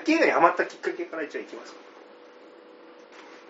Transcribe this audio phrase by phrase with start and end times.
[0.00, 1.78] ャッキー映画にハマったきっかけからじゃあいきますか？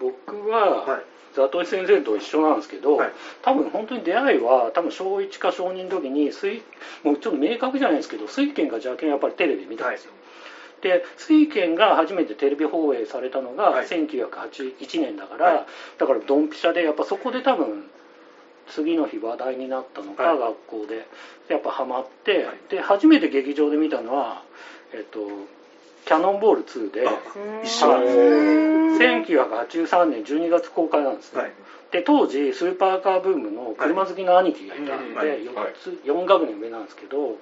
[0.00, 1.04] 僕は、はい。
[1.34, 3.12] ザトイ先生と一緒なんですけど、はい。
[3.42, 6.62] 多分本当に出会いは多分小1か小2の時に水
[7.04, 10.12] もうちょっと明確じゃないですけど水拳か邪剣やっぱりテレビ見たんですよ、
[10.80, 13.86] で水拳が初めてテレビ放映されたのがはい。
[13.86, 15.66] 1981年だから、はい。
[15.98, 17.84] だからドンピシャでやっぱそこで多分
[18.66, 20.38] 次の日話題になったのか、はい。
[20.38, 21.06] 学校で
[21.48, 22.58] やっぱハマって、はい。
[22.70, 24.42] で初めて劇場で見たのは
[24.92, 25.28] えっと
[26.04, 27.06] キャノンボール2で
[27.64, 27.88] 一緒。
[27.88, 31.52] なんですね1983年12月公開なんですね、はい。
[31.90, 35.38] で当時スーパーカーブームの車好きの兄貴がいたんで、はいはい。
[35.42, 37.38] 4つ4学年上なんですけど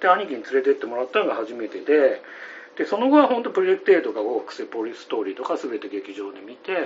[0.00, 2.22] で兄貴に連れてってもらったのが初めてで
[2.76, 6.84] でその後は本当プロジェクト A とかオークスポリストーリーとか全て劇場で見て、はい。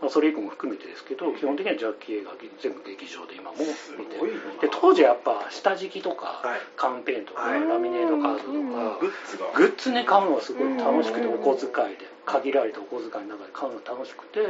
[0.00, 3.56] まあ、それ以降も含めてですけど基本的にはジャッキー映画全部劇場で今も
[3.96, 4.18] 見て
[4.60, 6.60] で当時やっぱ下敷きとか、はい。
[6.76, 7.60] カンペーンとか、はい。
[7.66, 14.40] ラミネートカードとか、グッグッズね買うのがすごい楽しくてうんお小遣いで限られたお小遣いの中で買うのが楽しくて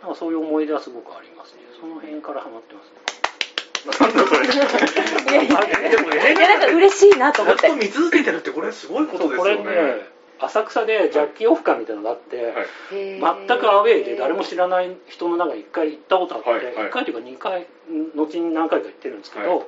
[0.00, 1.68] なんかそういう思い出はすごくありますね。
[1.80, 3.17] その辺からハマってますね
[4.00, 4.46] なんだそれ。
[4.46, 7.68] いやいやでもねいやなんか嬉しいなと思って。
[7.68, 13.46] ずっと見続けてるってこれすごいことですこれよねね浅草でジャッキーオフ会みたいなのがあって、はい。
[13.48, 16.74] 全くアウェーで誰も知らない人の中に1回行ったことあって、はいはい。
[16.74, 17.66] 1回というか2回
[18.14, 19.66] 後に何回か行ってるんですけど、はい。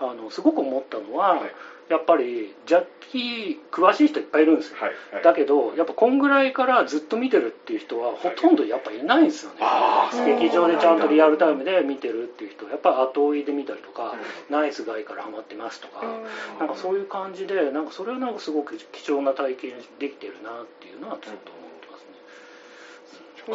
[0.00, 1.54] あのすごく思ったのは、はい
[1.88, 5.24] やっぱりジャッキー詳しい人いっぱいいるんですよ、はいはい。
[5.24, 9.60] だけどやっぱこんぐらいからずっと見てるっていう人はほとんどやっぱいないんですよね、
[10.38, 12.66] 劇場でちゃんとリアルタイムで見てるっていう人。
[12.66, 14.14] はやっぱ後追いで見たりとか、
[14.48, 16.58] うナイスガイからハマってますとか、うん。
[16.58, 21.77] なんかそういう感じでなんかそれはなんかすごく貴重な体験できてるなっていうのはちょっと思ってますね、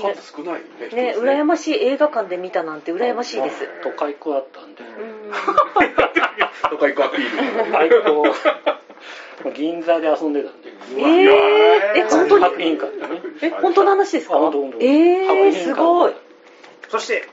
[0.02, 1.16] 数少ないね人ね。
[1.18, 3.68] 羨ましい映画館で見たなんて羨ましいです。
[3.84, 5.32] 都会っ子だったんで、うん。
[6.70, 7.92] 都会っ子アピール都会っ
[9.44, 10.72] 子銀座で遊んでたんで。
[10.98, 12.44] えー、え本当に？
[12.44, 13.22] 博品館でね。
[13.42, 14.36] え本当の話ですか？
[14.80, 16.14] えー、すごい。
[16.90, 17.28] そして。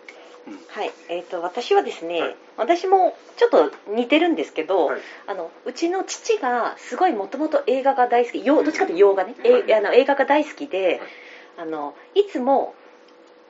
[0.68, 2.36] はい、えー、と私はですね、はい。
[2.56, 5.00] 私もちょっと似てるんですけど、はい。
[5.28, 11.00] あのうちの父がすごいもともと映画が大好きよどっちかというと洋画ね、えあの映画が大好きで、
[11.58, 12.74] あのいつも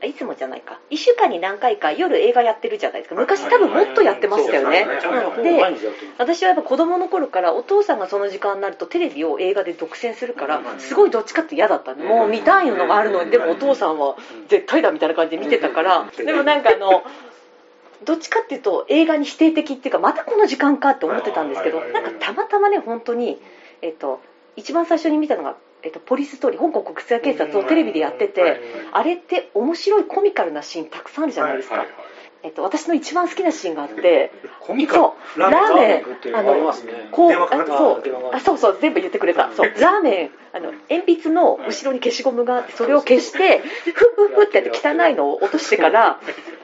[0.03, 0.81] あいつもじゃないか。
[0.91, 3.21] 1週間に何回か夜映画やってるじゃないですか。
[3.21, 4.87] 昔多分もっとやってましたよね、
[5.43, 5.62] で
[6.16, 11.99] 私はやっぱ子供の頃からお父さんがその時間になるとテレビを映画で独占するからすごいどっちかって嫌だったん。
[11.99, 13.22] でもう見たいのがあるの。
[13.22, 14.17] にでもお父さんは
[14.49, 17.03] 絶対だみたいな感じで見てたからでもなんかあの
[18.05, 21.93] どっちかっていうと映画に否定的っていうかまたこの時間かって思ってたんですけどはい。
[21.93, 23.38] なんかたまたまね本当に
[23.82, 24.22] えっと
[24.56, 28.33] 一番最初に見たのが、えっと、ポリストーリー香港国際警察をテレビでやってはい。
[28.33, 28.61] て
[28.93, 31.87] あれって面白いコミカルなシーンたくさんあるじゃないですか、
[32.43, 35.01] えっと、私の一番好きなシーンがあってコミカル？
[35.01, 36.37] そうラーメン？
[36.37, 36.73] あの
[37.11, 38.35] こうそう。
[38.35, 39.51] あそうそう全部言ってくれた。
[39.55, 39.71] そう。
[39.81, 46.21] ラーメンあの鉛筆の後ろに消しゴムがあってそれを消してフッフッフってやって汚いのを落としてから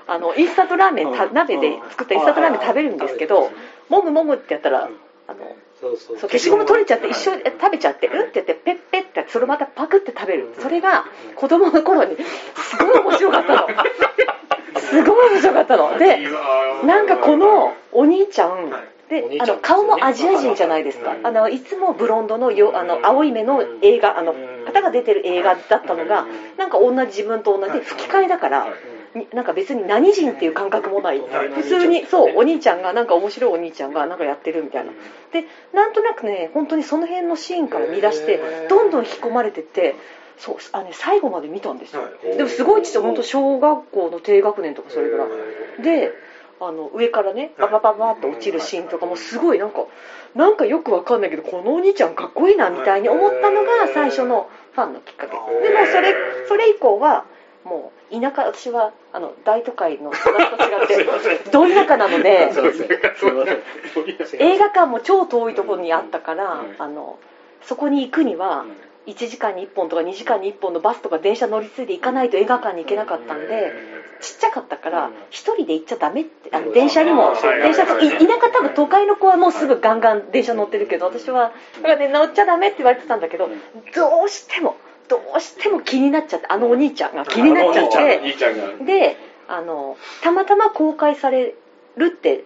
[0.08, 3.50] あのインスタントラーメン鍋で作ったインスタントラーメン食べるんですけど
[3.88, 4.90] もぐもぐってやったら
[5.28, 6.18] あのそうそう。
[6.18, 10.54] 消しゴム取れちゃって一緒に食べちゃってうんって言ってペッペッってそれまたパクって食べる。
[10.58, 11.04] それが
[11.36, 13.68] 子供の頃にすごい面白かったの。
[14.80, 15.96] すごい面白かったの。
[15.98, 16.28] で
[16.84, 19.10] なんかこのお兄ちゃんはい。
[19.10, 21.12] でお兄ちゃんあの顔もアジア人じゃないですか。
[21.12, 21.26] うん。
[21.26, 24.34] あのいつもブロンドのよあの青い目の映画あの
[24.66, 26.26] 方が出てる映画だったのが
[26.56, 28.70] なんか同じ自分と同じで吹き替えだからはい。
[28.70, 28.76] に
[29.32, 31.20] なんか別に何人っていう感覚もない。
[31.20, 34.92] はい普通にそうお兄ちゃんがなんか面白いお兄ちゃんがなんかやってるみたいな。
[35.32, 39.94] でなんとなくね本当にその辺のシーンから見出してどんどん引き込まれてって
[40.38, 42.02] そうあ、ね、最後まで見たんですよ。
[42.02, 42.36] はい。
[42.36, 45.24] でもすごいちっちゃい本当小学校の低学年とかそれぐら。
[45.24, 46.12] いで
[46.60, 49.86] あの上からねババババって落ちるシーンとかもすごいなんか
[50.34, 55.32] なんかよくわかんないけどこのお兄ちゃんかっこいいなみたいに思ったのが最初のファンのきっかけ。
[55.32, 55.38] で
[55.74, 56.14] もそれ
[56.48, 57.24] それ以降は
[57.64, 61.04] もう田舎私はあの大都会の育ちと違
[61.40, 62.50] って ど田舎なので
[64.38, 67.18] 映画館も超遠いところにあったから、はいあの
[67.62, 68.64] そこに行くには
[69.06, 73.72] 1時間に1本とか2時間に1本のバスとか電車乗り継いで行かないと映画館に行けなかったんで
[74.20, 84.76] ちっちゃかったから一人で行っちゃダメってあの電車にもはい電車田舎多分都会の子はもうすぐガンガン電車乗ってるけど私はだからね乗っちゃダメって言われてたんだけどどうしても
[85.08, 89.16] どうしても気になっちゃってあのお兄ちゃんが気になっちゃっおてで
[89.48, 91.54] あのたまたま公開され
[91.96, 92.44] るって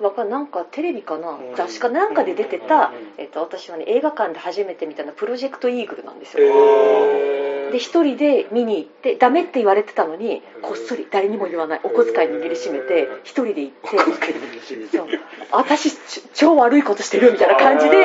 [0.00, 1.56] わかんなんかテレビかなうん。
[1.56, 11.80] 雑誌かなんかで出てたうん、えっと、私はね映画館で初めて見たのはプロジェクトイーグルなんですへよーで一人で見に行ってダメって言われてたのにこっそり誰にも言わない。
[11.82, 13.98] お小遣い握りしめて一人で行って。
[14.96, 15.06] そう。
[15.50, 15.96] 私
[16.34, 17.96] 超悪いことしてるみたいな感じで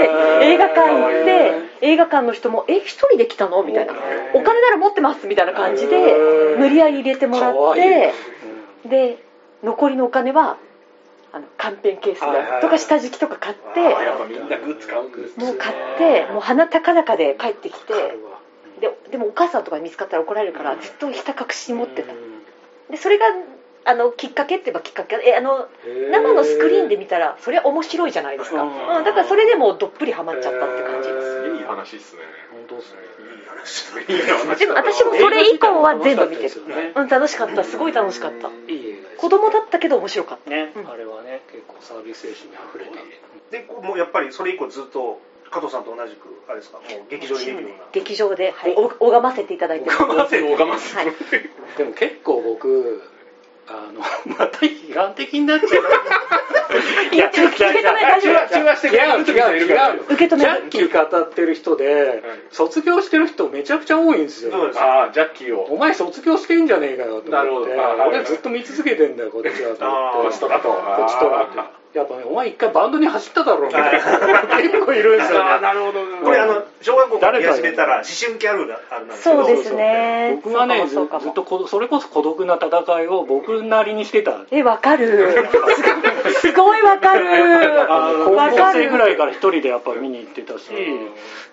[0.42, 3.94] 映画館行って映画館の人も「え一人で来たの?」みたいな
[4.34, 6.16] 「お金なら持ってます」みたいな感じで
[6.58, 8.13] 無理やり入れてもらって
[8.86, 9.18] で
[9.63, 10.58] 残りのお金は
[11.34, 15.46] あのカンペンケースとか下敷きとか買っあてやっぱみんなグッズ買うんですね。
[15.46, 17.94] もう買ってもう鼻高々で帰ってきて
[18.79, 22.13] ででもお母さんとかに見つかったら怒られるからずっとひた隠しに持ってた。
[22.13, 22.19] うん。
[22.91, 23.25] でそれが
[23.85, 25.68] あのきっかけって言えばきっかけえあの
[26.12, 31.57] 生のスクリーンで見たらそれは面白いじゃないですか、ううんん、だからそれでもうどっぷりハマっちゃったって感じです。
[31.57, 32.21] いい話っすね。
[32.51, 34.15] 本当ですね。
[34.15, 34.59] いい話。
[34.59, 36.68] でも私もそれ以降は全部見てる。
[36.68, 36.91] ね。
[36.95, 37.63] うん楽しかった。
[37.63, 38.50] すごい楽しかった。
[38.50, 40.50] いい映子供だったけど面白かった。
[40.50, 40.89] ね、うん。
[40.89, 42.91] あれはね結構サービス精神にあふれて。
[42.91, 43.00] いる
[43.51, 45.21] でこうもうやっぱりそれ以降ずっと
[45.52, 46.78] 加藤さんと同じくあれですか？
[46.80, 47.78] もう劇場に出るような。
[47.94, 50.02] 劇場で、はい、お拝ませていただいてます。
[50.04, 51.08] 我慢せ我慢せはい。
[51.78, 53.02] でも結構僕
[53.68, 54.02] あの
[54.38, 55.84] また批判的になっちゃう。
[57.14, 59.88] いや受け止め大丈夫中和してくれる人いるから。
[59.90, 59.96] 違う。
[59.96, 64.52] 違う受け止めジャッキー語ってる人で卒業してる人めちゃくちゃ多いんですよ。
[64.52, 64.80] そうです。
[64.80, 65.64] ああジャッキーを。
[65.72, 67.84] お前卒業してんじゃねえかよとなるほ思ってど。
[67.84, 70.28] あー俺ずっと見続けてんだよこっちはと思って。
[70.28, 70.70] こっちとらと。
[70.70, 71.60] こっちとらって
[71.98, 73.94] やっぱねお前一回バンドに走っただろみたい。
[73.94, 75.50] な結構いるんですよね。
[75.50, 76.00] ああなるほど。
[76.24, 79.14] これあの小学校から誰か始めたら思春期あるあるな。
[79.14, 80.40] んですけどそうですね。
[80.44, 84.46] 僕はねずっとこそれこそ孤独な戦いを僕なりにしてた。
[84.52, 85.34] えわかる。
[86.42, 87.26] すごいわかる。
[87.88, 88.84] 高校わかる。
[88.84, 90.66] 生ぐらいから一人でやっぱ見に行ってたし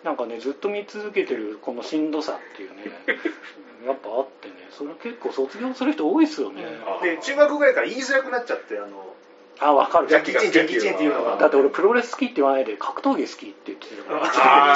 [0.02, 2.76] なんかねずっと見続けてるこのしんどさっていうね
[3.86, 6.64] やっぱあってねそれ結構卒業する人多いですよね。
[7.02, 9.13] で中学ぐらいから言いづらくなっちゃってあの
[9.60, 10.08] あ分かる。
[10.08, 11.36] ジャッキーチェンジャッキーチェンっていうのが。
[11.36, 14.26] だって俺プロレス好きって言わないで格闘技好きって言ってたから。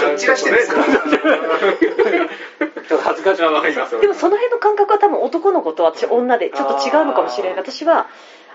[0.01, 7.59] ちょっと散らしてるんですかちょっと恥ずかしいわかりますでもその辺の感覚は多分男の子と私女でちょっと違うのかもしれない。
[7.59, 8.07] 私は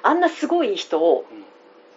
[0.02, 1.44] あんなすごい人をうん。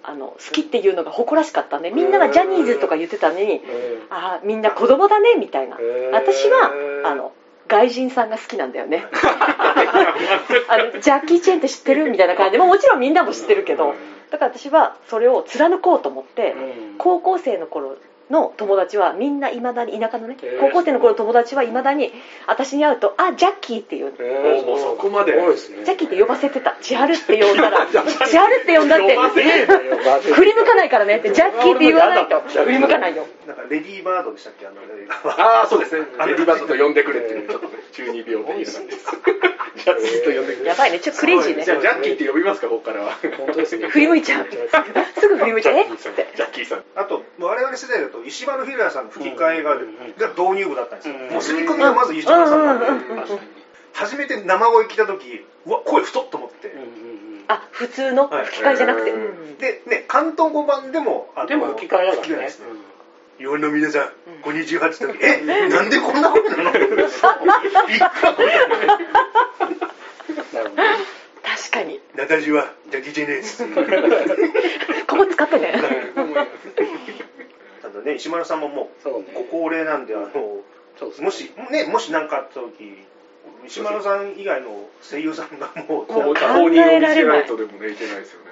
[0.08, 1.82] あの好きっていうのが誇らしかったん。
[1.82, 5.76] でみんながジャニーズとか言ってたのにえあーみんな子供だねみたいな。
[6.12, 6.70] 私は
[7.04, 7.32] あの
[7.66, 9.04] 外人さんが好きなんだよね。
[10.70, 12.08] あのジャッキー・チェンって知ってる？
[12.08, 12.52] みたいな感じ。
[12.52, 13.96] でももちろんみんなも知ってるけど
[14.30, 16.98] だから私はそれを貫こうと思ってうん。
[16.98, 17.96] 高校生の頃
[18.30, 22.12] の友達はみんないまだに田舎のね高校生の頃の友達はいまだに
[22.46, 24.12] 私に会うと「あジャッキー」っていう。
[24.18, 25.32] えもうそこまで。
[25.32, 25.84] すごいですね。
[25.84, 26.76] ジャッキーって呼ばせてた。
[26.80, 27.86] 千春って呼んだら
[28.26, 29.16] 千春って呼んだって。
[30.32, 32.40] 振り向かないからねってジャッキーって言わないと。
[32.40, 34.66] 振り向かないよなんかレディーバードでしたっけ？
[34.66, 36.06] あの映画はああそうですね。
[36.26, 38.82] レディバードと呼んでくれっていうちょっとね中二病的な感じです
[39.76, 40.68] ジャッキーと呼んでくれ。
[40.70, 40.98] やばいね。
[40.98, 41.64] ちょっとクレイジーね。
[41.64, 43.12] じゃあジャッキーって呼びますかここからは。
[43.38, 43.88] 本当ですね。
[43.88, 44.46] 振り向いちゃう。
[45.20, 45.76] すぐ振り向いちゃう。
[45.76, 46.26] えっつって。
[46.34, 46.82] ジャッキーさん。
[46.96, 49.80] あと我々世代だと石丸ひろやさんの吹き替えが,、が
[50.36, 52.86] 導入部だったんですよ、うんもう刷り込みがまず石丸さんなんで、
[53.92, 57.44] 初めて生声聞いた時うわ声太っと思って、うんうんうん。
[57.48, 62.48] あ普通の吹き替えじゃなくて、でね関東語版でもあのでも吹き替えだからね。
[63.38, 64.10] 日本の皆さん、
[64.40, 64.58] こん。
[64.58, 66.72] にちはって言った時、え、なんでこんなことなの？
[71.42, 72.00] 確かに。
[72.16, 73.62] 私はジャッキー・チェンです。
[75.06, 75.74] ここ使ってね
[78.02, 80.30] ね、石丸さんももそううご高齢なんで、あの、ね。
[81.20, 83.04] もし、ね、もし何かあった時、
[83.66, 87.14] 石丸さん以外の声優さんがもう、 こう考公認を見えられない。
[87.14, 88.46] せないとでもねいけないですよね。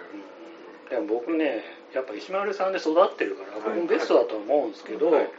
[0.90, 5.30] でも僕ねやっぱ石丸さんで育ってるから僕もベストだと思うんですけど、はい。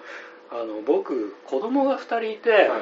[0.51, 2.61] あの僕子供が2人いて、はい。
[2.69, 2.81] やっ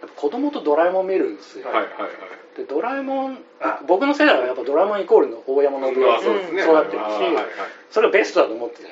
[0.00, 2.10] ぱ子供とドラえもん見るんですよ、はいはいはい
[2.56, 6.62] でドラえもんあ僕の世代はやっぱドラえもんイコールの大山信夫あそうですね。
[6.62, 7.08] 育ってるし、
[7.90, 8.88] それがベストだと思ってた。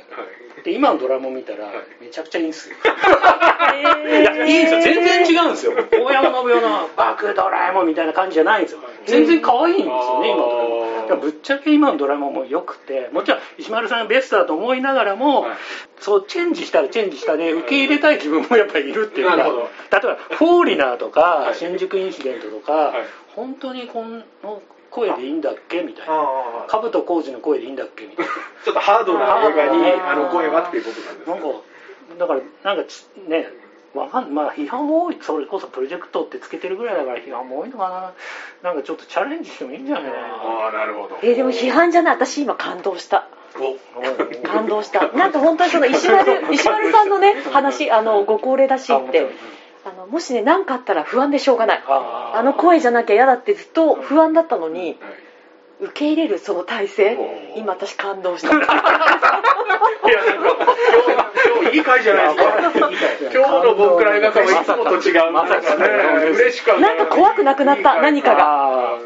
[0.65, 1.75] で今のドラえもん見たらはい。
[2.01, 4.81] めちゃくちゃいいんですよ、いいやいいんですよ。
[4.83, 5.73] 全然違うんですよ。
[5.73, 8.81] 大山信夫の「バクドラえもん」みたいな感じじゃないんですよ。
[9.07, 10.69] 全然可愛いんですよね今のドラえ
[11.11, 11.21] もん。
[11.21, 15.57] ぶっちゃけ今のドラえもんも良くてもちろん石丸さんがベストだと思いながらも、はい。
[16.01, 19.63] そうチェンジしたらチェンジしたで受け入れたい自分もやっぱりいるっていうかなるほど。
[19.63, 23.05] 例えば「フォーリナー」とかはい「新宿インシデント」とか、はい
[23.39, 26.27] 本当にこの声でいいんだっけみたいな。
[26.69, 28.33] 兜浩二の声でいいんだっけみたいな。
[28.65, 31.35] ちょっとハードな映画にあの声はっていうことなんですね。
[31.37, 31.59] なんか
[32.19, 33.49] だからなんかちね
[33.95, 37.89] わかんまあ批判も多いそれこそプロジェクトってつけてるぐらいだから批判も多いのか
[38.63, 38.69] な。
[38.69, 40.25] なんかちょっとチャレンジしてもいいんじゃないかな。
[40.25, 41.19] ああなるほど。
[41.23, 43.29] えでも批判じゃない私今感動した。
[43.61, 43.77] お。
[44.47, 45.09] 感動した。
[45.13, 49.29] なんか本当にその石丸石丸さんのね話あのご高齢だしって
[49.89, 51.83] あのもしね何かあったら不安でしょうがない。
[51.87, 54.97] あの声じゃなきゃ嫌だってずっと不安だったのにはい
[55.81, 57.17] 受け入れるその体制
[57.55, 58.49] お今私感動した。
[58.51, 58.73] いやなんか
[60.05, 60.51] 今
[61.61, 62.91] 日今日いい回じゃないですか。
[63.33, 65.87] 今日の僕ら映画館はいつもと違うまさかなんか
[66.21, 68.99] ね嬉しかったなんか怖くなくなった何かが。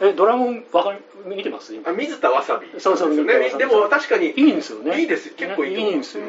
[0.00, 0.98] えドラえもんわかり
[1.36, 1.74] 見てます？
[1.74, 2.80] 今あ水田わさび。
[2.80, 4.98] そうそうでねでも確かにいいんですよね。
[5.00, 5.92] いいです結構いいと思う。
[5.92, 6.24] いいんですよ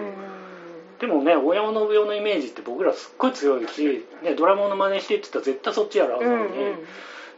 [0.99, 6.75] でもね大山信代のイメージって僕らすっごい強いし、ね、ドラえもんの真似してって言ったら絶対そっちやらなんのに、うん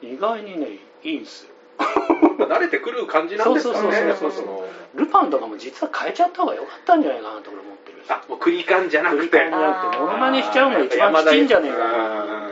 [0.01, 1.49] 意外にねいいんですよ。
[2.37, 3.81] 慣れてくる感じなんですかね。
[3.81, 4.67] そうそうそうそうやっぱその。
[4.95, 9.21] ルパンとかも実は変えちゃった方が良かったんじゃないかなと俺思ってるしあもうクリカンじゃなくて。
[9.23, 12.49] 繰り返しじゃなくてモノマネしちゃうのが一番きちんじゃねえかな。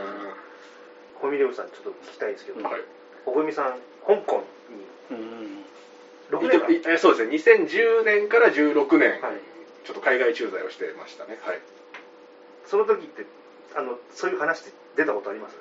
[1.20, 2.80] 小見レオさんちょっと聞きたいんですけど、はい。
[3.24, 3.74] 小文さん
[4.06, 4.44] 香港
[5.10, 5.16] に。
[5.16, 5.64] うん
[6.30, 7.54] 6年えそうですね。
[7.54, 9.55] 2010年から16年、はい
[9.86, 11.38] ちょっと海外駐在をしてましたね。
[11.42, 11.60] はい。
[12.66, 13.24] その時って
[13.76, 15.56] あのそういう話って出たことあります？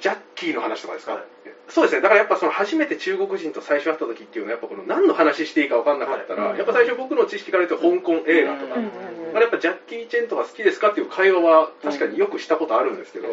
[0.00, 1.22] ジャッキーの話とかですか、はい。
[1.68, 2.00] そうですね。
[2.00, 8.90] だからやっぱその初めて中国人と最初会った時っていうのはやっぱこの何の話していいか分かんなかったら、はいやっぱ最初僕の知識から言うと香港映画とか、うん
[9.32, 13.28] やっぱジャッキー・チェンとか好きですかっていう会話は確かによくしたことあるんですけど、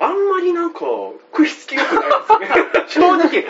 [0.00, 2.04] あんまりなんか食いつきよくない
[2.40, 3.04] ですね。
[3.06, 3.46] 正直。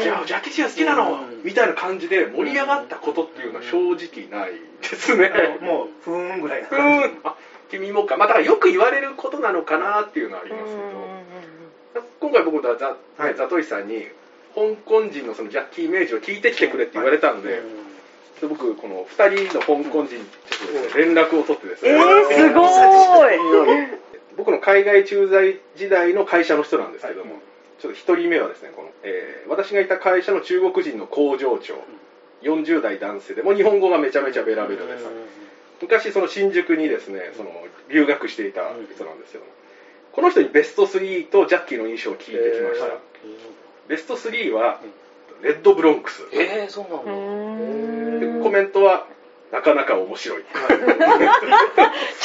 [0.00, 4.52] じゃあジャッキー・チェン好きなの、うんみたいな感じで盛り上がったことっていうのは正直ない
[4.82, 5.30] ですね、
[5.60, 7.08] もうふーんぐらいなう感じ。
[7.08, 7.20] ん。
[7.24, 7.34] あ
[7.70, 8.16] 君もか。
[8.16, 10.74] まあだからよく言われることなのかなっていうのはあります
[11.94, 13.34] けど、今回僕ザザ,、はい。
[13.34, 14.06] ザトイさんに
[14.54, 17.60] 香港人のそのジャッキーイメージを聞いてきてくれって言われたんで,、
[18.40, 20.16] で僕この2人の香港人
[20.96, 23.38] 連絡を取ってですね、えー、すごい。
[24.36, 27.34] 僕の海外駐在時代の会社の人なんですけども、
[27.78, 31.74] ちょっと1人目はですねこの、えー私がいた会社の中国人の工場長、
[32.42, 35.06] 40代男性でもう日本語がめちゃめちゃベラベラです、
[35.80, 37.50] 昔その新宿にですねその
[37.88, 38.62] 留学していた
[38.94, 39.50] 人なんですけども。
[40.12, 42.98] この人にベスト3とジャッキーの印象を聞いてきました、えー
[43.88, 44.80] ベスト3は
[45.42, 48.16] レッドブロンクス、えー、そうなんうだー。
[48.16, 49.06] んでコメントは
[49.52, 50.44] なかなか面白い、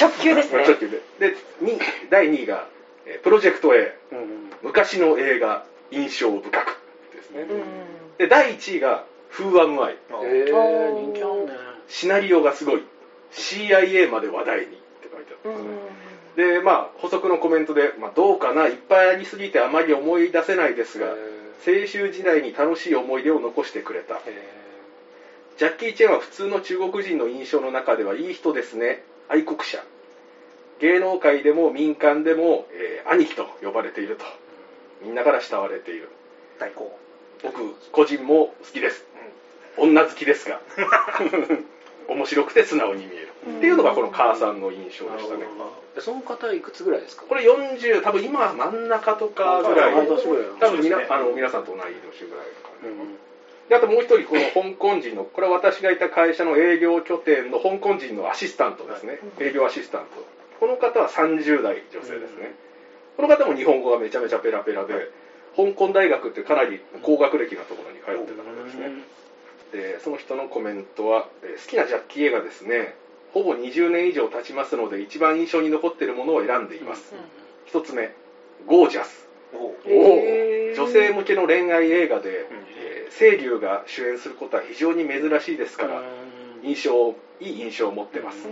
[0.01, 0.65] 直球ですね。
[0.65, 1.01] ちょっとで。
[1.19, 1.79] でに
[2.10, 2.67] 第2位が
[3.05, 6.79] えープロジェクト A うん昔の映画印象深く
[7.13, 7.63] ですね、うん
[8.17, 11.53] で第1位が「Who Am I えー、あー人気あるね」
[11.89, 12.83] シナリオがすごい。
[13.33, 14.77] CIA まで話題にって
[15.12, 15.60] 書いてあるんで
[16.36, 24.19] すね、でまあ補足のコメントで、まあ、どうかないっぱいありすぎてあまり思い出せないですが青春時代に楽しい思い出を残してくれた。
[25.57, 29.03] ジャッキー・チェンは普通の中国人の印象の中ではいい人ですね。
[29.29, 29.83] 愛国者。
[30.79, 32.67] 芸能界でも民間でも、
[33.05, 34.25] えー兄貴と呼ばれていると。
[35.01, 36.10] みんなから慕われている。
[36.60, 36.98] 大好
[37.43, 39.05] 僕個人も好きです。
[39.77, 40.62] 女好きですが。
[42.07, 43.29] 面白くて素直に見える。
[43.57, 45.45] っていうのがこの母さんの印象でしたね。
[45.95, 47.24] でその方いくつぐらいですか？
[47.27, 50.38] これ40多分今真ん中とかぐらい多分みなそう
[50.77, 51.07] ですね。
[51.10, 51.86] あの皆さんと同い年
[52.25, 53.17] ぐらいですかね、うん。
[53.69, 59.19] であともう一人この香港人のこれは私がいた会社の営業拠点の香港人のアシスタントですね。
[59.39, 60.07] 営業アシスタント。
[60.60, 62.55] この方は30代女性ですね、
[63.15, 65.12] この方も日本語がめちゃめちゃペラペラで
[65.55, 68.91] 香港大学ってかなり高学歴なところに通ってた方ですね、
[69.72, 72.96] でその人のコメントは、えー好きなジャッキー映画ですね。
[73.34, 77.13] ほぼ20年以上経ちますので一番印象に残っているものを選んでいます、
[77.65, 78.12] 一つ目
[78.67, 79.27] ゴージャス。
[80.75, 82.48] 女性向けの恋愛映画で、
[83.17, 86.01] 清流が主演することは非常に珍しいですから、
[86.63, 88.48] 印象いい印象を持ってます、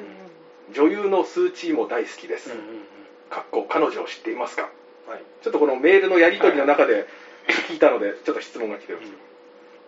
[0.74, 2.54] 女優のスー・チーも大好きです、
[3.32, 4.70] かっこ彼女を知っていますか？
[5.08, 5.24] はい。
[5.42, 7.08] ちょっとこのメールのやり取りの中で
[7.68, 9.14] 聞いたのでちょっと質問が来てるんです、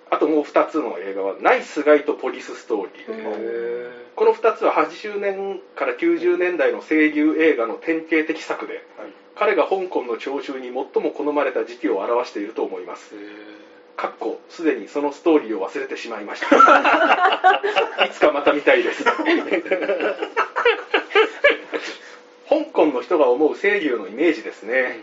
[0.10, 8.86] あともう2つの映画は「ナイスガイ」と「ポリスストーリー」うんこの2つは80年から90年代の声優映画の典型的作で、
[9.36, 13.16] 彼が香港の聴衆に最も好まれた時期を表していると思います。
[13.98, 18.06] かっこすでにそのストーリーを忘れてしまいました。
[18.06, 19.04] いつかまた見たいです
[22.50, 25.00] 香港の人が思う声優のイメージですね、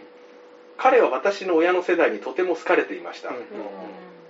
[0.76, 3.30] 彼は私の親の世代にとても好かれていました、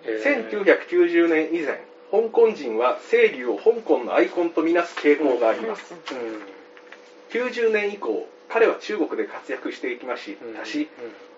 [0.04, 5.94] 1990年以前香港人は清流を香港のアイコンとみなす傾向があります、
[7.30, 10.88] 90年以降彼は中国で活躍していきましたし、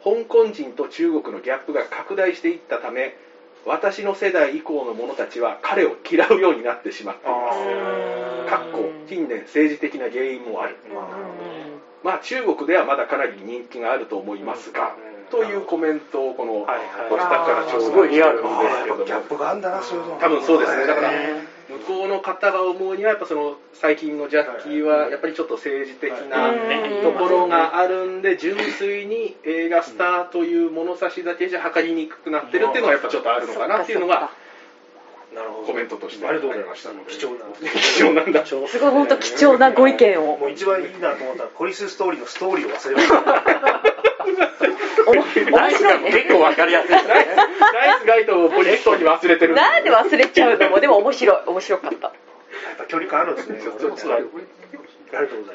[0.02, 3.14] 香港人と中国のギャップが拡大していったため
[3.64, 8.50] 私の世代以降の者たちは彼を嫌うようになってしまっています。
[8.50, 10.76] かっこ近年政治的な原因もある
[12.02, 15.30] まあ中国ではまだかなり人気があると思いますが、うん。
[15.30, 17.10] というコメントをこのはいはい。
[17.10, 18.82] ポスターからすごいリアルしてるんです。
[18.84, 20.18] けどもギャップがあるんだなそういうの。
[20.18, 20.86] 多分そうですね。
[20.86, 27.02] だからへ向こうの方が思うにはやっぱその最近のジャッキーはやっぱりちょっと政治的なはい。
[27.02, 34.41] ところがあるんで純粋に映画スターという物差しだけじゃ測りにくくなってるっていうのがやっぱちょっとあるのかなっていうのがー
[35.34, 35.66] なるほど。
[35.68, 36.26] コメントとして。
[36.26, 36.90] ありがとうございました。
[37.08, 37.46] 貴重な。
[37.56, 38.44] 貴重なんだ。
[38.44, 40.36] すごい本当貴重なご意見を。
[40.36, 43.22] もう一番いいなと思ったらポリスストーリーのストーリーを忘れました
[45.10, 46.04] 面ナイスが白い。
[46.04, 46.88] ね結構わかりやすい。
[46.90, 47.14] ですね
[47.72, 49.54] ナイスガイドをポリストに忘れてる。
[49.54, 50.70] なんで忘れちゃうの？
[50.70, 51.36] もでも面白い。
[51.46, 52.06] 面白かった。
[52.08, 52.12] や
[52.74, 53.58] っぱ距離感あるんですね。
[53.58, 54.18] ありがとうござい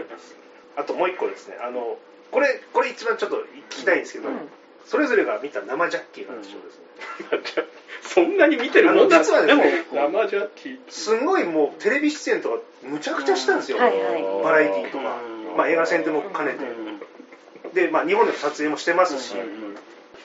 [0.10, 0.36] ます。
[0.76, 1.58] あともう一個ですね。
[1.62, 1.98] あの
[2.32, 3.38] これこれ一番ちょっと
[3.70, 4.50] 聞きたいんですけど、うん
[4.88, 6.80] それぞれが見た生ジャッキーなんでしょうです
[7.60, 7.68] ね、
[8.02, 10.80] そんなに見てるもんなんあの実はですね生ジャッキー。
[10.90, 14.44] すんごいもうテレビ出演とかむちゃくちゃしたんですよ、はいはい。
[14.44, 15.58] バラエティーとか、うん。
[15.58, 16.54] まあ、映画宣伝も兼ね
[17.74, 19.36] て、で、まあ、日本でも撮影もしてますし、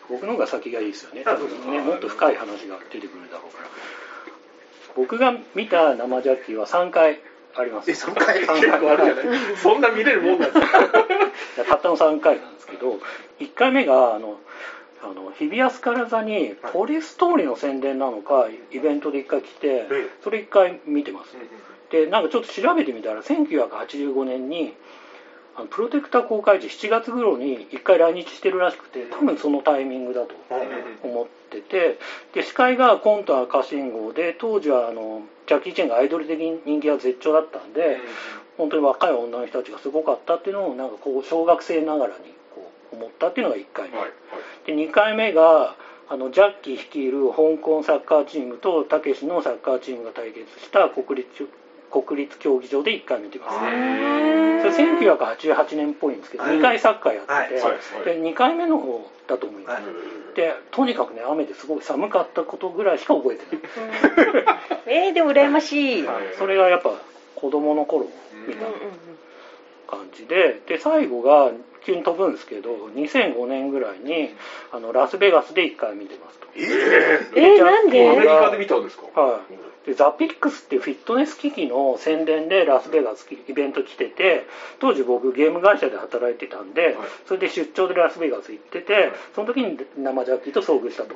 [0.08, 1.22] 僕の方が先がいいですよね。
[1.26, 3.68] あそうですねもっと深い話が出てくるだろうから。
[4.94, 7.18] 僕が見た生ジャッキーは3回
[7.56, 7.90] あります。
[7.90, 10.78] え3回三結構あるじゃないそんな見れるもんなんですか？
[11.68, 12.98] たったの3回なんですけど
[13.40, 14.38] 1回目があの
[15.02, 20.06] あの日比谷スカラ座にポリストーリーの宣伝なのかイベントで1回来てええ。
[20.22, 21.36] それ1回見てます。
[21.90, 24.74] でなんかちょっと調べてみたら1985年に
[25.70, 30.34] プロテクター公開時7月頃に1回来日してるらしくて多分そのタイミングだと
[31.02, 31.98] 思ってて
[32.32, 37.98] で司会がコント赤信号で当時はあのジャッキー・チェンがアイドル的人気が絶頂だったんで、
[38.56, 44.10] 本当に若い女の人たちがすごかったっていうのをなんかこう小学生ながらにこう思ったっていうのが1回目、はい
[44.66, 45.74] で2回目が
[46.08, 51.48] あのジャッキー率いる香港サッカーチームとたけしのサッカーチームが対決した国立
[51.92, 53.58] 国立競技場で1回見てます。
[53.58, 56.56] それ1988年っぽいんですけどはい。
[56.56, 60.36] 2回サッカーやってて、ですはいで2回目の方だと思います、はい。
[60.36, 66.22] でとにかくね雨ですごい寒かったことぐらいしか覚えてない、えー、でも羨ましい、はい。
[66.38, 66.90] それがやっぱ
[67.36, 68.06] 子供の頃
[68.46, 68.78] 見たうんうん
[69.88, 71.50] 感じでで最後が
[71.84, 74.30] 急に飛ぶんですけど2005年ぐらいに
[74.72, 76.46] あのラスベガスで1回見てますと。
[76.56, 76.62] え
[77.36, 79.20] えー、なんでアメリカで見たんですか？
[79.20, 79.54] はい、
[79.86, 84.46] でザ・ピックスっていうフィットネス機器の宣伝でラスベガスイベント来てて
[84.80, 86.96] 当時僕ゲーム会社で働いてたんで、はい。
[87.26, 91.14] それで出張でラスベガス行っててその時に生ジャッキーと遭遇したと。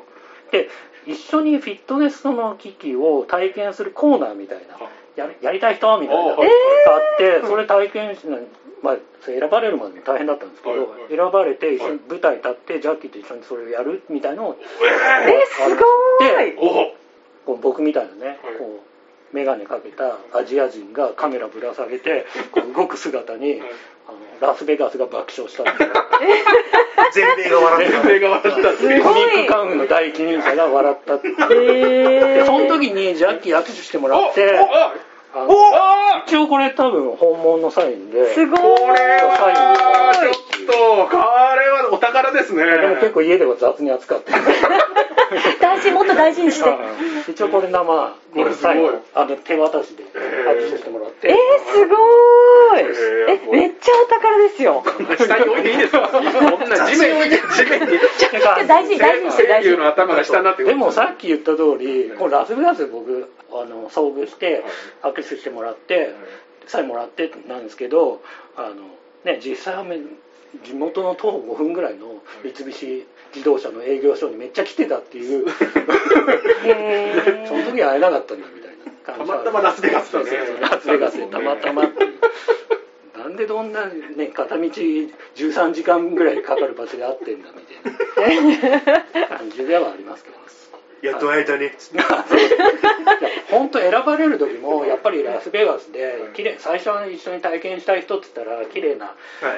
[0.51, 0.69] で
[1.07, 4.79] 一緒にフィットネスの機器を体験するコーナーみたいな
[5.17, 8.41] やりやりたい人みたいなのがあってそれ体験しない
[8.83, 11.17] まあ、選ばれるまでも大変だったんですけど、はい。
[11.17, 17.06] 選ばれて一緒に舞台立ってジャッキーと一緒にそれをやるみたいのをえー、すごい
[17.47, 18.37] こう僕みたいなね、はい。
[18.59, 23.63] こう眼鏡かけたアジア人がカメラぶら下げて こう動く姿に、
[24.07, 25.93] あのラスベガスが爆笑したっていう。
[27.13, 28.59] 全米が笑って全米が笑った。
[28.61, 32.45] ミックカウンの第一人者が笑ったっていう。
[32.45, 34.61] その時にジャッキー握手してもらって
[36.27, 44.39] 一応これ多分本物のサインですごいこれはちょっとこれはお宝ですねでも結構家では雑に扱ってる
[45.61, 46.71] 大事もっと大事にして。
[47.29, 47.85] 一応これ生
[48.35, 48.77] これすごい。
[49.15, 51.37] あの手渡しで握手してもらって、えー、
[51.73, 53.51] すごーい。
[53.53, 54.85] えめっちゃお宝ですよ。
[55.19, 56.33] 下に置いていいですかこんな
[56.87, 57.99] 地面に地面に。
[58.67, 59.77] 大事に大事にして大事。
[59.77, 64.65] の頭が下になってでもさっき言った通り、このラスベガスで僕あの遭遇して
[65.03, 66.15] 握手してもらって、
[66.67, 68.23] サインもらってなんですけど
[68.57, 68.75] あの、
[69.25, 69.99] ね、実際はめ
[70.65, 75.45] 地元の徒歩5分ぐらいの三菱自動車の営業所にめっちゃ来てたっていう。
[77.47, 79.31] その時は会えなかったんだみたいな感じ。
[79.31, 80.31] たまたまラスベガスだね。
[80.61, 82.15] ラスベガスでたまたまっていう。
[83.19, 90.37] なんでどんな、ね、片道13時間ぐらいかかる場所で会ってんだみたいな感じではありますけど
[91.03, 92.07] やっと会えたねっつっていや
[93.51, 99.15] 本当選ばれる時もやっぱりラスベガスで綺麗最初は一緒に体験したい人って言ったら綺麗な、は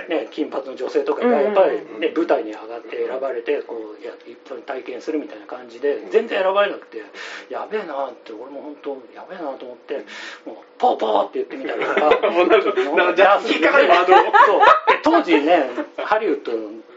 [0.07, 0.11] い。
[0.11, 6.99] ね、金髪の女性とかがやっぱり、ね、舞台に上がって選ばれてこういや一緒に体験するみたいな感じで全然選ばれなくて
[7.49, 10.05] やべえなって俺も本当やべえなと思って
[10.45, 12.11] もうポーポーって言ってみたりとか
[13.49, 14.15] 引っかかるワード
[15.03, 16.53] 当時ねハリウッド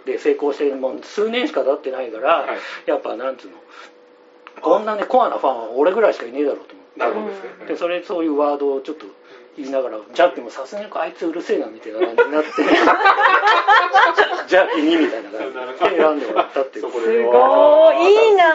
[0.06, 2.58] で成功してもう数年しか経ってないから、はい。
[2.86, 3.58] やっぱなんつうの
[4.62, 7.50] こんなねコアなファンは俺ぐらいしかいねえだろうと思ってなるほどですね。
[7.68, 9.06] でそれそういうワードをちょっと
[9.58, 12.50] 言いながらジャッキもさすがにあいつうるせえなみたいな感じになって
[14.48, 15.52] ジャッキにみたいな感
[15.90, 16.92] じで選んでもらったっていう。
[16.92, 18.30] すごい。
[18.30, 18.54] いいな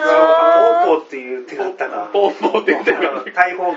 [0.85, 3.33] ポーポーっていう手形がポンポンって言ってる。
[3.33, 3.75] 大砲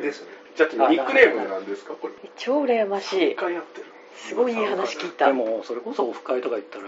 [0.00, 0.28] ですね。
[0.56, 1.94] じゃあニックネームなんですか？
[1.94, 2.14] これ。
[2.36, 3.32] 超羨ましい。
[3.32, 5.26] 一回やってるすごいいい話聞いた。
[5.26, 6.84] でもそれこそオフ会とか行ったら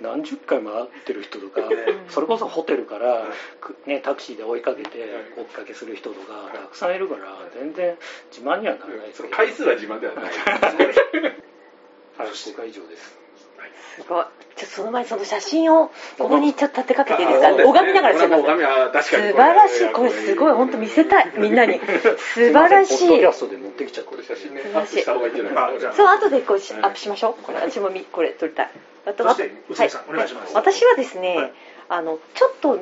[0.00, 1.62] 何十回も会ってる人とか
[2.08, 3.24] それこそホテルから、
[3.60, 4.90] くね、タクシーで追いかけて
[5.36, 7.96] 追っかけする人とかたくさんいるから全然
[8.30, 9.34] 自慢にはならないですけど。
[9.34, 10.24] その回数は自慢ではない。
[12.18, 13.21] はい僕は以上です
[13.96, 14.24] すごい。
[14.56, 17.50] ちょっとその前にその写真をここにちょっと立てかけていいですか？
[17.52, 17.64] ね。
[17.64, 19.92] 拝みながらしゃべこれはもう拝みは確か素に晴らしい。
[19.92, 21.32] これすごい本当見せたい。
[21.38, 21.80] みんなに。
[22.34, 23.08] 素晴らしい。
[23.08, 24.62] ポッドキャストで持ってきちゃってこれ写真ね。
[24.62, 24.98] 素晴らしい。
[24.98, 25.92] アップした方がいいんじゃないあじゃあ。
[25.94, 27.42] そう後でこうしアップしましょう。
[27.42, 28.70] これ私もみこれ撮りたい。
[29.06, 31.52] あとそして内海さんお願い私はですね、はい。
[31.88, 32.78] あのちょっと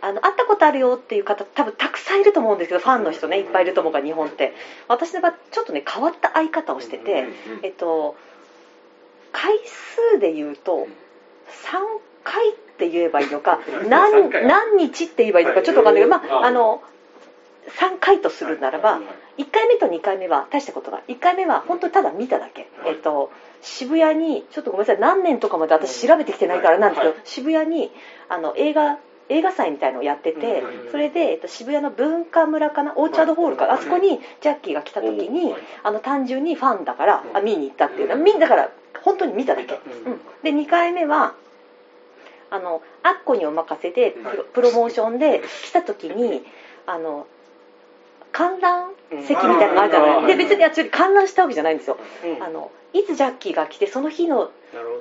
[0.00, 4.54] あの会ったことあるよっていう方多分たくさんいると思うんですけどファンの人ねいっぱいいると思うから日本って。
[4.88, 7.28] 私の場合ちょっとね変わった会い方をしてて、
[7.62, 8.16] えっと
[9.32, 9.58] 回
[10.12, 10.86] 数で言うと
[11.64, 11.78] 3
[12.24, 14.46] 回って言えばいいのか 何3回。
[14.46, 16.82] 何日って言えばいいのかちょっとわかんないけど、まあ、あの
[17.78, 19.00] 3回とするならば
[19.38, 21.02] 1回目と2回目は大したことない。
[21.08, 27.92] 1回目は本当にただ見ただけ、えっと、渋谷にちょっとごめんなさい何年とかまで私調べてきてないからなんですけど、渋谷に
[28.28, 38.14] あの映画映画祭みたいのをやってて、それで、えっと、渋谷の文化村かなオーチャードホールかなあそこにジャッキーが来た時にあの単純にファンだからあ見に行ったっていうの。
[38.14, 38.70] はみんなだから
[39.02, 41.34] 本当に見ただけ、うん、で2回目は
[42.50, 44.14] あのアッコにお任せで
[44.52, 46.42] プロモーションで来た時に
[46.86, 47.26] あの
[48.32, 52.42] 観覧席みたいなのがあるじゃない、うんで別に私観覧したわけじゃないんですよ、うん。
[52.42, 54.50] あのいつジャッキーが来てその日の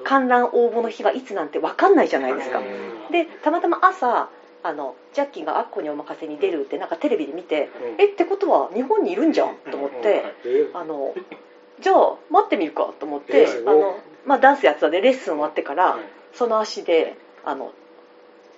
[0.04, 3.12] 観覧応募の日はいつなんて分かんないじゃないですか、うん。
[3.12, 4.30] でたまたま朝
[4.64, 8.02] あのジャッキーがアッコにお任せに出るってなんかテレビで見て、うん。
[8.02, 11.14] えってことは日本にいるんじゃんと思って、えあの
[11.82, 16.02] じゃあ待ってみるかと思って、あのまあ、ダンスやってたんでレッスン終わってから、はい。
[16.34, 17.74] その足であの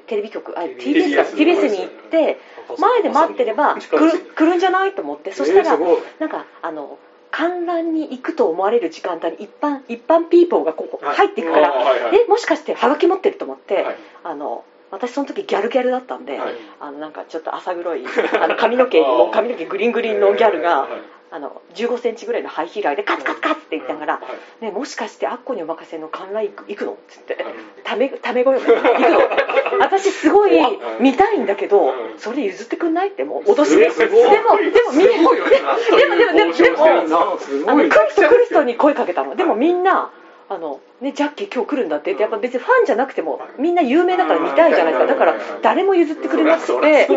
[0.08, 2.40] テレビ局あ TBS TBS か TBS に行って
[2.78, 5.78] 前で待ってれば来る来るんじゃないと思ってそしたら
[6.20, 7.00] なんかあの
[7.32, 11.16] 観覧に行くと思われる時間帯に一般一般ピーポーがここはい。
[11.16, 11.74] 入っていくから、
[12.14, 13.96] えもしかしてハガキ持ってると思って、はい。
[14.24, 16.54] あの私その時ギャルギャルだったんで、はい。
[16.80, 18.04] あのなんかちょっと浅黒い
[18.40, 20.90] あの髪の毛 も髪の毛グリングリンのギャルが、はい
[21.36, 24.22] あの15センチぐらいのハイヒーラーでカツカツカツって言ったから、は
[24.62, 24.66] い。
[24.66, 26.92] ね、もしかしてアッコにお任せの観覧行く行くの？
[26.92, 27.34] っつって。
[27.34, 28.66] はいためため声が。
[28.66, 30.52] 行くの私すごい
[31.00, 32.20] 見たいんだけどうん。
[32.20, 35.52] それ譲ってくんないってもう脅しででもでもみんなすごいよな。
[35.98, 37.74] でもでもでもでもなすごい。
[37.74, 40.12] あのクリストクリストに声かけたのでもみんな
[40.50, 47.08] あの、ね、ジャッキー今日来るんだって言ってやっぱ別にファンじゃなくてもみんな有名だから見たいじゃないですかだから誰も譲ってくれなくて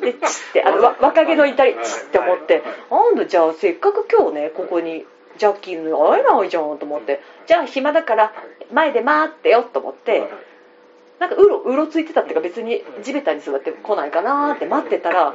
[0.00, 0.18] でチ
[0.50, 3.14] ッてあのわ若気の至りチッって思ってなん。
[3.16, 5.04] だじゃあせっかく今日ねここに
[5.38, 6.78] ジャッキーに会えないじゃん。
[6.78, 8.32] と思ってじゃあ暇だから
[8.72, 10.28] 前で待ってよと思って
[11.18, 11.30] なん。
[11.30, 15.34] かうろうろついてたっていうか別に地べたに座って来ないかなって待ってたら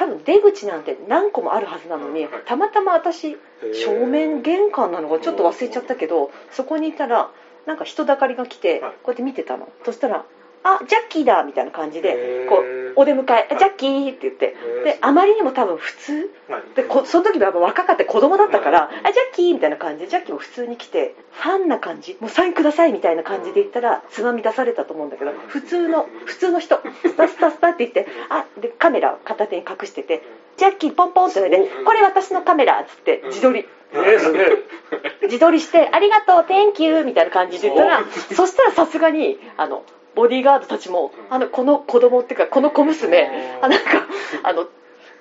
[0.00, 3.36] 多分出口なんて何個もあるはずなのにたまたま私
[3.74, 7.30] 正面玄関なのかちょっと忘れちゃったけどそこにいたら
[7.66, 8.92] なんか人だかりが来てはい。
[8.92, 9.68] こうやって見てたの。
[9.84, 10.24] そしたら
[10.62, 14.56] 「あジャッキーだ」みたいな感じでこうお出迎え「ジャッキー」って言って。
[14.84, 16.30] であまりにも多分普通。
[16.48, 16.62] はい。
[16.74, 26.80] でこその時はやっぱ若かった子供だったから「あジャッキー」みたいな感じでジャッキーも普通に来てファンな感じもうサインくださいみたいな感じで言ったらつまみ出されたと思うんだけど普通の普通の人。
[27.02, 30.22] スタスタスタって言ってあでカメラを片手に隠してて
[30.56, 33.66] 「ジャッキーポンポン」って言われて「これ私のカメラ」っつって自撮り。
[35.22, 39.82] 自撮りして「ありがとう Thank you」みたいな感じで言ったらそしたらさすがにあの
[40.14, 43.30] ボディーガードたちもあのこの子供っていうかこの小娘
[43.62, 44.06] あなんか
[44.42, 44.66] あの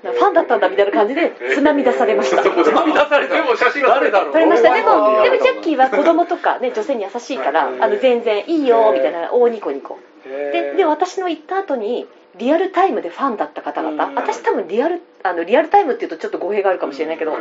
[0.04, 2.42] なファンだったんだみたいな感じでつまみ出されました。
[2.42, 4.32] つまみ出されたでも写真は撮れたの？
[4.32, 4.74] 撮れました。
[4.74, 10.00] でもでもジャッキーは子供とかね女性に優しいからあの全然いいよみたいな大ニコニコ。
[10.24, 14.06] でで私の行った後にリアルタイムでファンだった方々。
[14.06, 14.16] うん。
[14.16, 17.38] 私多分リアルあのリアルタイムっていうとちょっと語弊があるかもしれないけど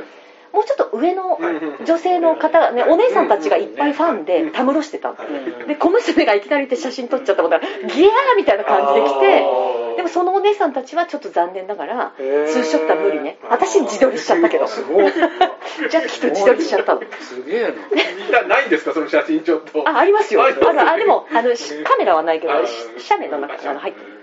[0.53, 1.39] もうちょっと上の
[1.85, 5.17] 女性の方がねお姉さんたちがいっぱいファンでたむろしてたの
[5.67, 13.37] で小娘がいきなり行って写真撮っちゃったことがギャーみたいな感じで来てでもそのお姉さんたちはちょっと残念ながらツーショットは無理ね。
[13.51, 14.67] 私自撮りしちゃったけど。
[14.71, 17.01] ジャッキーと自撮りしちゃったの。
[17.21, 17.69] すげえな。
[17.69, 19.89] みんなないんですかその写真ちょっと。
[19.89, 20.45] あありますよ。
[20.45, 22.53] あるあでもあのしカメラはないけど
[22.99, 24.18] 写メの中にあの入ってる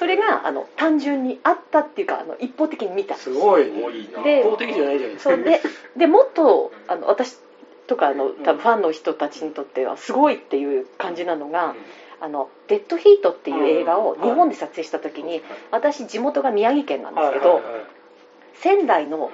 [0.00, 3.16] それがあの単純にあったっていうかあの一方的に見た。
[3.16, 3.70] すごい。
[3.70, 4.22] 多いな。
[4.22, 5.36] で一方的じゃないじゃないですか。
[5.36, 5.60] で
[5.94, 7.36] でもっとあの私
[7.86, 11.74] とかあの多分ファンの人たちにとってはすごいっていう感じなのが
[12.18, 17.60] 「あのデッドヒート」っていう映画を日本で撮影した時に私地元が宮城県なんですけど
[18.54, 19.30] 仙台の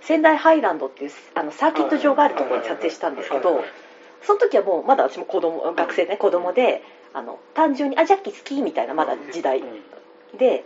[0.00, 3.62] 仙台ハイランドっていうあのサーキット場があるところに撮影したんですけど
[4.22, 6.82] その時はもうまだ私も子供学生ね子供で
[7.14, 9.62] あの単純に「あジャッキー好き」みたいなまだ時代
[10.36, 10.64] で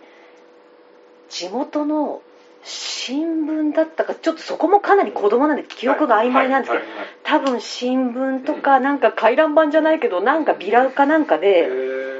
[1.28, 2.22] 地元の
[2.64, 6.84] 新聞だったかちょっとそこもかなり子供なんで記憶が曖昧なんですけど
[7.24, 11.68] 多分新聞とかなんか回覧板じゃないけどなんかビラかなんかで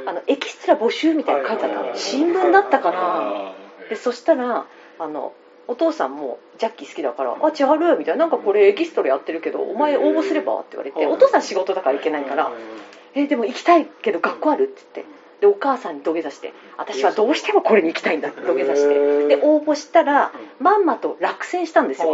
[0.07, 1.94] あのエキストラ募集みたいなの書いてあったの。
[1.94, 3.52] 新聞だったかな。
[3.88, 4.66] でそしたら
[4.98, 5.33] あの
[5.68, 12.50] お父さんもジャッキー好きだから「あ千春」みたいな「なんかこれエキストラやってるけどお前応募すれば?」って言われてお父さん仕事だから行けないから
[13.14, 19.26] 「えでも行きたいけど学校ある?」って言ってでお母さんに土下座して「私はどうしてもこれに行きたいんだ」土下座して。
[19.26, 22.12] で応募したらまんまと落選したんですよ。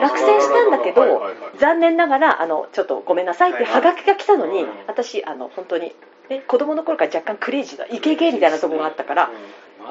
[0.00, 1.22] 落選したんだけど
[1.58, 5.94] 残念ながらあのちょっとごめんなさいってハガキが来たのに私あの本当に
[6.30, 9.30] ね、子供の頃から若干クレイジーなイケイケみたいなとこがあったから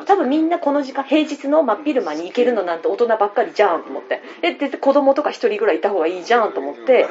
[0.05, 4.21] 多分みんなこの時間平日の真っ昼間に行けるのなんて大人ばっかりじゃんと思って。
[4.41, 7.05] えで子供とか一人ぐらいいた方がいいじゃんと思って。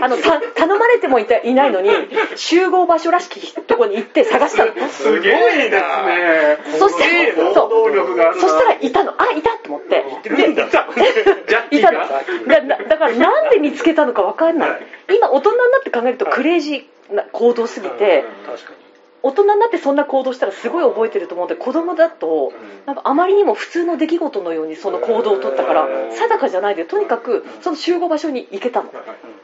[0.00, 1.90] あのた頼まれてもいたいないのに
[2.36, 4.72] 集合場所らしきとこに行って探したの。
[4.88, 6.78] すげえですね。
[6.78, 8.40] そしたら行そう。
[8.40, 9.14] そしたらいたの。
[9.20, 10.04] あいたと思って。
[10.28, 10.50] で
[11.76, 12.00] いたの。
[12.00, 14.86] だだだからなんで見つけたのか分かんない。
[15.16, 18.24] 今大人になって考えるとクレイジーな行動すぎて。
[18.46, 18.81] 確かに
[19.22, 22.52] 大人になってそんな行動したらすごい覚えてると思うんで子供だと
[22.86, 28.92] なんかあまりにも普通の出来事のようにその行動を取ったから定かじゃないでとにかくその集合場所に行けたの。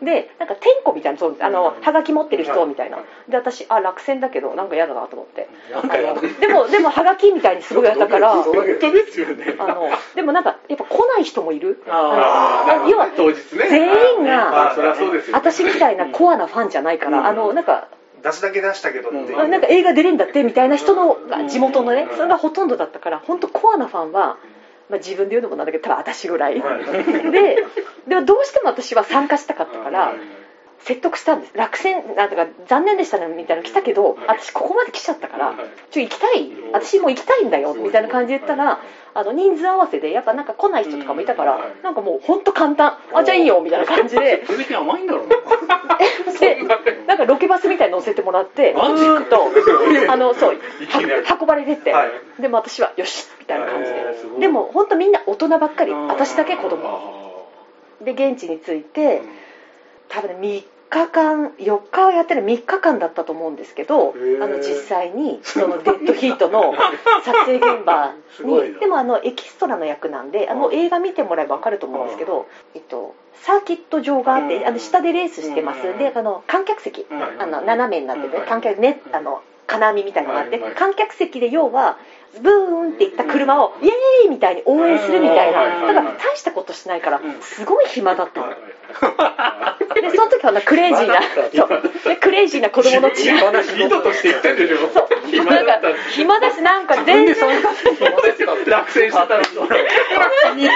[0.02, 2.98] でなんか天子みたいなそうあのはがき持ってる人みたいな。
[3.28, 5.48] で私あ落選だけどなんか嫌だなと思って。
[6.40, 8.44] でもでもはがきみたいにすごいやったからあの
[10.14, 11.82] でもなんかやっぱ来ない人もいる。
[11.88, 13.08] ああの要は
[13.70, 14.74] 全員が
[15.32, 17.88] 私みたいなコアなファンじゃないから、あのなんか
[18.22, 24.38] 出すだけ出したけどう、なんか映画出れんだってみたいな人のが地元のねそれがほとんどだったから本当コアなファンは、
[24.88, 26.54] まあ、自分で言うのもなんだけど多分私ぐらい。
[26.54, 27.56] で
[28.08, 30.14] でもどうしても私は参加したかったから
[30.80, 31.52] 説得したんです。
[31.56, 35.54] 落選なんとか残念でしたねみたいなの来たけど私ここまで来ちゃったから
[35.90, 36.50] ちょ行きたい。
[36.72, 38.80] 私も行きたいんだよみたいな感じで言ったら
[39.14, 42.98] あの人数合わせでやっぱなんか来ない人とかもいたからなんかもう本当簡単。
[43.12, 44.44] あじゃあいいよみたいな感じで。
[44.46, 45.36] それ甘いんだろうな。
[46.38, 46.62] で
[47.06, 49.50] なんかロケバスみたいに乗せてもらってマジずーっと
[50.12, 50.56] あのそう
[51.40, 52.10] 運ばれてって、はい。
[52.40, 54.04] でも私はよしみたいな感じで、
[54.38, 55.92] でも本当みんな大人ばっかり。
[55.92, 56.06] うん。
[56.08, 57.28] 私だけ子供。
[58.00, 59.22] で現地に着いて
[60.08, 66.74] 多分ね3日間4日をやってる3日間だったと思うんですけどあの実際にそのデッドヒートの
[67.24, 75.86] 撮影現場にでもあのエキストラの役なんであの映画見てもらえば分かると思うんですけど、えっと、サーキット場があってあの下でレースしてます。
[75.86, 75.98] うん。
[75.98, 77.06] であの観客席。
[77.10, 81.98] うんあの斜めになっててうん観客ねあの金網みたいなのがあって観客席で要は
[82.40, 82.52] ブー
[82.90, 85.64] ンっていった車をイエーイみたいに応援するみたいな。
[85.64, 85.94] うん。
[85.94, 87.40] だから大したことしないからうん。
[87.40, 88.46] すごい暇だったの。
[88.48, 88.54] で
[90.16, 91.82] その時はなクレイジーなそう。
[92.08, 95.08] でクレイジーな子供の血が意図として言ってんでしょそう。
[95.28, 97.34] 暇なんかだった暇だしなんか全然。
[97.34, 99.44] そうですよ落選してたらい
[100.62, 100.72] や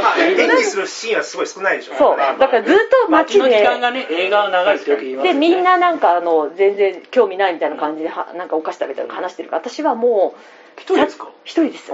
[0.00, 1.94] まあ演技するシーンはすごい少ないでしょ。
[1.94, 2.16] そう。
[2.16, 5.40] だからずっと街街の時で間がね映画は長いってよく言いますよね。
[5.40, 10.23] でみんななんかあの全然興味ないみたいな感じではなんかお菓子食べたり話してるから私はもう
[10.76, 11.28] 一人ですか？
[11.44, 11.90] 一人です。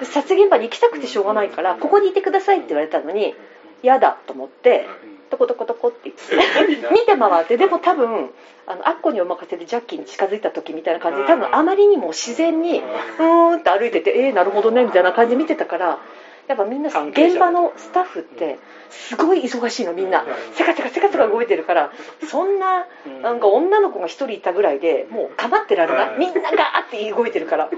[0.00, 3.34] で撮影現場に行きたくてしょうがないからここにいてくださいって言われたのに
[3.82, 4.86] 嫌だと思って
[5.30, 8.30] トコトコトコって言って見て回ってでも多分
[8.66, 13.24] あのアッコにお任せでジャッキーに近づいた時みたいな感じで多分あまりにも自然にうー
[13.56, 15.98] んって歩いててえー、なるほどねみたいな感じで見てたから
[16.48, 18.58] やっぱみんな現場のスタッフって
[18.90, 20.24] すごい忙しいのみんな。
[20.54, 21.92] せかせかせかせか動いてるから
[22.28, 23.22] そんなうん。
[23.22, 26.18] なんか女の子が一人いたぐらいでもう構ってられない。
[26.18, 26.52] みんなガー
[26.86, 27.70] って動いてるから。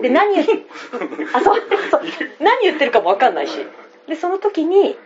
[0.00, 0.46] で何言っ
[1.34, 2.02] あそうそう。
[2.40, 3.58] 何言ってるかも分かんないし。
[4.06, 4.96] でその時に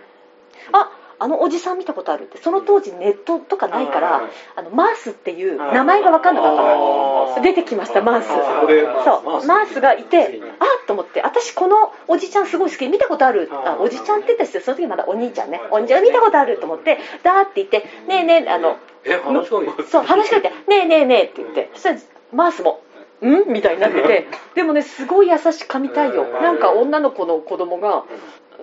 [0.73, 0.91] あ
[1.23, 7.35] あのおじさん見たことあるってその当時ネットとかないからあのマースっていう名前が分かんなかったの。
[7.37, 7.43] あー。
[7.43, 8.27] 出てきましたマース。
[8.27, 9.47] そう。
[9.47, 13.49] マースがいてあっと思って私このおじちゃんすごい好き見たことある。
[13.53, 15.61] あおじちゃんって言った人その時まだお兄ちゃんね。
[15.71, 19.89] お兄ちゃん見たことあると思ってダーって言ってねえねえあのえ話しかけて。
[19.89, 21.99] そう話しかけて「ねえねえねえ」って言ってそしたら
[22.33, 22.81] マースも
[23.23, 28.03] 「ん?」みたいになってて でもねすごい優しく神対応なんか女の子の子供が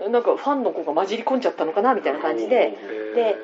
[0.08, 2.78] なんかファンの子が混じり込んじゃったのかなみたいな感じで
[3.16, 3.36] で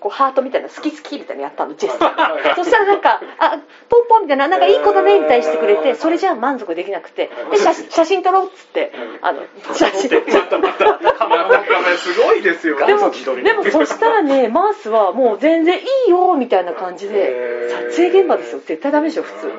[0.00, 1.98] こうハートみたいな好き好きみたいなのやったのジェス。
[1.98, 10.10] チャーそしたらなんか「あポンポン」みたいな「なんかいい子だね」みたいにしてくれてそれじゃあ満足できなくてで写写真撮ろうっつってあの写真。
[10.10, 12.76] なんかねすごいですよ。
[12.84, 13.10] でも
[13.42, 18.60] でもそしたらねマースはもう全然いいよみたいな感じで撮影現場ですよ。
[18.66, 19.52] 絶対ダメでしょ普通。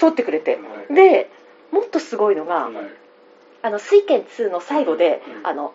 [0.00, 0.60] 撮ってくれて。
[0.88, 1.28] で
[1.72, 2.70] もっとすごいのが
[3.62, 5.72] あの水拳2の最後であの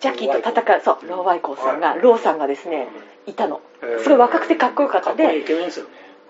[0.00, 2.88] ジャッキーと戦うそうローワイコーさんがローさんがですね
[3.26, 3.60] いたの。
[4.02, 5.44] すごい若くてかっこよかったで。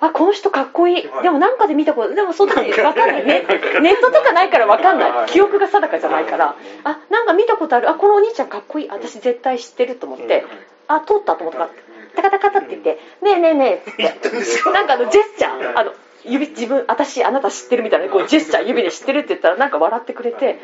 [0.01, 1.03] あこの人かっこいい。
[1.23, 3.25] でもなんかで見たことでもその時わかんない。
[3.25, 3.43] ね
[3.81, 5.29] ネットとかないからわかんない。
[5.29, 6.57] 記憶が定かじゃないから。
[6.85, 7.89] あなんか見たことある。
[7.89, 8.89] あこのお兄ちゃんかっこいい。
[8.91, 10.45] 私絶対知ってると思って。
[10.89, 11.61] あ通ったと思った。
[11.61, 11.71] から
[12.15, 14.69] タカタカタって言って「ねえねえねえ」っつって。
[14.71, 15.79] なんかあのジェスチャー。
[15.79, 15.93] あの
[16.25, 20.61] 指自分私あなた知ってるみたいなこうジェスチャー指で知ってるって言ったらなんか笑ってくれて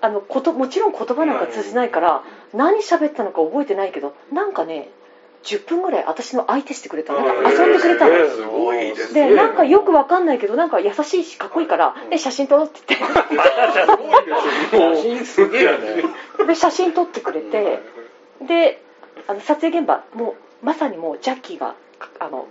[0.00, 2.22] あのこともちろん言葉なんか通じないから
[2.54, 4.90] 何喋ったのか覚えてないけどなんかね
[5.46, 7.12] 10分ぐらい私の相手してくれた。
[7.12, 8.28] の遊んでくれたの。
[8.28, 13.00] すごいですでなんかよくわかんないけどなんか優しいしかっこいいからで写真撮ろうって言っ
[14.96, 16.02] 写真すげえよね。
[16.38, 17.80] てで写真撮ってくれて
[18.46, 18.82] で
[19.28, 22.46] あの撮影現場もうまさにもうジャッキーがかあの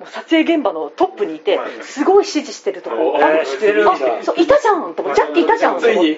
[0.00, 1.70] もう撮影現場のトップにいてはい。
[1.82, 3.84] すごい指示してるとこおあえーしてる
[4.22, 5.46] そういたじゃんと思ってジャッキーい。
[5.46, 6.16] たじゃんと思ってに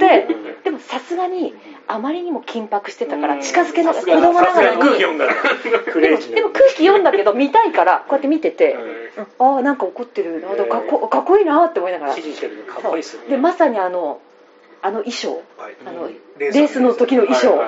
[0.65, 1.55] でもさすがに
[1.87, 3.23] あまりにも緊迫してたかうん。
[3.23, 4.81] ら近づけながら子さすが供ながらに。
[4.81, 5.35] 空気読んだら
[5.93, 8.77] クレでも空気読んだけど見たいからこうやって見てて、
[9.39, 9.47] うん。
[9.47, 10.41] ああなんか怒ってる。
[10.41, 12.11] なかっこかっこいいなって思いながら。
[12.12, 14.21] 指示してるのかっこいいっすでまさにあの
[14.83, 15.43] あの衣装。
[15.59, 15.77] はい。
[15.87, 16.09] あの
[16.39, 17.62] レレースの時の衣装、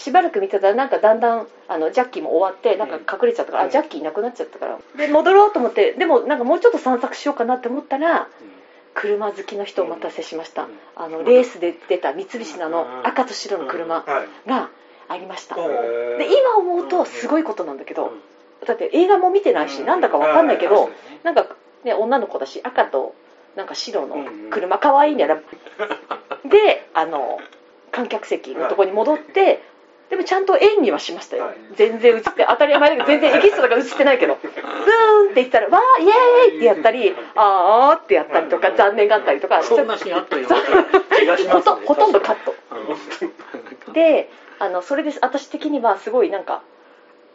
[0.00, 4.78] しばらく見てたらなんかだんだんあのジャッキーも終わってなんか隠れちゃったから、あジャッキーいなくなっちゃったから。
[4.96, 8.28] で戻ろうと思ってでもなんかもうちょっと散策しようかなって思ったら
[8.94, 10.70] 車好きの人お待たせしました、うん。
[10.96, 13.06] あのレースで出た三菱のあのうん。
[13.06, 14.48] 赤と白の車はい。
[14.48, 14.70] が
[15.08, 16.18] ありました、うん。
[16.18, 18.12] で今思うとすごいことなんだけど、
[18.66, 20.90] だって映画も見てないし、なんだかわかんないけど、
[21.24, 21.46] なんか
[21.84, 23.14] ね女の子だし赤と
[23.56, 24.16] なんか白の
[24.50, 25.26] 車可愛いね
[26.46, 27.38] であの
[27.90, 29.62] 観客席のとこに戻って
[30.10, 31.56] でもちゃんと演技はしましたよ、はい。
[31.76, 34.38] 全然映って当たり前だけど全然エキストラが映ってないけど。
[34.42, 39.62] ブーンって言ったらわーイエーイってやったりあーってやったりとか残念があったりとか。
[39.62, 40.48] そんなシーンあったよ。
[41.48, 42.54] ほとほとんどカット。
[43.86, 43.92] うん。
[43.92, 46.62] であのそれで私的にはすごいなんか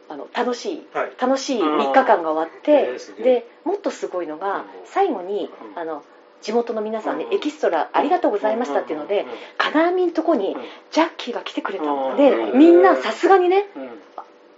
[0.10, 0.88] あの楽しい。
[0.94, 1.12] はい。
[1.18, 4.64] 楽しい3日間が終わってでもっとすごいのがうん。
[4.84, 5.80] 最後にうん。
[5.80, 6.04] あの
[6.46, 9.28] 地元の皆さんねうんエキストラありがとうございましたっていうのでうん
[9.58, 10.62] 金網のとこにうん。
[10.92, 12.12] ジャッキーが来てくれたの。
[12.12, 13.90] うんでうんみんなさすがにねうん。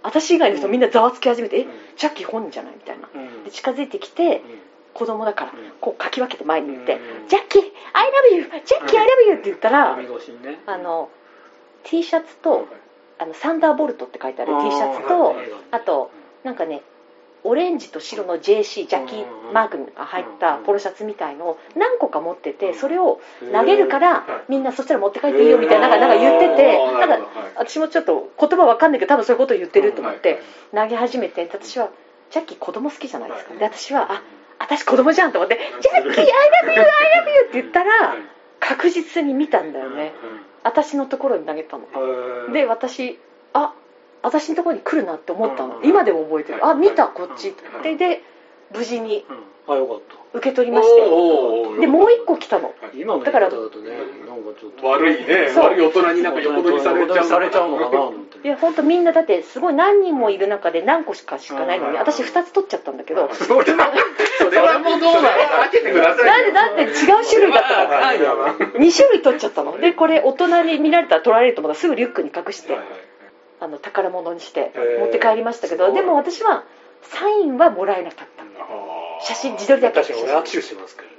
[0.02, 1.70] 私以外の人みんなざわつき始めてえうん。
[1.96, 3.08] ジャッキー本人じゃないみたいな。
[3.12, 3.44] うん。
[3.44, 4.42] で近づいてきてうん。
[4.92, 5.58] 子供だからうん。
[5.80, 7.62] こうかき分けて前に行ってうん「ジャッキー
[7.94, 8.42] I love you!
[8.64, 9.96] ジャッキー I love you!」って言ったら
[10.66, 11.08] あの
[11.84, 12.66] T シャツと
[13.18, 15.36] あのサンダーボルトって書いてある T シャツあとー
[15.70, 16.10] あと
[16.44, 16.82] なんかね
[17.48, 23.20] オレンジと白の JC ジャッキーマークが入ったポロシャツみたいのを何個か持っててそれを
[23.52, 30.42] 投げるからみんなそしたら持って帰っていいよみたいななんかなんか言っててなんか私もちょっと言葉わかんないけど多分そういうことを言ってると思って
[30.74, 31.88] 投げ始めて私は
[32.30, 33.54] ジャッキー子供好きじゃないですか。
[33.54, 34.22] で私はあ
[34.58, 38.16] 私子供じゃんと思って「ジャッキー I love you I love you」って言ったら
[38.60, 40.12] 確実に見たんだよね。
[40.64, 41.84] 私のところに投げたの。
[41.94, 43.18] うんで私
[43.54, 43.72] あ
[44.22, 45.78] 私のところに来るなって思ったの。
[45.78, 45.88] うん。
[45.88, 46.66] 今でも覚えてる。
[46.66, 48.22] あ見たこっちでで
[48.74, 49.74] 無事にうん。
[49.74, 50.38] あよかった。
[50.38, 51.80] 受け取りまして。
[51.80, 52.74] でもう一個来たの。
[53.24, 53.90] だから方だとね
[54.26, 54.86] なんかちょっと。
[54.86, 55.48] 悪いね。
[55.56, 58.10] 悪い大人になんか横取りされちゃう横取りされちゃうのかな。
[58.44, 61.98] いや本当みんなだってすごい何人もいる中で何個しかしかないのにうん。
[61.98, 63.28] 私2つ取っちゃったんだけど。
[63.34, 63.64] それは
[64.38, 64.78] それは。
[64.78, 65.28] もうどうなの？
[65.68, 68.20] 開けてくださいなんでだって違う種類だったからない。
[68.20, 68.36] よ
[68.78, 69.78] 2種類取っちゃったの。
[69.78, 72.72] でこれ大人に見られたら取られると思ったらすぐリュックに隠して。
[72.72, 72.88] はいはい
[73.60, 76.64] あの宝物にして持って帰りましたけどでも私は
[77.02, 78.44] サインはもらえなかった。
[79.24, 81.18] 写真自撮りだけ確かに俺握手してますからね。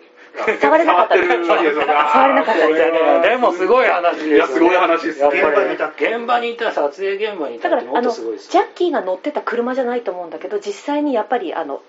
[0.62, 1.16] 触れなかった。
[1.16, 3.30] 触れなかった。
[3.30, 4.36] でもすごい話ですよね。
[4.36, 11.82] いやすごい話です現場にいた現場にいた撮影現場にいたってもっだからあのとすごいですジャッキーが乗ってた車じゃないと思うんだけど実際にやっぱりあの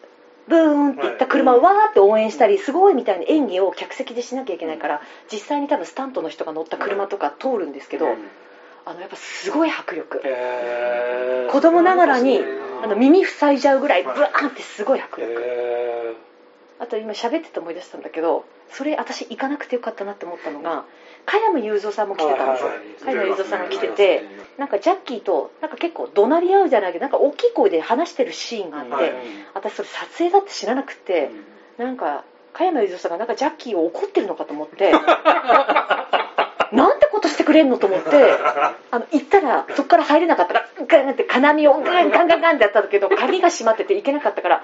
[0.49, 8.07] ブーンっていった車をわーって応援したりすごいみたいな演技を客席でしなきゃいけないから実際に多分スタントの人が乗った車とか通るんですけど
[8.85, 10.21] あのやっぱすごい迫力。
[10.25, 11.53] へー。
[11.53, 12.41] 子供ながらに
[12.83, 15.33] あの耳塞いじゃうぐらいブワーンってすごい迫力。
[15.41, 16.15] へ
[16.79, 20.85] あと今喋ってて思い出したんだけどそれ私行かなくてよかったなって思ったのが
[21.27, 22.71] 加山雄三さんも来てたんですよ。
[23.05, 24.25] 加山雄三さんが来てて
[24.57, 29.13] なんかジャッキーとなんか結構怒鳴り合うじゃないけどなんか大きい声で話してるシーンがあって、はい。
[29.55, 31.31] 私それ撮影だって知らなくて、
[31.77, 34.93] なんか加山雄三さんがなんかジャッキーを怒ってるのかと思って
[37.41, 38.11] してくれんのと思って
[38.91, 44.63] あの行ったらそこから入れなかったからガンって金網をガンガンガンガンってやったんだけど鍵が閉まってて行けなかったから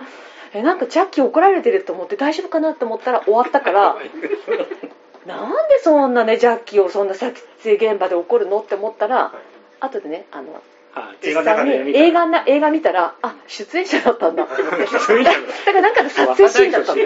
[0.53, 3.97] えなんかジャッキー怒られてると思って大丈夫かなと思ったら終わったから
[5.27, 9.33] なんでそんなねジャッキーをそんな撮影現場で怒るのって思ったら
[9.81, 10.63] 後でねあのはい
[11.23, 11.99] 映画の中実際にで見た。
[11.99, 14.45] 映画な映画見たらあ出演者だったんだ。
[14.45, 17.03] って思ってだからなんかの撮影シーンだったの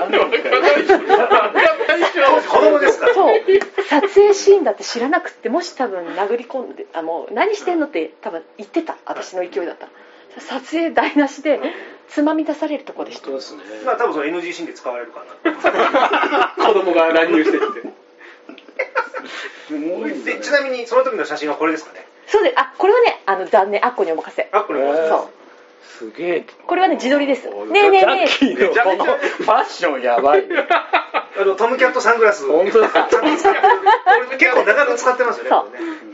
[2.48, 3.40] 子供ですからそう。
[3.88, 8.96] 撮影シーンだって知らなくってもし多分殴り込んであもう何してんのって多分言ってた。
[9.06, 9.88] 私の勢いだった。
[10.36, 11.60] ら撮影台無しで
[12.08, 13.26] つまみ出されるとこでした。
[13.26, 13.62] そうですね。
[13.84, 16.54] まあ多分その NG シーンで使われるかな。
[16.64, 17.82] 子供が乱入してきて。
[20.40, 22.06] ちなみにその時の写真はこれですかね？
[22.30, 23.84] そうであこれはねあの残念。
[23.84, 24.48] あっこにお任せ。
[24.52, 25.28] あこれそう。
[25.82, 26.44] すげえ。
[26.66, 27.48] これはね自撮りです。
[27.48, 32.46] ねおえねえねジャッキーのこのファッションやばいねあのトムキャットサングラス。
[32.46, 33.24] 本当ですかちゃん。
[33.24, 33.68] と使ってる
[34.26, 35.50] これ結構長く使ってますよね。
[35.50, 35.66] そ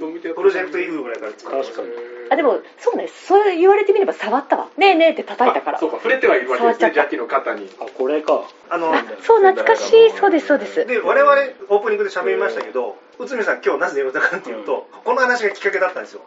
[0.06, 0.34] う。
[0.34, 1.72] プロジェクトイーグルぐらいから使ってます。
[1.72, 1.94] 確かに。
[2.02, 3.08] えあでもそうね。
[3.08, 4.68] そう言われてみれば触ったわ。
[4.76, 5.76] ねえねえって叩いたから。
[5.78, 5.96] あそうか。
[5.98, 6.92] 触れてはいるわけですね。
[6.92, 7.70] ジャッキーの肩に。
[7.80, 8.42] あこれか。
[8.68, 10.10] あのあそう懐かしい。
[10.18, 10.84] そうですそうです。
[10.86, 11.32] で我々
[11.68, 16.22] オープニングで喋りましたけど内海さん今日なぜ電話したかっていうと、この話がきっかけだったんですよ。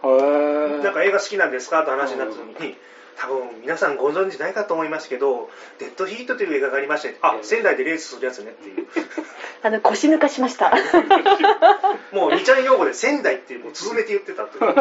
[0.83, 2.75] なんか映画好きなんですかって話になった時に、
[3.19, 8.87] 多分皆さんご存知ないかと思いますけど、デッドヒートという映画がありまして、あ、仙台でレースするやつねっていう。
[9.61, 10.73] あの腰抜かしました。
[12.13, 14.75] もう、二ちゃん用語で仙台っていう、もう続めて言ってたという。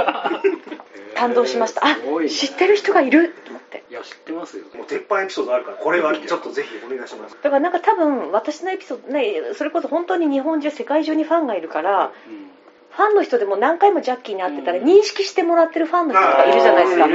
[1.16, 1.84] 感動しました。
[1.84, 1.96] あ
[2.28, 3.34] 知ってる人がいる
[4.89, 7.36] 鉄板エピソードあるから、これはちょっとぜひお願いします。
[7.43, 12.51] だからなんか多分私のエピソードねそれこそ本当に日本中世界中にファンがいるからうん。
[12.91, 17.07] ファンの人でも何回もジャッキーに会ってたら認識してもらってるファンの人がいるじゃないですか。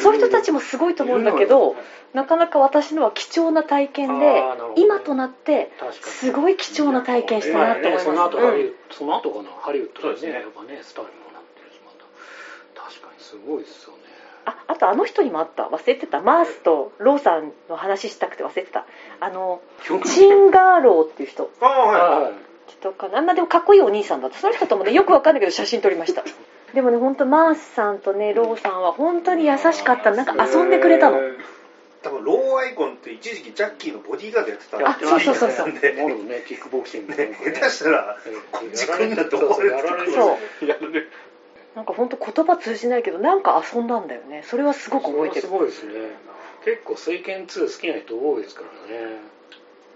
[0.00, 1.74] そういう人たちもすごいと思うんだけど
[2.14, 4.40] なかなか私のは貴重な体験で
[4.76, 8.24] 今となってすごい貴重な体験したなと思います、その
[9.16, 9.50] 後かな。
[9.50, 10.32] ハリウッドでねそうですね。
[10.32, 12.04] やっぱねスターにもなってるしまた。
[12.88, 13.95] 確かにすごいですよね
[14.46, 15.64] ああとあの人にもあった。
[15.64, 16.20] 忘れてた。
[16.20, 18.86] マースとローさんの話したくて忘れてた。
[19.20, 19.60] あの
[20.04, 21.50] チンガーローっていう人。
[21.60, 22.22] ああ、はい。
[22.22, 22.32] はい。
[22.68, 23.20] 人かな。
[23.22, 24.38] まあでもかっこいいお兄さんだった。
[24.38, 26.22] その人ともね よくわかんないけど写真撮りました。
[26.74, 30.12] でもね本当マースさんとねローさんは本当に優しかった。
[30.12, 31.18] なんか遊んでくれたの。
[32.02, 35.50] 多分ローアイコンって一時期ジャッキーのボディーガードやってたあそうそうそう。
[35.50, 38.16] そうなんで、モルねキックボクシングね、 下手したら、
[38.52, 40.90] こっち来んなって思われてそうやる。
[40.92, 41.02] ね
[41.76, 44.42] なんか本当言葉通じないけどなんか遊んだんだよね。
[44.46, 45.40] それはすごく覚えてる。
[45.42, 45.92] すごいですね。
[46.64, 49.20] 結構水拳2好きな人多いですからね。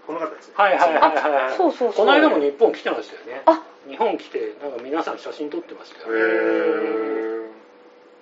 [0.05, 0.49] この方です。
[0.49, 0.53] ね。
[0.55, 1.53] はいはいはいはい。
[1.53, 2.05] あそうそうそう。
[2.05, 3.41] この間も日本来てましたよね。
[3.47, 3.63] あ。
[3.89, 6.13] 日本来てなんか皆さん写真撮ってましたよ。
[6.13, 7.49] へ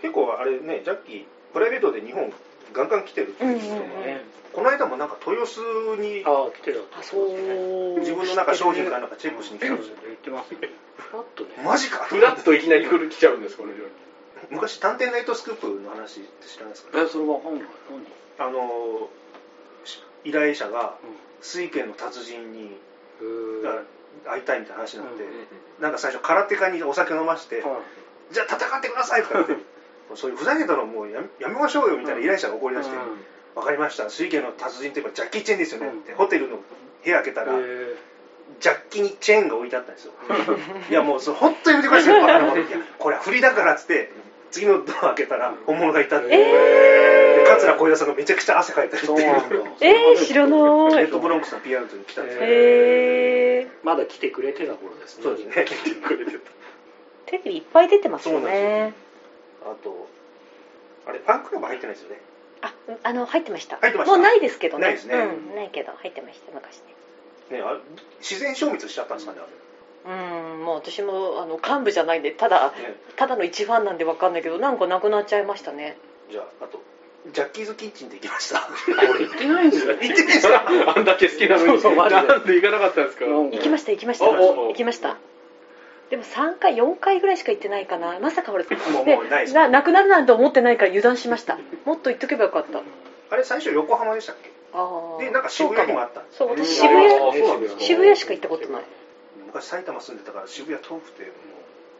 [0.01, 2.31] 結構あれね、ジャッキー、プライベートで日本
[2.73, 4.21] ガンガン来てるっていう人もね、
[4.53, 5.61] この間もなんか豊洲
[6.01, 7.99] にああ来てたってあそう。
[7.99, 9.83] 自分のなんか商品かなんかチェックしに来たんで。
[9.83, 9.95] すよ。
[10.03, 10.57] 言ってますね
[10.97, 11.49] ふらっとね。
[11.63, 12.05] マジか。
[12.05, 13.83] フラッといきなり来る来ちゃうんですこの人
[14.49, 17.63] 昔探偵ナイトスクープの話って知らないですか、えそれわかんない
[18.39, 19.09] 何あの
[19.83, 21.15] し依頼者がうん。
[21.41, 22.77] 水拳の達人に
[24.25, 25.83] 会いたいみたいな話になって、うん。
[25.83, 28.33] なんか最初空手家にお酒飲まして、はい。
[28.33, 29.53] じゃあ戦ってくださいとか言って
[30.15, 33.01] そういうふざけたのもうやめやめましょうよみたいな依頼者が怒り出して、うん。
[33.55, 34.09] わかりました。
[34.09, 35.87] 水拳の達人といえばジャッキー・チェンですよね。
[35.87, 35.99] うん。
[35.99, 36.57] って、ホテルの
[37.03, 37.53] 部屋開けたら、
[38.59, 40.13] ジャッキにチェーンが置いてあったんですよ。
[40.89, 44.11] いやもうそれ本当にやめてくださいよバカなこといやこれは振りだからっつって
[44.51, 49.17] 次のドア開けたら本物がいたって、で桂小枝さんがめちゃくちゃ汗かいてるっていう。
[49.19, 50.59] そうなんだ えー、知らレない。
[51.05, 52.47] ッドブロンクスの PR に来たんですよ、へ
[53.61, 55.23] えまだ来てくれてた頃ですね。
[55.23, 55.65] そうですね
[57.27, 58.93] テレビいっぱい出てますよそうなんですね
[59.63, 60.07] あと
[61.07, 62.21] あれファンクラブ入ってないですよね。
[62.61, 63.77] ああの入ってました。
[63.77, 64.15] 入ってました。
[64.17, 64.83] もうないですけどね。
[64.83, 65.15] ないですね。
[65.15, 66.79] うん、ないけど入ってました昔
[67.51, 67.57] ね。
[67.57, 67.79] ねあれ
[68.19, 69.45] 自然消滅しちゃったんですかねあ
[70.09, 72.95] うんもう私もあの幹部じゃないんでただれね。
[73.15, 75.97] ただの一ファンなんでわかんないけどなんかなくなっちゃいましたね。
[76.29, 76.81] じゃああと
[77.33, 78.67] ジャッキーズキッチンで行きました。
[79.09, 79.93] 俺行ってないんですよ。
[79.97, 80.63] 行ってないですか？
[80.95, 81.67] あんだけ好きなのに。
[81.81, 83.25] そうそうなんで行かなかったんですか？
[83.25, 84.25] 行きました行きました。
[84.25, 85.17] 行きました
[86.09, 88.17] でも3回4回ぐらいしか行ってないかな。
[88.19, 89.53] まさか俺 もうでもうないです。
[89.53, 91.57] ななくなるなんて思ってないから油断しました。
[91.85, 92.81] もっと行っとけばよかった。
[93.31, 94.49] あれ最初横浜でしたっけ？
[94.73, 96.21] ああでなんか渋谷にもあった。
[96.21, 96.65] んですそううん。
[96.65, 97.81] 私渋谷あーそうなんですか。
[97.81, 98.83] 渋谷しか行ったことない。
[99.45, 101.29] 昔埼玉住んでたから渋谷遠くても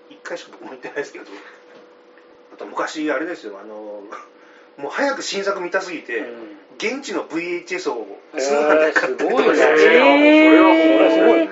[0.10, 1.26] う1回しか僕も行ってないですけど。
[2.53, 3.76] あと昔あれですよあの
[4.78, 6.24] もう早く新作見たすぎて、
[6.78, 8.07] 現地の VHS を
[8.38, 9.49] 通販で買ってえーすごいね。
[9.51, 9.78] えー。
[9.78, 9.99] それ
[10.62, 11.49] はほんまにすごいね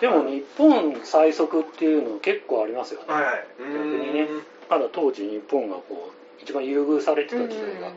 [0.00, 3.06] でも日本最速っていうの結構ありますよね。
[3.12, 3.44] はいはい。
[3.58, 4.28] 逆逆にね。
[4.68, 7.88] まだ当時日本がこう一番優遇されてた時代が。
[7.88, 7.94] うん。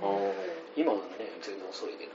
[0.77, 1.03] 今はね
[1.41, 2.11] 全然遅いけど。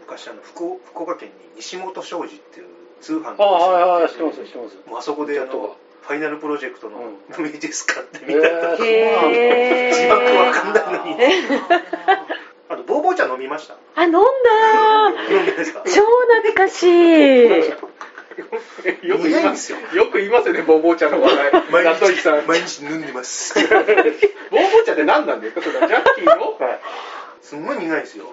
[0.00, 2.66] 昔あの福岡福岡県に西本商事っていう
[3.00, 7.34] 通販あはいはい知ってます知ってますもうあそこであちょっのファイナルプロジェクトのうん。
[7.34, 9.92] VHS 買ってみへたりとか、ーへー。
[9.94, 11.22] 字幕わかんないのに。
[12.70, 13.76] あとボーボー茶飲みました？
[13.94, 14.20] あ飲んだ
[15.30, 15.82] 飲んでないですか？
[15.84, 17.72] 超懐かしい
[19.02, 19.78] よく言いますすよ。
[19.94, 21.52] よく言いますよねボーボー茶の話題。
[21.70, 23.54] 毎日毎日飲んでます。
[23.58, 23.84] ボー
[24.50, 25.62] ボー茶って何なんですか？
[25.62, 26.58] それはジャッキーの？
[27.42, 28.26] すんごい苦いですよ。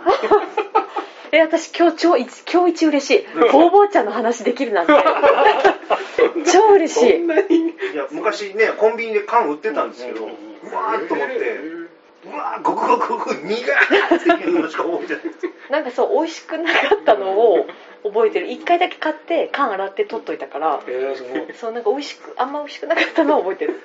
[1.31, 3.27] え私今日超一今日一嬉しい。
[3.51, 4.93] ボーボー茶の話できるなんて。
[6.51, 7.11] 超嬉しい。
[7.11, 7.57] そんなに？
[7.69, 15.23] いや昔ねコンビニで缶売ってたんですけど、ううんわーっと思って、うわーごくごくごく苦いっていうのしか覚えてない。
[15.71, 17.65] なんかそう美味しくなかったのを
[18.05, 18.51] 覚えてる。
[18.51, 21.53] 一回だけ買って缶洗って取っといたからえーすごい。
[21.55, 23.79] そうなんか美味しくあんま美味しくなかったのは覚えてる。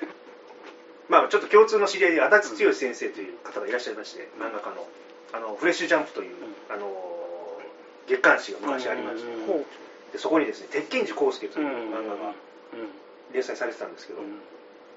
[1.09, 4.87] まあちょっと共通の知り合いで足立剛先生という方がいらっしゃいまして漫画家の。
[5.33, 6.35] あのフレッシュジャンプという、
[6.69, 6.91] あの
[8.09, 9.31] 月刊誌が昔ありまして、
[10.13, 11.95] でそこにですね鉄拳寺康介といううん。
[11.95, 12.35] 漫画がう
[13.33, 14.27] 連載されてたんですけど、ん。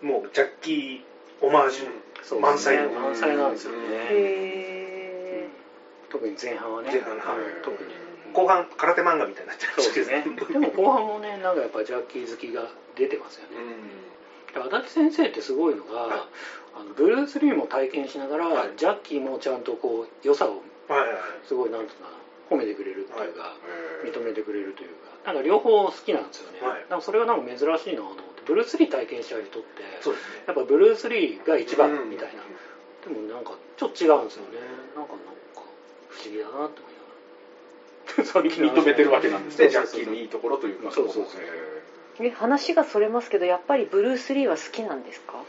[0.01, 3.77] もうジャッキーオマージュ、満載の、ね満載なんですよね。
[4.09, 5.47] へ
[6.09, 6.89] 特に前半はね。
[6.91, 7.63] 前半はい。
[7.63, 7.89] 特に
[8.33, 10.35] 後半空手漫画みたいになってまそうしたけどですね。
[10.51, 13.57] でも後半もねなんかやっぱジャッキー好きが出てますよね。
[14.55, 16.19] 足立先生ってすごいのが、はい。
[16.75, 18.73] あのブルース・リーも体験しながら、はい。
[18.77, 21.21] ジャッキーもちゃんとこう良さをはいはいはい。
[21.47, 22.09] すごいなんとか
[22.49, 23.55] 褒めてくれるっていうか、
[24.03, 24.89] へー認めてくれるという
[25.23, 26.85] かなんか両方好きなんですよね、はい。
[26.89, 29.81] なんかそれがなんか珍しいなと思ってブルース・リー体験しちゃう人って
[30.45, 32.53] やっぱブルース・リーが一番みたいな、うん
[33.03, 34.63] でもなんかちょっと違うんですよね。
[34.95, 35.67] なんかなんか
[36.07, 36.92] 不思議だなって思い
[38.21, 40.91] 認めてるわけなんですね、ジャッキーのいいところというか。
[40.91, 42.29] そうそうそう。
[42.29, 45.43] 話がそれますけどやっぱりブルース・リーは好きなんですか？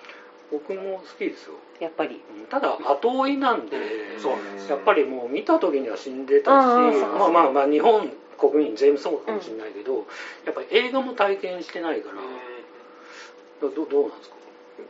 [0.51, 1.55] 僕も好きですよ。
[1.81, 2.21] やっぱり。
[2.39, 4.71] うんただ後追いなんで、そう。
[4.71, 10.07] やっぱりもう見た時には死んでたしまあまあまあ日本国民全部そうかもしれないけど、
[10.45, 12.17] やっぱり映画も体験してないから、
[13.61, 14.37] どどどうなんですか？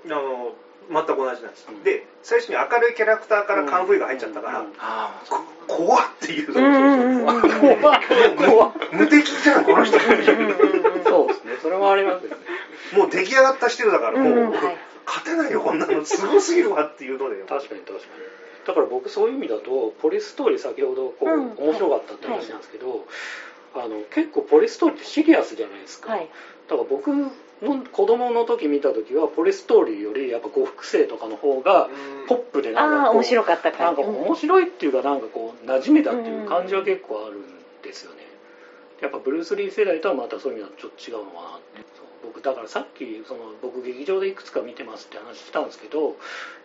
[0.07, 0.53] あの
[0.91, 1.82] 全く同じなんです、うん。
[1.82, 4.66] で最初に明るいキャラクターからカンフーが入っちゃったから、うん。
[4.66, 7.80] うんあこ怖っっていう、うんうんうんうん。
[7.80, 8.01] 怖っ
[8.37, 11.57] 怖っ無敵じゃんこの人そうですね。
[11.62, 12.37] それもありますよね。
[12.93, 14.76] もう出来上がったしてるだからもう、はい
[15.07, 17.37] 勝てないよこんなのすごすぎるわっていうので。
[17.43, 18.11] 確かに確かに。
[18.66, 21.55] だから僕そういう意味だとポリストーリー先ほどこう、うん。
[21.59, 23.07] 面白かったって話なんですけど、
[23.74, 26.28] あの結構ポリストーリーってシリアスじゃないですか、はい。
[26.68, 27.30] だから僕の
[27.61, 31.88] 子供の時見た時はポリストーリーよりやっぱ呉服生とかの方が
[32.28, 37.42] ポップでなんか面白かったかなんか面白いっていうかなんかこう馴染めたっていう感じは結構あるん
[37.82, 38.22] ですよね。
[39.00, 42.03] やっぱブルース・リー世代とはまたそういう意味ちょっと違うのかなって
[42.35, 46.16] 僕だからさっきその僕劇場でいくつか見てますって話したんですけど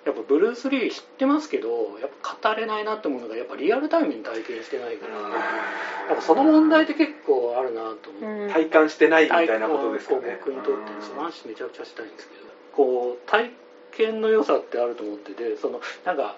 [0.05, 8.25] やっぱブルース・リー知ってますけどやっぱ語れないなって思うのがやっぱリアルタイムに体験してないからやっぱその問題って結構あるなと思って。
[8.25, 10.39] うん体感してないみたいなことですかね。
[10.43, 12.41] 僕にとってその話めちゃくちゃしたいんですけど
[12.75, 13.51] こう体
[13.91, 16.35] 験の良さってあると思っててそのなんか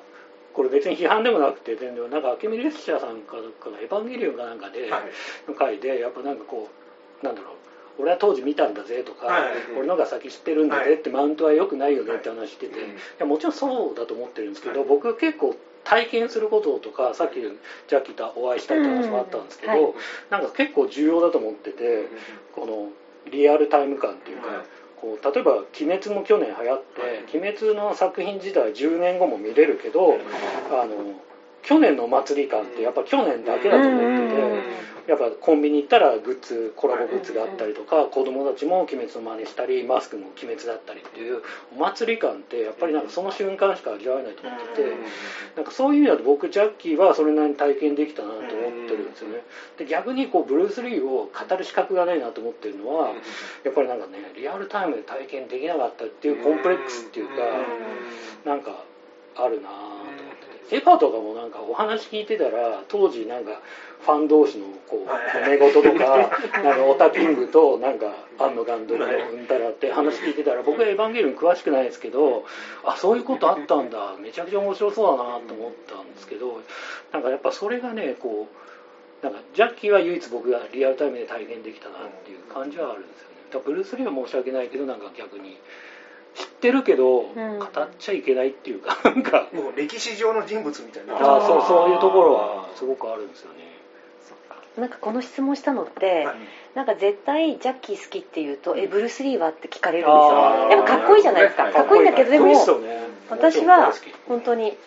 [0.53, 5.01] これ別に批判でもなくて全然なんか明美列車さんかどっかの「エヴァンゲリオン」かなんかで、はい
[5.47, 6.69] の回でやっぱなんかこ
[7.21, 7.55] うなんだろう
[7.99, 9.51] 俺は当時見たんだぜとか、はい。
[9.77, 14.89] 俺のが先知ってるんだぜって、マウントは良くないよねって話してて、はいもちろんそうだと思ってるんですけど、はい。
[14.89, 19.93] 僕結構体験することとかさっきジャッキーとお会いしたって話もあったんですけど、うんはい。
[20.29, 22.05] なんか結構重要だと思ってて、
[22.53, 22.89] この
[23.31, 24.57] リアルタイム感っていうか、はい。
[25.01, 30.19] こう例えば「鬼滅」も去年流行って「鬼滅」の作品自体10年後も見れるけど、
[30.71, 31.19] あの
[31.63, 34.90] 去年のお祭り感ってやっぱ去年だけだと思ってて。
[35.07, 41.41] やっぱコンビニ行ったらグッズコラボグッズがあったりとか子供たちも「鬼滅」の真似したりマスクも「鬼滅」だったりっていう
[41.75, 44.91] お祭り感ってやっぱりなんかその瞬間しか味わえないと思ってて
[45.55, 48.55] なんかそういう意味だと僕ジャッキーはそれなりに体験できたなと思って
[48.95, 49.43] るんですよね。
[49.77, 53.13] で逆にこうブルース・リーを語る資格がないなと思ってるのは
[53.63, 57.33] やっぱりなんかねリアルタイムで体験できなかったっていうコンプレックスっていうか
[58.45, 58.83] なんか
[59.35, 60.00] あるなぁ
[60.69, 63.61] エヴァとかもなんかお話聞いてたら当時なんか
[64.01, 66.31] ファン同士のこうはい揉め事とか
[66.63, 72.45] なんかオタキングとなんか庵野監督のうんたらって話聞いてたら僕はエヴァンゲリオン詳しくないですけど
[72.83, 74.15] あそういうことあったんだ。
[74.19, 76.61] めちゃくちゃ面白そうだなと思ったんですけど
[77.11, 83.35] なんかやっぱそれがねこうなんかジャッキーは唯一僕がリアルタイムで体験できたなっていう感じはあるんですよね。
[83.51, 85.57] だブルース・リーは申し訳ないけどなんか逆に
[86.35, 87.59] 知ってるけど語ん。
[87.61, 89.47] っちゃいけないっていうか なんか。
[89.53, 91.15] もう歴史上の人物みたいな。
[91.15, 93.71] あそうそういうところはすごくあるんですよね。
[94.77, 96.35] なんかこの質問したのって、はい。
[96.75, 100.69] なんか絶対ジャッキー好きって言うと「えブルース・リーは?」って聞かれるんですよ。
[100.71, 101.63] やっぱかっこいいじゃないですか。
[101.63, 101.73] はい。
[101.73, 102.53] かっこいいんだけどでも
[103.29, 103.91] 私は
[104.29, 104.77] 本当に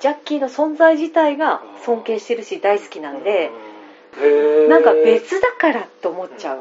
[0.00, 3.50] ジャッキーの存在自体が尊敬してるし大好きなんで
[4.20, 4.68] へー。
[4.68, 6.60] なんか別だからと思っちゃあうー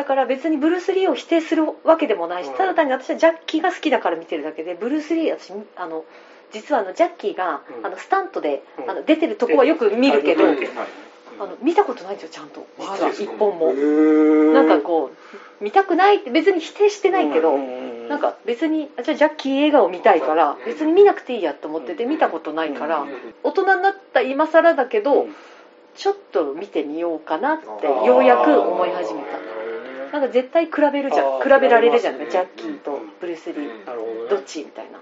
[0.00, 2.56] だから別にブルース・リーを否定するわけでもないしうん。
[2.56, 6.06] ただ単に私はジャッキーが好きだから見てるだけでブルース・リー私あの
[6.54, 7.86] 実はあのジャッキーが、うん。
[7.86, 8.90] あのスタントで、うん。
[8.90, 10.58] あの出てるとこはよく見るけど、うん
[11.38, 12.66] あの見たことないんですよちゃんと。
[12.78, 13.72] 実は一本も。
[14.52, 15.10] なんかこ
[15.60, 23.06] う見たくないって別に否定してないけど、うんなんか別にあじゃあジャッキー笑顔見たいから別に見なくていいやと思ってて見たことないから
[23.44, 25.28] 大人になった今更だけど
[25.94, 29.59] ちょっと見てみようかなってようやく思い始めた
[30.12, 31.40] なんか絶対比べるじゃん。
[31.42, 32.18] 比べられるじゃん。
[32.18, 32.26] ね。
[32.30, 33.86] ジャッキーとブルース・リー。
[33.86, 34.30] なるほどね。
[34.30, 34.98] どっちみたいな。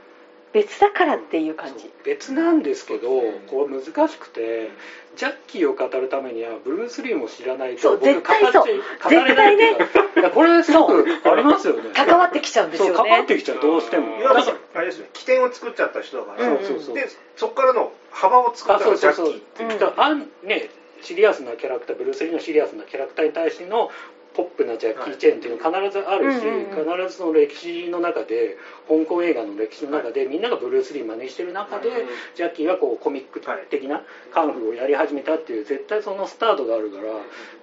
[0.51, 1.91] 別だからっていう感じ。
[2.05, 3.09] 別なんですけど
[3.49, 4.71] これ難しくて
[5.15, 8.53] ジャッキーを語るためにはブルース・リーも知らないとそう僕絶対そう。
[8.53, 11.91] 語っちゃ語れないやこれすごくありますよね。
[11.95, 14.17] 関わってきちゃうんですそうよね関わってきちゃうどうしても。
[14.17, 15.07] いやだからあれですよ。
[15.13, 16.65] 起点を作っちゃった人だから、うん。
[16.65, 19.39] そうそうでそこからの幅を作っあたのがジャそうそうそう。
[19.39, 19.73] ッキーっていう。
[19.73, 20.71] うんだからあんね
[21.03, 23.91] シリアスなキャラクターブルース・リーのシリアスなキャラクターに対しての
[24.35, 28.57] ポップなジャッキー・チェーンっていうの必ずあるし、必ずその歴史の中で
[28.89, 34.03] 香港映画の歴史の中で、みんながブルース・リー真似してる中で、うんジャッキーはこうコミック的な
[34.33, 37.05] カンフーをやり始めたっていう絶対そのスタートがあるから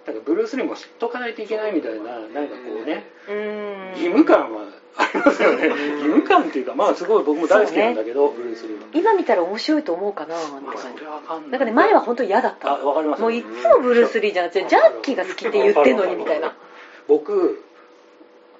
[0.05, 3.05] なんかブルース・リーも知っとかないといけないみたいななんかこうね
[3.93, 4.65] 義務感は
[4.97, 5.67] ありますよね。
[5.67, 11.51] 義務感っていうかまあすごい僕も大好きなんだけど、ブルース・リーは今見たら面白いと思うかなってまあ感じそれはわかんない。
[11.51, 12.69] なんかね前は本当に嫌だった。
[12.71, 16.55] あわかりますもういつもブルース・リーじゃなくてジャッキーが好きって言ってんのにみたいな。
[17.07, 17.63] 僕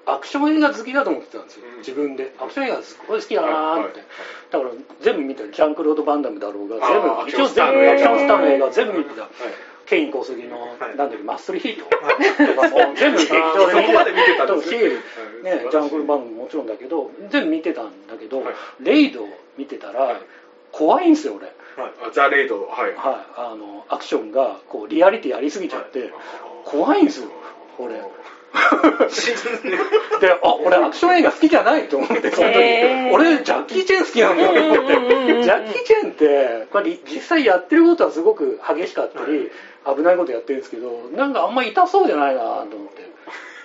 [0.08, 4.04] アクション映画好きだと思ってたんですようん自分でアクション映画すごい好きだなーって、
[4.52, 4.70] だから
[5.02, 9.30] 全部見たジャンクロード・バンダムだろうが全部一応全部アクションスターの映画全部見てた、はい
[9.86, 10.80] ケイン小杉の、はい。
[10.80, 11.84] なんだっけマッスルヒート。
[11.84, 11.96] と
[12.60, 14.36] かも全部劇場で見そこまで見て
[15.42, 15.66] ね。
[15.70, 18.54] ジャンクルバンドももちろんだけど全部見てたんだけど、はい。
[18.80, 19.26] レイド
[19.56, 20.16] 見てたら、はい。
[20.72, 21.52] 怖いんですよ俺、
[22.12, 22.66] ザ・レイド。
[22.66, 22.94] はい。
[22.94, 22.96] はい、
[23.36, 26.12] あのアクションがこうリアリティやりすぎちゃって、
[26.64, 27.30] 怖いんですよ
[27.78, 28.00] 俺
[30.20, 32.58] であ俺アクション映画好きじゃないと思ってその時、
[33.12, 39.50] 俺ジャッキー・チェン好きなんだと思って、ジャッキー・チェンってこれ実際やってることはすごく激しかったり、
[39.96, 43.06] 危ないことやってるんですけどなんかあんま痛そうじゃないなと思って。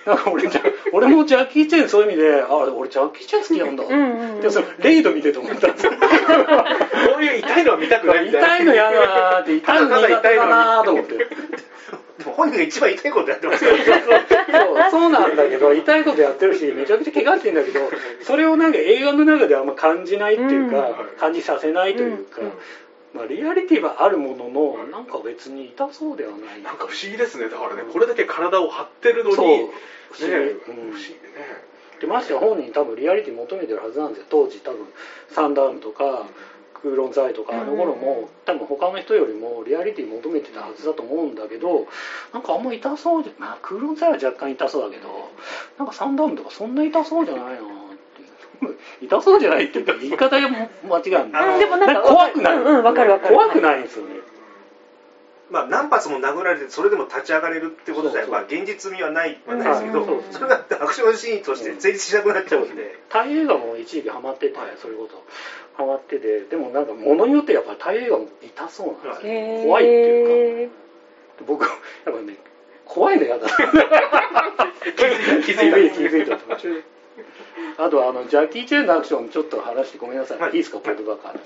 [0.04, 0.50] なんか俺
[0.92, 5.92] 俺もジャッキー・チェンそういう意味であ俺ジャッキー・チェン好きなんだ、でそれレイド見てと思ったんですよ。
[7.14, 11.14] そういう痛いのは見たくないみたいな痛いの嫌だなーって痛いの苦手だなーと思って
[12.22, 14.90] でも本人が一番痛いことやってますからそう。
[14.90, 17.80] そうなんだけど痛いことやってるしめちゃくちゃ怪我してんだけど
[18.22, 21.18] それをなんか映画の中であんま感じないっていうか、うん。
[21.18, 22.46] 感じさせないというか、うん。
[22.48, 22.52] うん
[23.14, 26.62] まあ、リアリティはあるもののなんか別に痛そうではない。
[26.62, 27.50] なんか不思議ですね。
[27.50, 29.46] だからねこれだけ体を張ってるのにそう。
[29.46, 29.68] ね
[30.12, 30.78] 不思議、不うん。
[30.88, 34.26] 思議ねでましてや本人多分リアリティ求めてるはずなんですよ。
[34.30, 34.86] 当時多分
[35.28, 36.26] サンダームとか
[36.82, 41.86] クーロンザイとかあの頃も多分他の人よりもリアリティ求めてたはずだと思うんだけど
[42.32, 45.08] なんかあんま痛そうじゃまあクーロンザイは若干痛そうだけど
[45.78, 48.22] なんかサンダームとかそんな痛そうじゃないなって
[48.66, 48.76] いう。
[49.00, 53.34] 痛そうじゃないっていうか言い方がも間違うんだでもなんか怖くない、うんうんわかるわかる。
[53.34, 54.14] 怖くないんですよね。
[55.50, 58.30] まあ何発も殴られてそれでも立ち上がれるってことでそうそう。
[58.32, 65.22] まあ現実味はないはないですけど、うんそれがアクションシーンとして成立しなくなっちゃうんで、タイ映画も一時期ハマってて、それこそ
[65.74, 69.28] ハマっててでもなんか物によってやっぱりタイ映画も痛そうなんで
[69.60, 70.74] すよ、怖いっていうか。
[71.46, 72.36] 僕やっぱね
[72.84, 73.48] 怖いの嫌だ。
[75.44, 76.36] 気づいた気づいた
[77.78, 80.50] あとあのジャッキー・チェンのアクションちょっと話してごめんなさい、はい。
[80.50, 81.38] い、いですかポッドバカー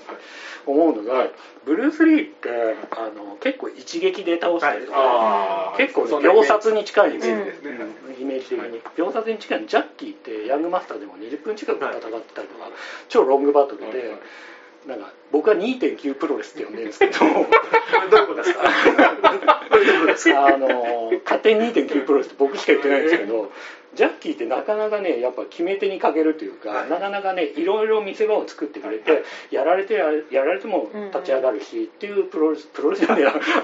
[0.65, 1.27] 思うのが、
[1.65, 5.77] ブルース・リーってあの結構一撃で倒したりとか、あー。
[5.77, 7.77] 結構そんな秒殺に近いんですよ、うんですね
[8.19, 8.81] イメージ的に。
[8.95, 9.61] 秒殺に近い。
[9.61, 12.01] のジャッキーってヤングマスターでも20分近く戦って
[12.33, 12.69] たりとか、
[13.09, 13.97] 超ロングバトルで、はい。
[14.09, 14.17] はい
[14.87, 17.19] なんか僕は2.9プロレスって呼んでるんですけど。
[18.09, 18.63] どういうことですか？
[19.69, 20.45] どういうことですか？
[20.47, 23.51] あの勝手に2.9プロレスって僕しか言ってないんですけど
[23.95, 26.89] ジャッキーってなかなかねやっぱ決め手にかけるというか、はい。
[26.89, 33.15] なかなかねいろいろ見せ場を作ってくれて、やられてややられても立ち上がるし、っていうプロレスプロレスじゃな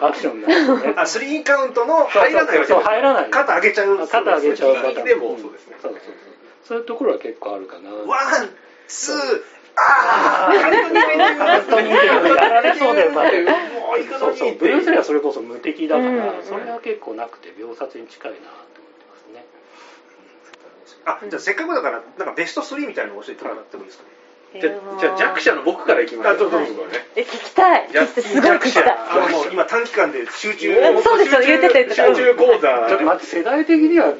[0.07, 0.93] アクションなんですよね。
[0.97, 3.29] あスリーカウントの入らないわけそう入らない。
[3.29, 4.07] 肩上げちゃう。
[4.07, 5.75] 肩上げちゃう右利きでもそうですね。
[5.81, 6.13] そうそうそう。
[6.65, 7.89] そういうところは結構あるかな。
[7.91, 8.49] ワン
[8.87, 9.15] ツー
[9.75, 13.31] ああ本当にやられそうで、まあ、も
[13.97, 14.55] う行くのにそうそう。
[14.57, 16.43] ブルース・リーはそれこそ無敵だから、うん。
[16.43, 18.82] それは結構なくて秒殺に近いなと
[21.05, 24.05] あじゃあせっかくだからなんかベスト3みたいなの教えてもらってもいいですか？
[24.61, 26.67] じゃあじゃあ弱者の僕からいきますあどうぞどう。
[26.67, 26.73] ぞ
[27.15, 27.89] え聞きたい。
[27.91, 28.83] ジャッ聞きたいすごい聞きたい。
[28.85, 31.41] あのもう今短期間で集中うんそうですよ。
[31.41, 32.05] 言ってた言ってた。
[32.07, 32.85] 集中講座。
[32.87, 34.13] ちょっと待って世代的には。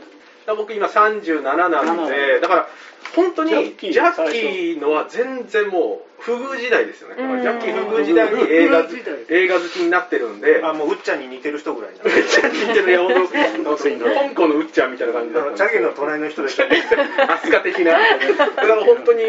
[0.58, 2.68] 僕今37なんでだから
[3.16, 7.16] 本当にジャッキーのは全然もう不遇時代ですよね。
[7.16, 8.88] だからジャッキー不遇時代に映画
[9.30, 10.64] 映画好きになってるんで。
[10.64, 13.28] あもううっちゃんに似てる人ぐらいなめっちゃ似てるね本
[13.64, 16.66] 当香港のうっちゃんみたいな感じだったんでチャゲの隣の人でしょ
[17.30, 18.00] アスカ的なだ
[18.56, 19.22] から本当に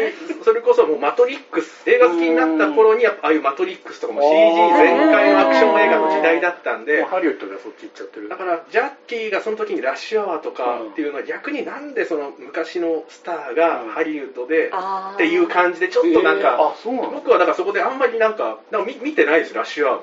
[0.43, 4.31] それこそもうマトリックス映画好きになった頃にやっぱああいうマトリックスとかも CG
[4.77, 7.03] 全開のアクション映画の時代だったんで。
[7.03, 8.29] ハリウッドがそっち行っちゃってる。
[8.29, 20.01] だからジャッキーがその時にラッシュアワーとかっていうのは逆になんでその昔のスターがハリウッドでっていう感じでちょっとなんえーかあそうなの僕はだからそこであんまりなんかなんか見見てないですラッシュアワー。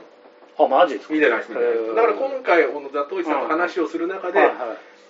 [0.58, 1.14] もあマジですか？
[1.14, 1.84] 見てないです見てないです。
[1.84, 1.94] へー。
[1.94, 4.56] だから今回このザトウイさんと話をする中ではいはい。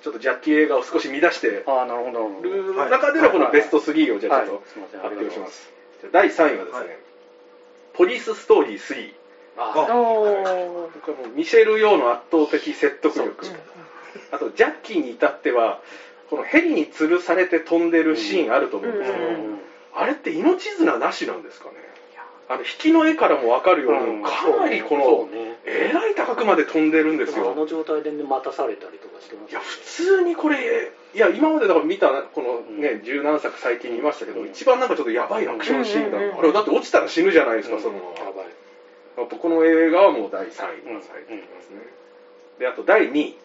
[0.04, 2.84] ちょっとジャッキー映画を少し乱してあなるほどなるほど。
[2.84, 5.00] る中でのこのベスト3をじゃあちょっはいすいません。
[5.00, 5.72] と発表します。
[6.12, 6.98] 第3位はですね
[7.94, 9.12] ポリスストーリー3
[9.58, 10.88] あおー。
[10.94, 13.46] 僕はもうミシェル・ヨーの圧倒的説得力。
[14.30, 15.80] あとジャッキーに至っては
[16.30, 19.58] このヘリに吊るされて飛んでるシーンあると思うんですけど、うん
[19.94, 21.74] あれって命綱なしなんですかね？
[22.48, 25.56] あの引きの絵からも分かるように、うんかなりこそのうね。
[25.64, 27.52] えらい高くまで飛んでるんですよ。
[27.52, 34.48] あの状態でね待たされたりとかしてますいや普通にこれいや今までだから見たこのね十何作最近見ましたけど、うん。
[34.48, 36.38] 一番なんかちょっとやばいアクションシーンだ、うんうんうん。
[36.40, 37.82] あれだって落ちたら死ぬじゃないですか、うん。
[37.82, 38.00] そのや
[38.32, 38.46] ばい。
[39.14, 41.80] あとこの映画はもう第3位にされてますね、
[42.58, 43.36] であと第2位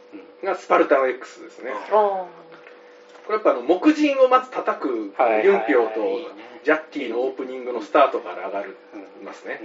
[0.44, 2.26] がスパルタン X ですね、あ
[3.28, 6.32] これやっぱあの木人をまず叩くはいユンピョウと
[6.64, 8.78] ジャッキーのオープニングのスタートから上がる
[9.24, 9.60] ますね、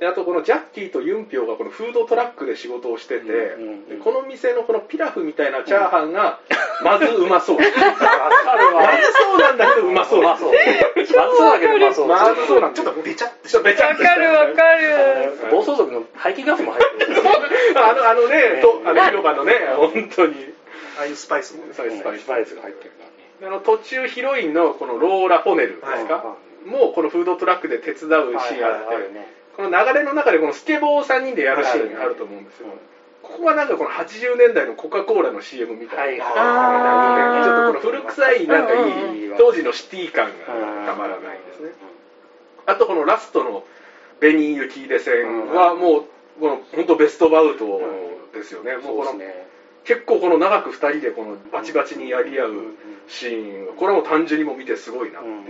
[0.00, 3.62] であとこのジャッキーとユンピョウがこのフードトラックで仕事をしてて、うん。
[3.62, 3.68] うん。
[3.70, 6.38] うんでこの店のこのピラフみたいなチャーハンが
[6.84, 8.88] まずうまそう、まずわかるわ。
[9.12, 10.20] そうなんだけどうまそう。
[10.20, 10.52] うまそう。
[10.52, 14.10] 松だけどうまそうまずそうなんちょだっとべちゃってちょっとべちゃっとした。
[14.10, 15.50] わかるわかる。
[15.50, 17.14] 暴走族の排気ガスも入ってる。
[17.76, 20.34] あのあのね、とあの広場のね、本当に、
[20.98, 21.72] ああいうスパイスもね。
[21.72, 21.98] スパイス。
[21.98, 23.04] スパイスが入ってるか
[23.40, 23.54] らね。
[23.54, 26.36] あの途中ヒロインのこのローラ・ホネルですか、は
[26.66, 28.96] もうこのフードトラックで手伝うシーンあって、はいはいはい。
[28.96, 32.68] あるねこの流れの中でこのスケボーを3人でやるシーンがあると思うんですよ、
[33.24, 37.44] ここはなんかこの80年代のコカ・コーラの CM みたいな、あー。
[37.44, 38.88] ちょっとこの古臭いなんかい
[39.18, 40.32] い、当時のシティ感が
[40.86, 41.70] たまらないですね、
[42.66, 43.64] あとこのラストの
[44.20, 46.04] 紅雪出戦はもう
[46.38, 47.80] この本当ベストバウト
[48.32, 49.47] ですよね、もうこのそうですね
[49.88, 52.52] 結構この長く2人でこのバチバチにやり合う
[53.08, 55.42] シーンこれはもう単純にも見てすごいなっていうの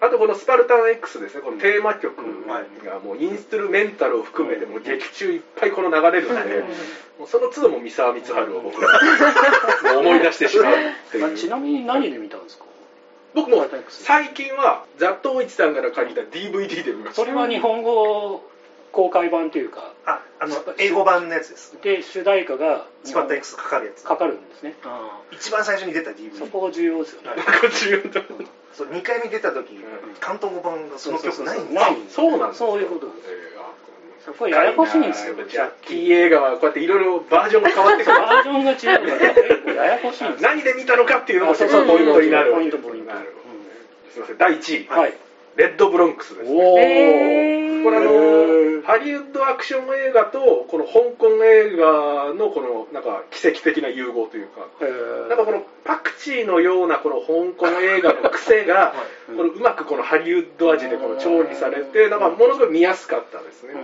[0.00, 1.40] と、あとこのスパルタン X ですね。
[1.40, 2.14] このテーマ曲
[2.46, 6.64] がもうインストゥルメンタルを含めてもう劇中いっぱいこの流れるので、
[7.26, 8.92] その都度も三沢光晴を僕ら
[9.94, 10.76] もう思い出してしまうっ
[11.10, 11.26] ていう。
[11.26, 12.64] ま あちなみに何で見たんですか？
[13.34, 17.22] 僕も最近はザ・トウイチさんから借りた DVD で見ました。
[17.22, 18.48] それは日本語
[18.98, 21.78] 公開版というかああの英語版のやつです。
[21.80, 24.02] で主題歌がスパッタ X かかるやつ。
[24.02, 24.74] かかるんですね。
[25.30, 27.28] 一番最初に出た DVD そこが重要ですよね。
[27.38, 28.02] こっち言う。
[28.02, 28.20] と
[28.72, 29.78] そう2回目出た時
[30.18, 33.30] 関東語版がその曲ないんですないそうなんですそういうことです。
[33.30, 33.68] えーあ
[34.26, 35.36] そこはややこしいんですよ。
[35.48, 38.18] ジャッキー映画はこうやっていろいろバージョンが変わってくる。
[38.18, 39.84] バージョンが違うから。
[39.86, 40.48] ややこしいんですよ。
[40.50, 42.52] 何で見たのかっていうのもあそうそうポイントになる。
[42.52, 43.12] ポイントポイント。
[44.10, 44.38] すいません。
[44.38, 45.14] 第1位、はい
[45.58, 47.82] レッドブロンクスですおおえー。
[47.82, 54.66] これあのハリウッドアクション映画とこの香港映画のこのなんか奇跡的な融合というか。
[55.28, 58.94] なんかこのパクチーのようなこの香港映画の癖が
[59.28, 63.74] うんこのうまくこのハリウッド味でこの調理されてなんかものすごい見やすかったですね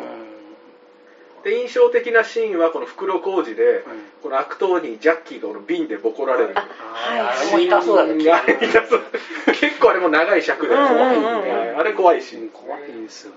[1.44, 3.84] で印象的なシーンはこの袋小路で
[4.22, 6.54] この悪党にジャッキーがこの瓶でボコられる。
[6.56, 9.02] あれも痛そうだねあれ痛そう
[9.60, 13.36] 結構あれも長い尺で怖いあれ怖いシーン怖いんですよね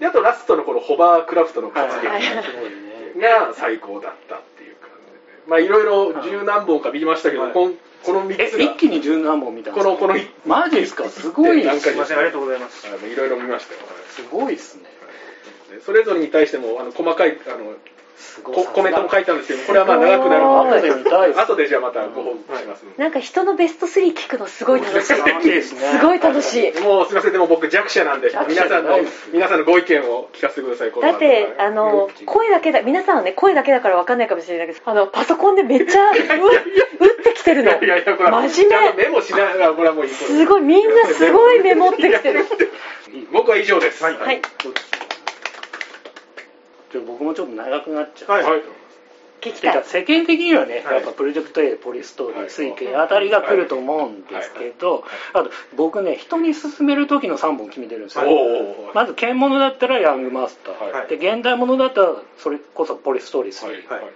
[0.00, 5.18] であとラストのこのホバークラフトの活はい劇すごいねが最高だったっていう感じで
[5.48, 7.74] まあいろいろ十何本か見ましたけど、はいこん
[8.04, 10.14] この3えつが一気に十何本見たんですかこのこの
[10.46, 13.80] マジですかすごいなんかすいませんありがとうございますいろいろ見ましたよ、
[14.10, 14.84] すごいですね
[15.70, 17.74] でそれぞれに対してもあの細かいあの
[18.42, 21.40] ココメントも書いたんですけどこれはまあ長くなるの後で見たいです。
[21.40, 22.84] 後でじゃあまたご報告します。
[22.84, 25.62] んで、なんか人のベスト3聞くのすごい楽しい。
[25.62, 25.80] すね。
[25.98, 26.80] すごい楽しい。
[26.80, 27.32] もうすみません。
[27.32, 28.98] でも僕弱者なんで皆さんの
[29.32, 30.90] 皆さんのご意見を聞かせてください。
[30.90, 36.18] だってあのうん声だけだ皆さんはね声だけだから分かんないかもしれないけどあのパソコンでめっちゃう打っ
[37.22, 37.70] てきてるの。
[37.82, 39.04] いやいやこれは真面目。
[39.04, 42.44] メモしながらこれはもういいすごいみんなすごいメモってきてる。
[43.32, 44.02] 僕は以上です。
[44.02, 44.16] はい。
[44.16, 44.42] はい
[46.92, 48.62] じゃあ僕もちょっと長くなっちゃう、はいはい。
[49.40, 49.84] 聞きたい。
[49.84, 50.94] 世間的にはね、はい。
[50.96, 52.50] やっぱプロジェクト A ポリストーリー、はい。
[52.50, 58.24] 水系あたりが来ると思うんですけど、あと僕ね人に勧める時の3本決めてるんですよ、
[58.94, 61.08] まず剣物だったらヤングマスター、はい。
[61.08, 63.74] で現代物だったらそれこそポリストーリー3、はい。
[64.02, 64.12] はい。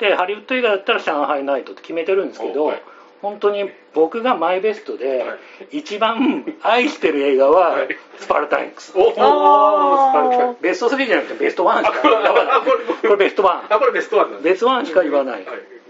[0.00, 2.82] でハリウッド映画だったら上海ナイトって決めてるんですけど、はい
[3.24, 5.38] 本当に僕がマイベストでは
[5.72, 7.88] 一番愛してる映画ははい。
[8.20, 10.80] スパルタン X、おおスパルタンベス。
[10.80, 12.56] ト3じゃなくてベスト1しかあこれ言わない。
[12.56, 14.52] あこれこれベスト1あこれベストワンなんです。
[14.52, 15.44] ベスト1しか言わない、はい。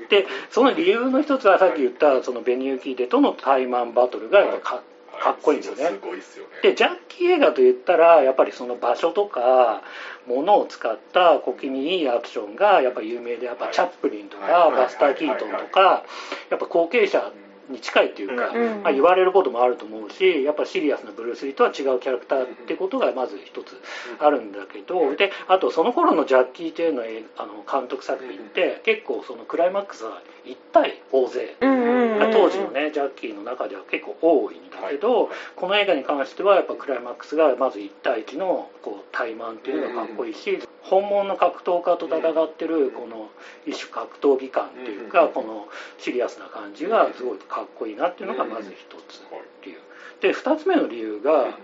[0.09, 4.83] でその理由の一つはさっき言ったそのベニューキーデとのタイマンバトルがやっぱか,、
[5.21, 6.51] かっこいいんですよね、すごいですよね。
[6.63, 9.83] でジャッキー映画といったらやっぱりその場所とか
[10.27, 14.77] 物を使った小気味いいアクションがやっぱ有名でやっぱチャップリンとかはい。
[14.77, 16.05] バスター・キートンとか
[16.51, 17.33] やっぱ後継者
[17.69, 18.83] に近いっていうか、うん。
[18.83, 23.81] まあ、言われることもあると思うしやっぱシリアスなブルース・リーとは違うキャラクターってことがまず一つ
[24.19, 31.57] あるんだけどであとその頃のジャッキー・チェーンの映あの監督作品って結構そのクライマックスは1対大勢。
[31.61, 32.33] うんうんうん。
[32.33, 43.31] 当時のねジャッキーの中では結構多いんだけど、この映画に関してはやっぱクライマックスがまず1対1のこう対マンっていうのがかっこいいし、本物の格闘家と戦ってるこの
[43.67, 45.33] 一種格闘技感っていうか、うん。
[45.33, 45.67] この
[45.99, 47.54] シリアスな感じがすごいかっこいい
[47.97, 49.23] なっていうのがまず一つ
[49.65, 49.79] 理由。
[50.21, 51.59] で2つ目の理由が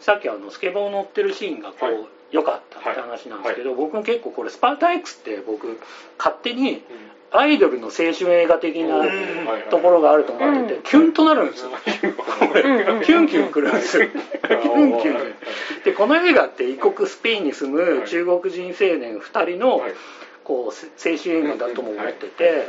[0.00, 1.94] さっきあのスケボー乗ってるシーンがこう、はい。
[2.32, 5.78] 良かったって話なんですけど、僕も結構これスパルタ X って僕
[6.16, 6.82] 勝手に
[7.30, 9.04] アイドルの青春映画的な
[9.70, 10.82] ところがあると思ってて、うん。
[10.82, 11.70] キュンとなるんですよ。
[13.04, 14.08] キュンキュンくるんですよ。
[14.08, 15.34] キュンキュン。
[15.84, 19.92] で、この映画って異国スペインに住む中国人青年2人のはい。
[20.44, 22.66] こう青春映画だとも思ってて、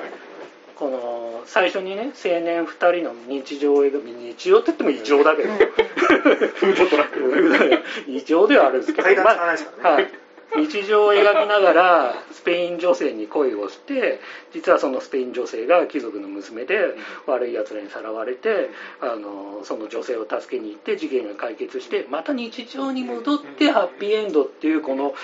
[0.83, 5.53] この最初にね青年2人の日常を描く日常って言っても異常だけど。
[5.53, 9.07] フードトラック異常ではあるんですけど。
[9.07, 9.15] ね。
[9.81, 10.11] はい。
[10.57, 14.19] 日常を描きながらスペイン女性に恋をして
[14.53, 16.77] 実はそのスペイン女性が貴族の娘で
[17.27, 18.69] 悪い奴らにさらわれて
[19.01, 25.15] あのその女性を助けに行って事件が解決してまた日常に戻ってハッピーエンドっていうこの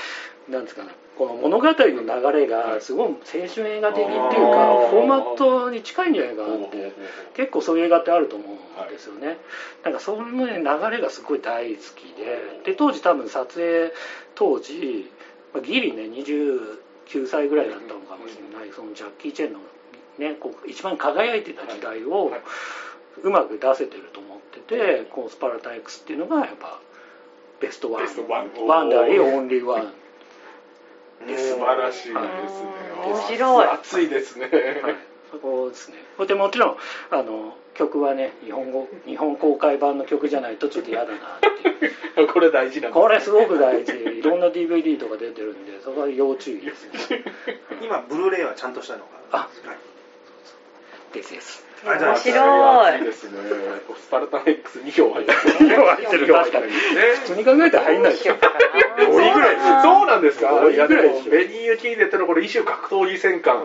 [0.49, 0.89] なんですかね
[1.20, 3.15] この物語の流れがすごい青
[3.53, 6.93] 春映画的っていうかフォーマットに近いんじゃないかなって
[7.36, 9.38] 結構そういう映画ってあると思うんですよね、
[9.84, 13.91] なんかそのね流れがすごい大好きでで当時多分撮影
[14.34, 15.11] 当時、
[15.53, 19.59] まあギリね29歳ぐらいだったのかもしれないそのジャッキー・チェンの、
[20.20, 22.32] ね、こう一番輝いてた時代を
[23.22, 26.80] うまく出せてると思っててこのスパルタ X っていうのがやっぱ
[27.59, 28.03] ベストワン。
[28.05, 28.51] ベストワン。
[28.65, 29.22] ワンダーリー。
[29.22, 29.93] オンリーワン
[31.28, 32.20] 素晴らしいですね
[33.05, 34.49] うん面白い熱いですね
[34.84, 34.95] はい、
[35.32, 35.95] そこですね。
[36.15, 36.78] それでもちろん
[37.11, 42.28] あの曲はね日本語日本公開版の曲じゃないとちょっと嫌だなっていう。
[42.34, 43.93] これ大事なこれすごく大事。
[43.93, 47.24] いろんな DVD とか出てるんでそこは要注意ですね。
[47.82, 49.38] 今ブルーレイはちゃんとしたのかな？
[49.39, 49.78] あはい
[51.13, 51.68] ですです。
[51.86, 52.91] 面白い。
[52.93, 53.39] 熱いですね。
[53.99, 56.71] スパルタン X2 票入ってる2票入ってる確かにね。
[57.21, 58.34] 普通に考えたら入んないでしょ。
[58.34, 58.38] 5
[59.11, 59.82] 位ぐらい。
[59.82, 63.55] そうなんですか5位いやでぐらいでしょもベニーユ・キーネットのこれ異種格闘技戦艦。
[63.55, 63.59] あ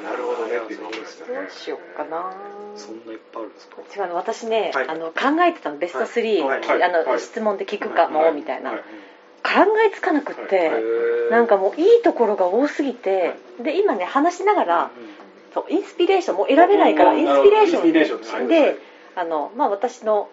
[0.00, 1.34] なるほどねっていうのを思いましたね。
[1.34, 2.32] どうしようかな。
[2.76, 3.76] そんないっぱいあるんですか？
[4.04, 4.88] 違うの私ね、はい。
[4.88, 6.60] あの考えてたのベスト3、はい。
[6.60, 6.82] はい。
[6.82, 7.20] あのはい。
[7.20, 8.32] 質問で聞くかも、はい。
[8.34, 8.80] みたいな、はい。
[8.80, 8.84] 考
[9.86, 10.82] えつかなくって、はい。
[11.30, 14.90] なんかもういいところが多すぎて、で今ね話しながら、
[15.54, 18.76] そうインスピレーションもう選べないから、うんインスピレーションで
[19.16, 20.28] あの、まあ、私の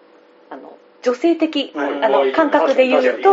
[0.50, 2.04] あの女性的、はい。
[2.04, 3.32] あの感覚で言うと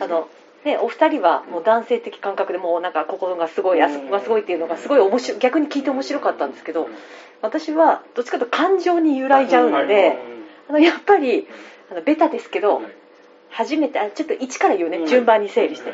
[0.00, 0.28] あの、
[0.64, 6.88] ね、お二人はもう男性的感覚でもうなんか心がすごいあそこがすごいっていうのがすごい面白い逆に聞いて面白かったんですけど
[7.40, 9.86] 私はどっちかというと感情に揺らいじゃうのはい。
[9.86, 10.18] で
[10.68, 11.46] あのやっぱり
[11.90, 12.84] あのベタですけどはい。
[13.50, 15.06] 初めてあちょっと1から言うね、うん。
[15.06, 15.90] 順番に整理して、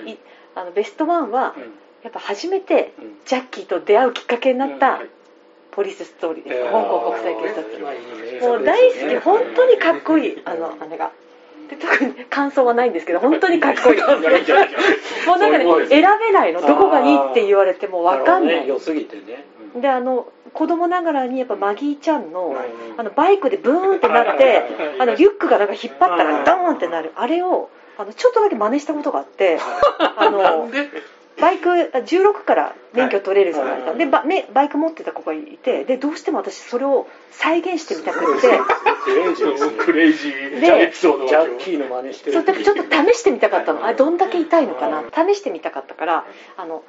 [0.56, 1.62] あのベストワンはうん。
[2.02, 3.12] やっぱ初めてうん。
[3.26, 4.78] ジャッキーと出会うきっかけになっうん。
[4.78, 5.08] たはい
[5.72, 6.70] ポリスストーリーです、えー。
[6.70, 9.16] 香港国際警察まあいい名作ですもう大好き。
[9.24, 10.42] 本当にかっこいい。
[10.44, 11.10] あの姉が。
[11.70, 14.00] で特に感想はないんですけど本当にかっこいい。
[15.26, 16.60] もうなんかね選べないの。
[16.60, 18.60] どこがいいって言われても分かんない。
[18.60, 18.66] ね。
[18.66, 19.44] 良すぎてね。
[19.74, 19.80] うん。
[19.80, 22.56] であの子供ながらにやっぱマギーちゃんのうん。
[23.00, 24.64] あのバイクでブーンってなって
[24.98, 27.12] あのリュックがなんか引っ張ったらドーンってなる。
[27.16, 29.58] あれをあのちょっとだけ真似したことがあって
[29.98, 30.90] あので？
[31.42, 38.48] バイク16から免許取れるじゃないですか、はいでバめバイク持ってた子がいてでどうしても私それを再現してみたくって。
[39.04, 39.72] クレイジーですね。
[39.76, 42.44] クレイジャッキーの真似してる。
[42.44, 43.84] そうちょっと試してみたかったの。
[43.84, 45.02] あれどんだけ痛いのかな。
[45.12, 46.24] 試してみたかったから
[46.56, 46.84] あの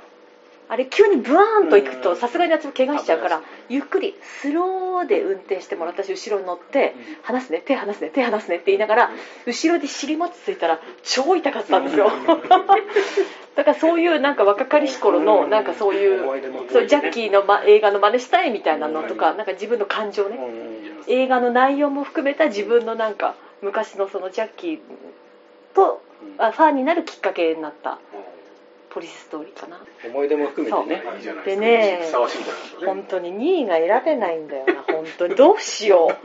[0.70, 2.16] あれ急にブワーンと行くとうん。
[2.18, 7.24] さすがに私も怪我しちゃうからゆっくりスローで運転してもらった私後ろに乗ってうん。
[7.24, 9.10] 離すね手離すね手離すねって言いながら
[9.46, 12.12] 後ろで尻餅ついたら超痛かったんですよ。
[13.56, 20.74] だからそういうなんか若かりし頃のなんかそういうそうジャッキーの、ま、映画の真似したいみたいなのとかなんか自分の感情ねうん。
[21.08, 24.80] 映画の内容も含めた自分のなんか昔のそのジャッキー
[25.76, 26.02] と
[26.38, 28.00] あファンになるきっかけになった
[28.94, 29.80] ポリスストーリーかな。
[30.06, 31.04] 思い出も含めてね。
[31.18, 32.26] いいじゃないでですかね。
[32.86, 35.36] 本当に2位が選べないんだよな本当に。
[35.36, 36.16] どうしよ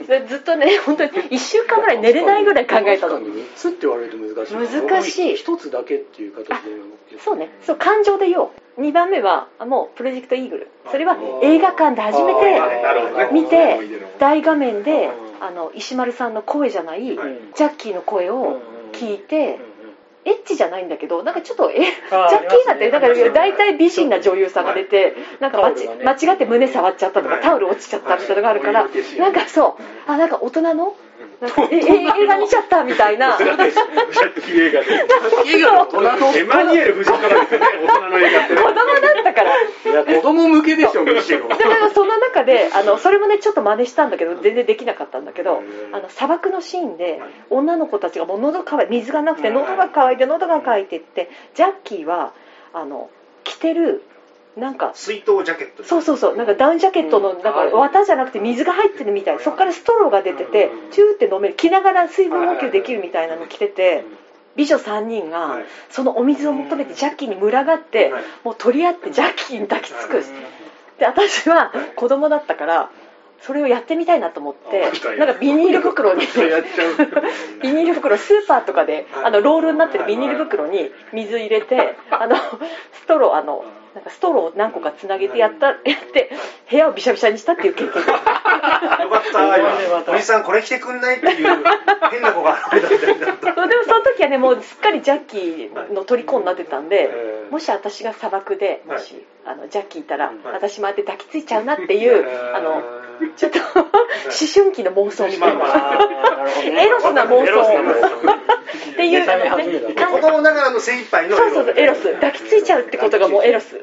[0.00, 0.04] う。
[0.06, 3.14] でずっとね本当に1週間ぐらい寝れないぐらい考えたの。
[3.14, 5.36] 確かに3つって言われると難しい難しい。
[5.36, 6.54] 一つだけっていう形で。
[7.18, 7.48] そうね。
[7.62, 8.80] そう感情で言おう。
[8.80, 10.68] 2番目はあもうプロジェクトイーグル。
[10.90, 12.82] それは映画館で初めてあー。
[12.82, 13.28] なるほどね。
[13.32, 13.78] 見て
[14.18, 15.28] 大画面でうん。
[15.40, 17.28] あの石丸さんの声じゃないジはい。
[17.54, 18.60] ャッキーの声を
[18.92, 19.60] 聞いて
[20.28, 27.42] エッチじゃないんだけどなんかちょっとえジャッキーだってなんか大体美人な女優さんが出てなんか間違って胸触っちゃったとかはい。
[27.42, 30.10] タオル落ちちゃったみたいなのがあるからなんかそう。
[30.10, 30.94] あなんか大人の
[31.40, 33.38] なんかええ映画見ちゃったみたいな。
[33.38, 33.66] 映画で
[35.46, 38.60] 映画の大人のエマニュエル夫人からですよね大人の映画ってね。
[38.60, 39.54] 子供だったから。
[39.56, 41.48] いや子供向けでしょむしろ。
[41.48, 45.62] だからその中であのそれもねちょっと真似したんだけど全然できなかったんだけど
[45.92, 47.20] あの砂漠のシーンで
[47.50, 52.32] 女の子たちがもう喉乾い水がなくて喉が乾いて喉が乾いてってジャッキーは
[52.74, 53.10] あの
[53.44, 54.02] 着てる
[54.58, 56.36] なんか水筒ジャケットそうそうそう。
[56.36, 57.42] なんかダウンジャケットのうん。
[57.42, 59.40] なんかはい綿じゃなくて水が入ってるみたいな。
[59.42, 64.04] そこからストローが出ててうんチューって飲める着ながら水分補給できるみたいなの着てて
[64.56, 65.64] 美女3人がはい。
[65.90, 68.22] そのお水を求めてジャッキーに群がってはい。
[68.44, 70.16] もう取り合ってジャッキーに抱きつく。
[70.16, 70.26] はい
[70.98, 72.90] で私は子供だったから
[73.42, 75.26] それをやってみたいなと思ってあな。
[75.26, 76.22] んかビニール袋に
[77.62, 79.24] ビニール袋スーパーとかではい。
[79.26, 83.64] あのロールになってるビニール袋に水入れてあのストローあの
[83.94, 85.76] なんかストローを何個かつなげてやったやっ
[86.12, 86.30] て
[86.70, 87.92] 部屋をびしゃびしゃにしたっていう経験。
[87.92, 87.98] が
[89.02, 89.56] よかった。
[89.58, 91.64] 今おじさんこれ着てくんないっていう
[92.10, 93.54] 変な子が現れたみたいになった。
[93.54, 100.42] そうでもその時はねもうすっかりジャッキーの虜になってたんでえーもし私が砂漠でもし、あのジャッキーいたら、うん。
[100.52, 102.82] 私もあって抱きついちゃうなっていう、あの
[103.36, 103.88] ちょっと思
[104.54, 106.82] 春期の妄想みたいまあな。
[106.82, 107.62] エロスな妄想。
[108.92, 112.14] っていうね子供ながらの精一杯のそうそうそうエロス。
[112.14, 113.80] 抱きついちゃうってことがもうエロス。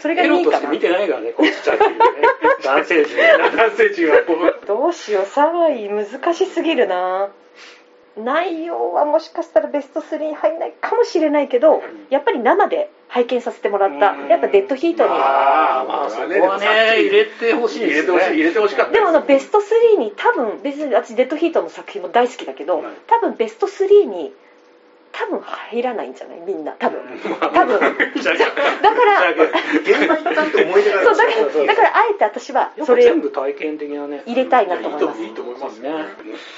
[0.00, 1.96] それがエいいかなロとして見てないからねこっちジャッキーね。
[2.64, 3.16] 男性陣。
[3.56, 4.66] 男性陣はこう。
[4.66, 7.28] どうしようサイ難しすぎるな
[8.18, 14.28] 内容はもしかしたらベスト3に入んないかもしれないけどやっぱり生で拝見させてもらったうん。
[14.28, 15.08] やっぱデッドヒートに。
[15.10, 18.02] ああまあそこはね入れてほしいですね。
[18.02, 24.32] 入れてほしい入れてほしかったでもあのベスト3に多分別に私デッドヒートの作品も大好きだけど多分ベスト3に
[25.12, 26.40] 多分入らないんじゃない？
[26.46, 26.72] みんな。
[26.72, 27.00] 多分。
[27.40, 27.80] 多分。
[27.80, 31.06] だから現場行ったって思い出がある。
[31.06, 35.22] そうだからだからあえて私はそれ全部体験的なね入れたいなと思います。
[35.22, 35.90] いいと思いますね。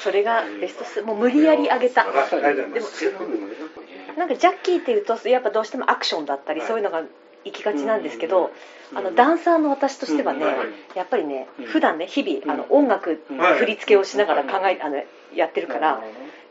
[0.03, 2.05] それがベスト3もう無理やり上げた。
[2.05, 2.15] でも
[4.17, 6.69] なんかジャッキーっていうとやっぱどうしてもアクションだったりはい。
[6.69, 7.03] そういうのが
[7.45, 8.51] 行きがちなんですけど、うん
[8.93, 10.67] あのダンサーの私としてはね、うんはい。
[10.97, 11.65] やっぱりね、うん。
[11.67, 12.79] 普段ね日々あのうん。
[12.87, 15.01] 音楽、うん振り付けをしながら考え、うんあの
[15.33, 16.03] やってるから、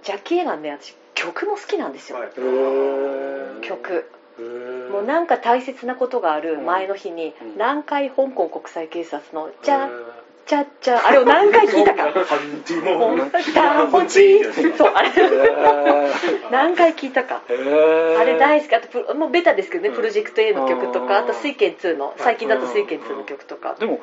[0.04, 2.30] ジャッキー映画のね私曲も好きなんですよ、はい。
[3.62, 4.10] 曲。
[4.92, 7.58] もうなんか大切なことがある前の日にうん。
[7.58, 9.92] 何回香港国際警察の「チャッへ
[10.46, 12.04] チャッチャ」あれを何回聞いたか？
[12.04, 14.42] ハンティ「モンダンポチ」
[14.78, 15.10] そうあれ。
[15.10, 16.50] ー。
[16.52, 17.42] 何回聞いたか？
[17.50, 18.74] あれ大好き。
[18.76, 19.96] あともうベタですけどね、うん。
[19.96, 23.76] プロジェクト A の曲とかうんあと水拳2の最近だと水拳2の曲とか。
[23.78, 24.00] でも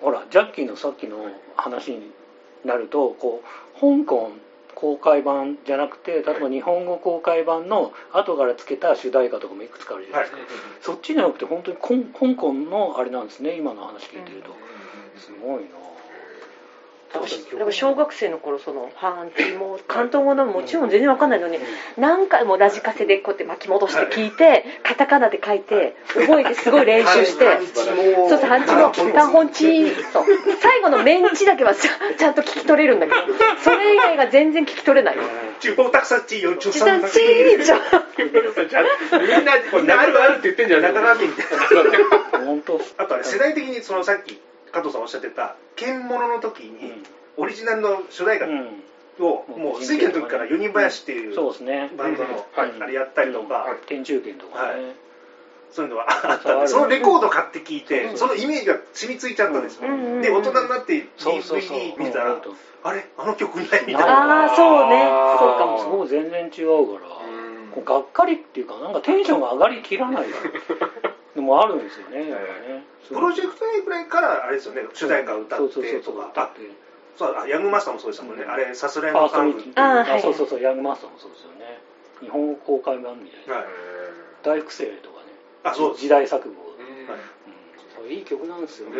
[0.00, 1.18] ほらジャッキーのさっきの
[1.56, 2.10] 話に
[2.64, 3.42] なるとこ
[3.76, 4.30] う香港
[4.78, 10.38] 公開版じゃなくて例えば日本語公開版の後からつけた主題歌とかもいくつかあるじゃないですか、
[10.80, 14.54] そっちじゃなくて本当に香港のあれなんですね今の話聞いてると、
[15.18, 15.70] すごいな
[17.12, 21.58] だから小学生の頃そのハンティも関東語のもちろん全然わかんないのに
[21.96, 27.46] 何回もラジカセでこうやって巻き戻して聞いてカタカナで書いて覚えてすごい練習して
[28.28, 30.24] そうそう、ハンチも、タンホンチそう。
[30.60, 33.18] 最後のメンチだけはちゃんと聞き取れるんだけど、
[33.62, 35.16] それ以外が全然聞き取れない。
[35.60, 37.80] チュポタクサチーヨチュチタンサンタチーちゃん。
[38.18, 41.16] みんなるあるって言ってんじゃなな
[42.44, 42.80] 本当。
[42.96, 44.40] あとはね世代的にそのさっき
[44.72, 47.02] 加藤さんおっしゃってた剣物の時に
[47.36, 48.82] オリジナルの主題歌うん。
[49.20, 51.90] をもう水拳の時から四人林っていうそうですね。
[51.98, 53.66] バンドのはいあれやったりとか。
[53.86, 54.94] 天中剣とかね、
[55.72, 58.16] そういうのはあったんでそのレコード買って聞いてうん。
[58.16, 59.88] そのイメージが染みついちゃったんですよ。
[60.22, 62.54] で大人になってそうそうそう DVD 見たらうん本
[62.84, 63.06] あれ？
[63.18, 64.44] あの曲ないみたいな。
[64.44, 65.02] ああ、そうね。
[65.40, 65.96] そうかも。
[65.98, 67.08] ごい全然違うから、
[67.74, 70.26] こうがっかりっていうかなんかテンションが上がりきらない
[71.38, 72.26] のもあるんですよね。
[72.26, 74.82] ねプロジェクト A ぐらいからあれですよね。
[74.92, 76.60] 主題歌歌っそうそうそうてとかあそう歌って。
[77.18, 78.44] そうあヤングマスターもそうでしたもんね。
[78.44, 78.50] うん。
[78.50, 80.22] あれさすらいのサングストミーティングあーはい。
[80.22, 81.80] そうそうそうヤングマスターもそうですよね。
[82.20, 83.66] 日本語公開版みたいなはい。
[84.42, 85.32] 大福星とかね。
[85.64, 85.92] あそう。
[85.92, 87.08] です時代錯誤、うん。
[87.08, 87.18] はい。
[87.96, 88.96] それいい曲なんですよね、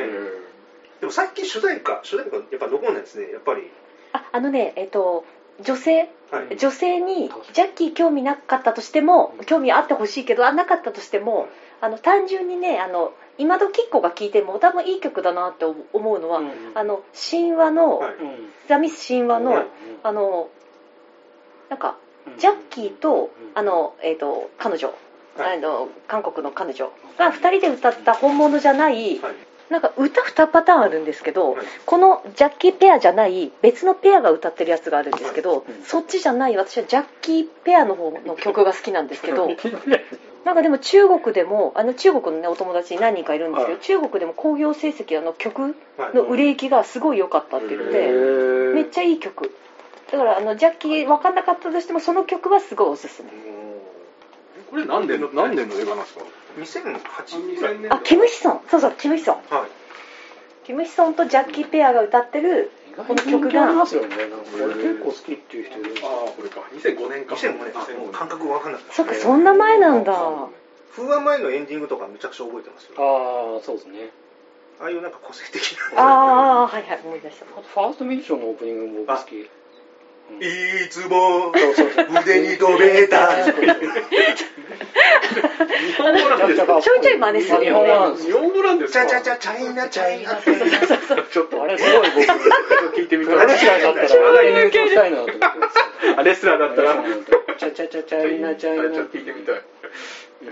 [1.01, 3.31] でも最近主題歌主題歌やっぱ残んないですね。
[3.31, 3.71] やっぱり。
[4.13, 5.25] あ、あのね、えっと、
[5.61, 6.57] 女性、はい。
[6.57, 11.49] 女性にジャッキー興味なかったとしても、興味あってほしいけど、あなかったとしても、
[11.81, 16.51] あの単純にね、あの今時っ子が聴いても多分いい曲だなって思うのは、うん。
[16.75, 18.15] あの神話の、はい。
[18.15, 19.67] うんザミス神話の、うん。
[20.03, 20.51] あの
[21.71, 22.39] なんかうん。
[22.39, 23.29] ジャッキーと、うん。
[23.55, 24.89] あの、えっ、と、彼女、
[25.37, 25.59] はい。
[25.59, 26.91] あの、韓国の彼女。
[27.17, 29.35] が二人で歌った本物じゃない、はい。
[29.71, 31.67] なんか歌2パターンあるんですけど、はい。
[31.87, 35.85] このジャッキーペアじゃない別のペアが歌ってるやつがあるんですけど、うん。
[35.85, 39.49] そっちじゃない私はジャッキーペアの方の曲が好きなんですけど
[40.49, 43.83] なんかでも中国でもあの中国のねお友達に何人かいるんですけど、はい。
[43.85, 46.17] 中国でも興行成績あの曲はい。
[46.17, 48.09] の売れ行きがすごい良かったって言って、
[48.75, 49.53] めっちゃいい曲。
[50.11, 53.29] だからあのジャッキー分かんなかったとしてもその曲はすごいおすすめ。
[54.71, 56.25] これ何年の何年の映画なんですか
[56.59, 58.61] ？2008ぐらい2000年あキム・ヒソン。
[58.71, 59.35] そうそうキム・ヒソン。
[59.55, 59.69] はい。
[60.65, 62.71] キム・ヒソンとジャッキーペアが歌ってる
[63.05, 64.17] この曲がますよね。
[64.17, 64.25] れ
[64.75, 66.61] 結構好きっていう人いるああこれか。
[66.75, 67.35] 2005年か。
[67.35, 67.73] 2005年。
[67.75, 70.49] あ感覚分かんなくなったそっかそんな前なんだ
[70.95, 72.95] 風話前のエンディングとかめちゃくちゃ覚えてますよ。
[72.99, 74.11] ああそうですね
[74.81, 77.47] ああいうなんか個性的なああはいはい思い出した。
[77.47, 79.37] あとファーストミッションのオープニングも僕好き。
[79.37, 79.49] うん
[80.41, 83.53] いつも腕に止めた日
[85.97, 96.95] 本語なんですかちょいちょい真似する日よね本語なんです日本語なんですかチャチャチャチャイナチャイナちょっとあれすごい僕聞いてみたレスラーだったらあれ演奏したいなとレスラーだったら
[97.59, 99.63] チャチャチャチャイナチャイナちょっと聞いてみたい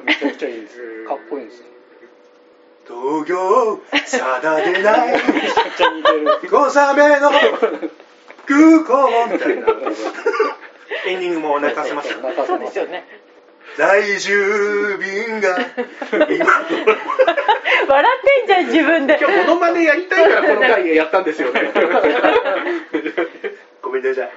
[0.04, 1.06] めちゃくちゃいいです。
[1.06, 1.66] かっこいいんですよ。
[2.86, 5.12] 東京定でない。
[5.12, 6.48] めちゃくちゃ似てる。
[6.48, 7.30] 小雨の
[8.46, 9.66] 空港みたいな。
[11.06, 12.16] エンディングも泣かせました。
[12.20, 13.06] 泣かせましたそうですよね。
[13.76, 15.58] 来住便が。
[16.30, 16.46] 今
[17.88, 19.18] 笑ってんじゃん自分で。
[19.20, 21.72] 今日モノマネやりたいからこの回やったんですよね。
[23.82, 24.30] ごめんなさいよ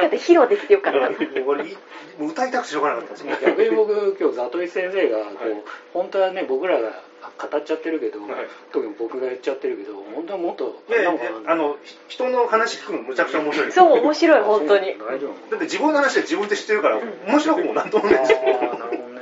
[0.00, 0.98] かった披露できてよかった。
[1.00, 5.62] もう歌いたくてしょうがなかったです逆に僕今日里井先生がこう、はい。
[5.92, 8.30] 本当はね僕らが語っちゃってるけど、はい。
[8.72, 13.72] 特に僕が言っちゃってるけど本当はもっとなのかなあのひ人の話聞くのむちゃくちゃ面白い。
[13.72, 14.86] そう面白い本当に。
[14.98, 15.56] 大丈夫だ。
[15.56, 19.20] って自分の話で自分で知ってるから面白くもなんともないですよああなるほどね。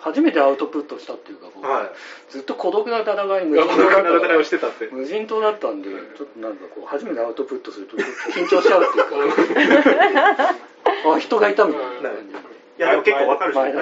[0.00, 2.32] 初めてアウトプットしたっていうか僕、はい。
[2.32, 4.88] ずっと孤独な戦い無人島だったか戦いらをしてたって。
[4.90, 10.54] 無人島だったんでちょっとなんかこう初めてアウトプットすると緊張しちゃうっていうか。
[11.14, 12.82] あ人がいたみたいな感じい。
[12.82, 13.72] やでも結構わかる人い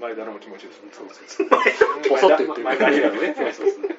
[0.00, 0.90] 前田の気持ちですね。
[0.92, 1.48] そうそうそう。
[2.08, 3.34] ポソって言ってる前田明のね。
[3.36, 3.96] そうそうそう。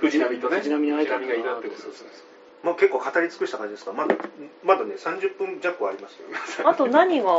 [0.00, 0.58] 藤波とね。
[0.58, 2.28] 藤波に会えた藤波がいたってことそうそうですね。
[2.62, 3.92] もう結構語り尽くした感じですか？
[3.92, 4.16] まだ
[4.64, 6.28] まだね30分弱はありますよ
[6.68, 7.30] あと何が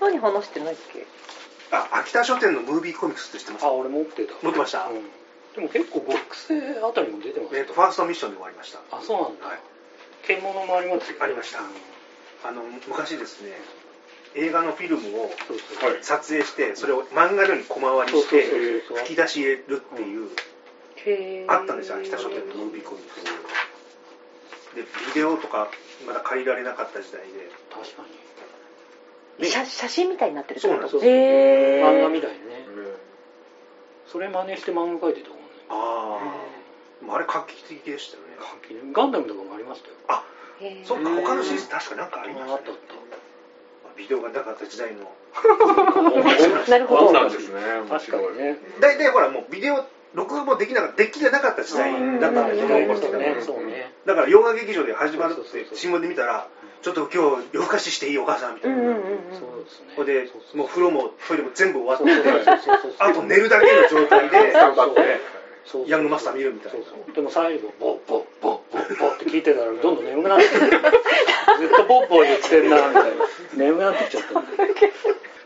[0.00, 1.04] 何話してないっけ？
[1.70, 3.66] あ秋田書店のムービーコミックスって知ってます？
[3.66, 4.32] あ俺持ってた。
[4.42, 4.88] 持ってました？
[4.88, 5.04] うん。
[5.54, 8.80] でも結構ボックスあたりも出てますえっとファーストミッションで終わりました。
[8.90, 9.58] あそうなんだ、はい。
[10.22, 11.60] 獣もありますよねありました。
[11.60, 11.66] うん
[12.42, 13.52] あの昔ですね
[14.36, 15.30] 映画のフィルムを
[16.02, 18.44] 撮影してそれを漫画のように小回りして
[19.04, 20.28] 吹き出し入れるっていう
[21.48, 22.54] あったんですよ秋田書店の。
[22.54, 23.24] ムービーコミックス
[24.76, 25.68] でビデオとか
[26.06, 27.50] まだ借りられなかった時代で。
[27.70, 28.02] 確か
[29.38, 29.46] に。
[29.48, 30.88] 写写真みたいになってるってこと？
[30.88, 32.66] そうなんです漫画みたいにね。
[34.06, 35.44] それ真似して漫画描いてたもんね。
[35.70, 36.18] あ
[37.08, 38.28] ああれ画期的でしたよね。
[38.92, 39.94] ガンダムとかもありましたよ。
[40.08, 40.24] あ
[40.84, 42.52] そっか他のシリーズ確かなんかありましたね。
[42.52, 42.94] あったあった
[44.00, 45.12] ビデオがなかった時代の。
[46.68, 47.12] なるほど。
[47.12, 47.60] なんですね。
[47.60, 48.38] 面確か白いに。
[48.38, 48.58] ね。
[48.80, 49.84] 大体ほらもうビデオ
[50.14, 52.68] 録画もできなかったデッキがなかった時代だったんですよ。
[52.68, 53.92] ねそうね。
[54.06, 56.48] だから洋画劇場で始まるってそうそうそう新聞で見たら
[56.82, 59.00] ちょっと今日夜更かししていいお母さんみたいな、うんうんうん
[59.32, 59.92] そうですね。
[59.96, 62.92] これでそうそうもう風呂もトイレも全部終わっそうそうそうてそうそう。
[62.98, 64.54] あと寝るだけの状態で
[65.86, 66.78] ヤングマスター見るみたいな。
[66.78, 67.14] そうそう。
[67.14, 68.59] でも最後ボッボッボッ
[69.30, 73.24] 聞いてたらどんどん眠くなってくるずっとボッボッ言ってんなみたいな。
[73.56, 74.24] 眠くなってきちゃっ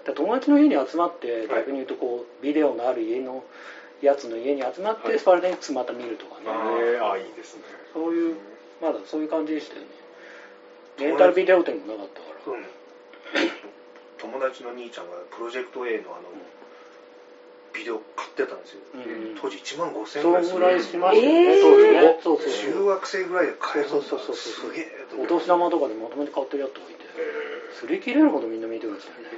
[0.04, 0.12] た。
[0.12, 3.44] 友達の家に集まって逆に言うとこうビデオのある家の
[4.00, 5.18] やつの家に集まって、はい。
[5.18, 7.62] スパルタニックスまた見るとかね、えーあ、いいですね。
[7.92, 8.36] そういう
[8.80, 9.86] まだそういう感じでしたよね。
[10.98, 12.56] レンタルビデオ店もなかったから。
[12.56, 12.64] うん。
[14.18, 16.28] 友達の兄ちゃんがプロジェクト A のあの
[17.74, 19.36] ビデオ買ってたんですよ、うん。
[19.40, 21.00] 当時1万5000円そぐらいする。
[21.00, 22.72] のぐらいしましたよね、えーそうそうそう。
[22.72, 24.86] 中学生ぐらいで買えるそうそうそうそうすげえ
[25.18, 27.04] お年玉とかでまとめて買ってるやつとかいて。
[27.82, 29.28] 擦り切れるほどみんな見てましたよね。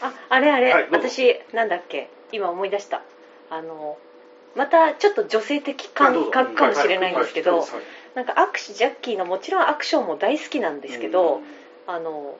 [0.00, 2.08] 本ああれあれ、はい私なんだっけ？
[2.32, 3.02] 今思い出した。
[3.50, 3.98] あの
[4.54, 7.70] またちょっと女性的感覚かもしれないんですけど、はいはい
[8.16, 11.42] なんかアクシジャッキーのもちろんアクションも大好きなんですけど、
[11.86, 12.38] あの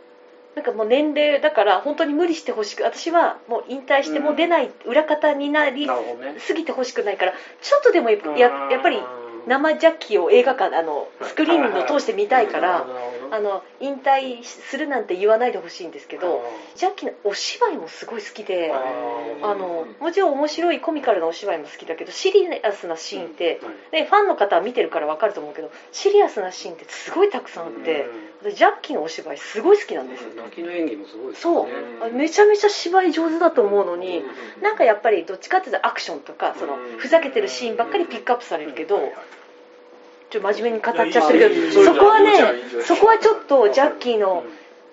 [0.57, 6.37] なんかもう年齢だから本当に無理してほしく私はもう引退してもう出ない裏方になりなるほどね。
[6.49, 8.99] 過ぎてほしくないからちょっとでもやややっぱり
[9.47, 12.85] 生ジャッキーを映画館あのスクリーンを通して見たいから
[13.31, 16.43] あの引退するなんて言わないでほしいんですけど
[16.75, 23.61] ジャッキーのお芝居もすごい好きであのもちろん面白いコミカルなお芝居も好きだけどシリアスなシーンって、
[23.93, 28.07] でファンの方は見てるから分かると思うけどシリアスなシーンってすごいたくさんあって、
[28.43, 32.13] でジャッキーのお芝居すごい好きなんですよ、泣きの演技もすごいですそう。
[32.13, 34.23] めちゃめちゃ芝居上手だと思うのに
[34.63, 38.99] なんかやっぱりどっちかっていうとアクションとかそのふざけてるシーンばっかりピックアップされるけど
[40.31, 42.33] ちょっと真面目に語っちゃってるけどそこはね
[42.85, 44.45] そこはちょっとジャッキーの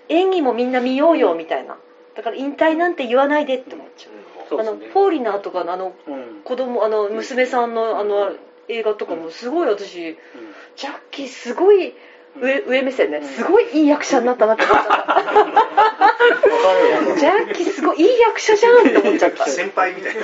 [0.09, 1.77] 演技もみんな見ようよみたいな。
[2.15, 4.09] だから引退なんて言わないでって思っちゃ
[4.55, 4.59] う。
[4.59, 6.41] あのフォーリナーとかのあのうん。
[6.43, 8.31] 子供あの娘さんのあの
[8.67, 10.17] 映画とかもすごい私
[10.75, 11.93] ジャッキーすごい
[12.39, 13.21] 上上目線ね。
[13.21, 15.13] すごいいい役者になったなって思っちゃった。
[17.19, 19.45] ジャッキーすごいいい役者じゃんって思っちゃった。
[19.47, 20.21] 先輩みたいな。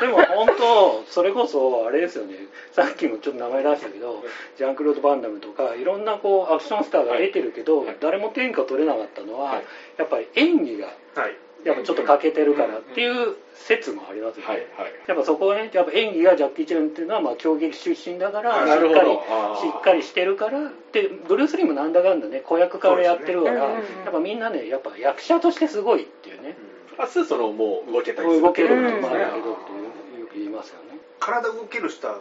[0.00, 2.34] でも本当それこそあれですよね。
[2.72, 4.24] さっきもちょっと名前出したけど
[4.56, 7.96] ジャンクロード・バンダムとかいろんなこうアクションスターが出てるけど、はい。
[8.00, 9.62] 誰も天下取れなかったのは、はい。
[9.98, 11.36] やっぱり演技がはい。
[11.64, 14.92] やっぱちょっと欠けてるからっていう説もありますよね、はいはい。
[15.06, 19.24] やっぱそこはねやっぱ演技がジャッキー・チェンっていうのはまあ競技出身だからあしっかりなるほど。
[19.28, 19.60] あー。
[19.60, 24.04] しっかりしてるからでブルース・リーもなんだかんだね子役からやってるから、ねうんうんうん。
[24.04, 26.56] やっぱみんなねやっぱ役者としてすごいっていうね、
[26.90, 28.40] プラスそのもう動けたりする。
[28.42, 32.20] 動けるってうんまあだけどっていうよく言いますよね、体動ける人は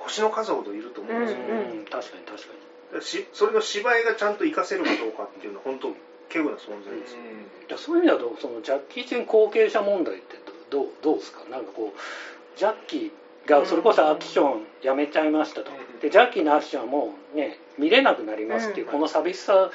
[0.00, 2.54] 星の数ほどいると思うんですよ、うん確かに確か
[2.96, 3.02] に。
[3.02, 5.96] しそれの芝居がちゃんと活かせるかどうかっていうのは本当稀
[6.34, 7.20] 有な存在ですよ、
[7.68, 10.36] いやそういう意味だとそのジャッキー・チェン後継者問題って
[10.72, 11.44] どうどうですか？
[11.50, 15.70] なんかこうジャッキーがそれこそアクションやめちゃいましたと。
[16.00, 19.70] でジャッキーのアクションはもうね見れなくなりますっていう、この寂しさ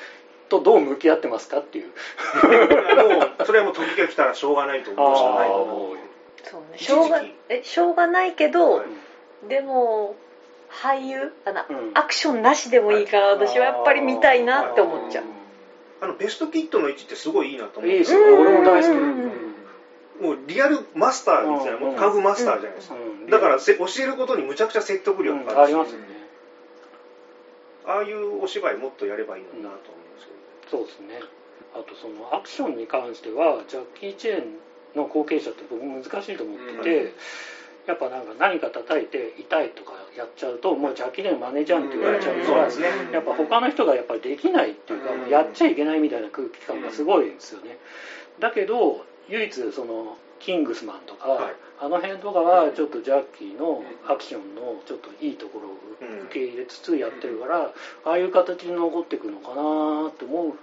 [0.49, 1.88] とどう向き合ってますかっていう。
[1.88, 1.91] も
[3.40, 5.98] うそれはもう時が来たらしょうがないと思うしかないと思う
[6.44, 9.49] そうねしょうがえしょうがないけど、はい。
[9.49, 10.15] でも
[10.69, 11.91] 俳優あの、うん。
[11.94, 15.26] アクションなしでもいいから私はやっぱり見たいなって思っちゃう、
[16.02, 17.91] あのベストキットの位置ってすごいいいなと思う。
[17.91, 18.28] いいですよね。
[18.28, 19.47] うん俺も大好きうんうん
[20.22, 26.06] もうリアルマスターみたいな、もうカンフーマスターじゃないですか、うんだからせ教えることにむちゃくちゃ説得力うんがあるし、ありますよね。
[27.85, 31.19] ああいうお芝居もっとやればいいのになと思うんですけど、そうですね。
[31.73, 34.57] あとそのアクションに関してはジャッキー・チェーン
[34.95, 37.11] の後継者って僕難しいと思ってて、うん。
[37.88, 45.30] やっぱなんか何か叩いて痛いとかやっちゃうともうジャッキー・チェーンマネージャーって言われちゃうから、そうですねやっぱ他の人がやっぱりできないっていうか、うん。
[45.30, 47.77] やっちゃいけないみたいな空気感がすごいんですよね。
[48.39, 51.56] だけど唯一そのキングスマンとか、はい。
[51.80, 55.72] あの辺とかはちょっとジャッキーのアクションのちょっといいところを
[56.26, 57.72] 受け入れつつやってるから、
[58.06, 60.56] ああいう形に残っていくのかなと思っ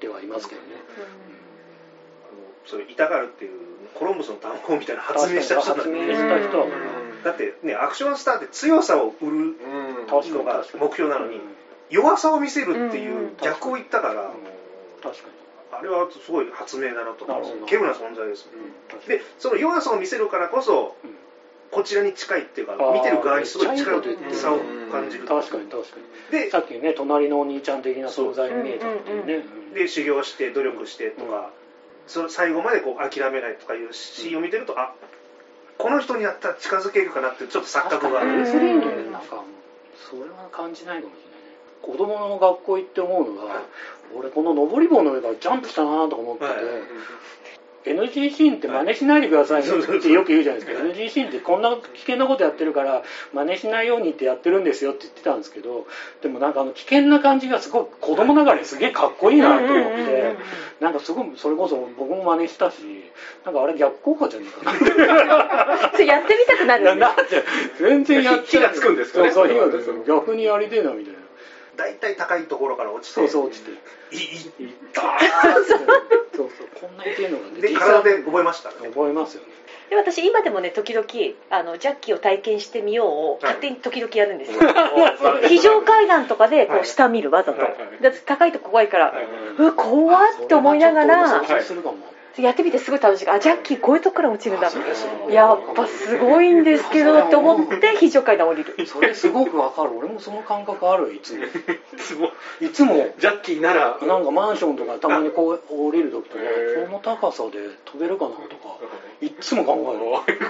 [0.00, 0.66] てはいますけどね、
[0.96, 3.50] あのそれ痛がるっていう
[3.94, 9.56] コロンブスの単語みたいな発明した人なん発明で、した人はもうだってねアクションスターって強さを売る
[10.10, 11.42] のが目標なのにうん
[11.90, 14.30] 弱さを見せるっていう逆を言ったから、
[15.02, 15.28] 確か
[15.72, 17.66] あれはすごい発明だなと思うなるほど。
[17.66, 21.10] 稀有な存在ですよに、確かにでその弱さを見せるからこそうん
[21.70, 24.58] こちらに近いっていうか見てる側にすごい近いいこと言ってるさを
[24.90, 25.96] 感じる確かに確か
[26.32, 26.32] に。
[26.32, 31.50] でさっきね隣のお兄ちゃん的な存在に見えたっていうね、うんで修行して努力してとか、
[32.06, 34.94] その最後までこう諦めないとかいうシーンを見てると、あ
[35.76, 38.44] この人にやったら近づけるかなってちょっと錯覚がある。
[38.44, 38.64] 確かに。
[38.64, 39.44] レスリングでなんか
[40.10, 41.27] それは感じないかもしれない。
[41.27, 41.27] ね
[41.82, 43.62] 子供の学校行って思うのが、
[44.16, 46.62] 俺この登り棒の上からジャンプしたなとか思ってて、はい。
[47.86, 50.84] NG シーンって真似しないでくださいねってよく言うじゃないですか。
[50.84, 53.02] NG シーンってこんな危険なことやってるから
[53.32, 55.86] 真似しないようにってやってるんですよって言ってたんですけど
[56.20, 60.36] でもなんかあの危険な感じがすごい子供ながらにすげえかっこいいなと思って
[60.80, 62.76] なんかすごいそれこそ僕も真似したし
[63.46, 66.84] なんかあれ逆効果じゃねえかな それやってみたくなる
[67.78, 68.64] 全然やっちゃう。
[68.64, 69.30] 火がつくんですかね？
[69.30, 70.04] そうそう火がつく。
[70.06, 71.18] 逆にやりてえなみたいな
[71.78, 73.70] 大体高いところから落ちてそうそう落ちて
[74.14, 74.16] い
[74.66, 75.14] いったー。
[75.16, 75.18] っ
[75.64, 76.68] てそうそう。
[76.80, 78.74] こんな痛いのがねで体で覚えましたね。
[78.88, 79.48] 覚えますよね。
[79.90, 81.06] で私今でもね時々
[81.48, 84.60] あのジャッキーを体験してみようを勝手に時々やるんですよ、
[85.48, 86.82] 非常階段とかでこはい。
[86.82, 88.02] う下見るわざと、はいはい。
[88.02, 89.24] だって高いとこ怖いから、はい
[89.58, 91.96] うわ怖って思いながらそれはちょっと俺も想像するかも
[92.42, 93.28] やってみてすごい楽しい。
[93.28, 94.70] あジャッキーこういうとこから落ちるんだ。
[95.30, 98.86] やっぱすごいんですけどって思って非常階段降りる。
[98.86, 99.90] それすごくわかる。
[99.96, 101.44] 俺もその感覚あるいつも。
[102.60, 102.94] いいつも。
[103.18, 103.98] ジャッキーなら。
[104.00, 106.42] なんかマンションとかたまにこう降りる時とか
[106.86, 108.78] この高さで飛べるかなとか
[109.20, 110.42] いっつも考える。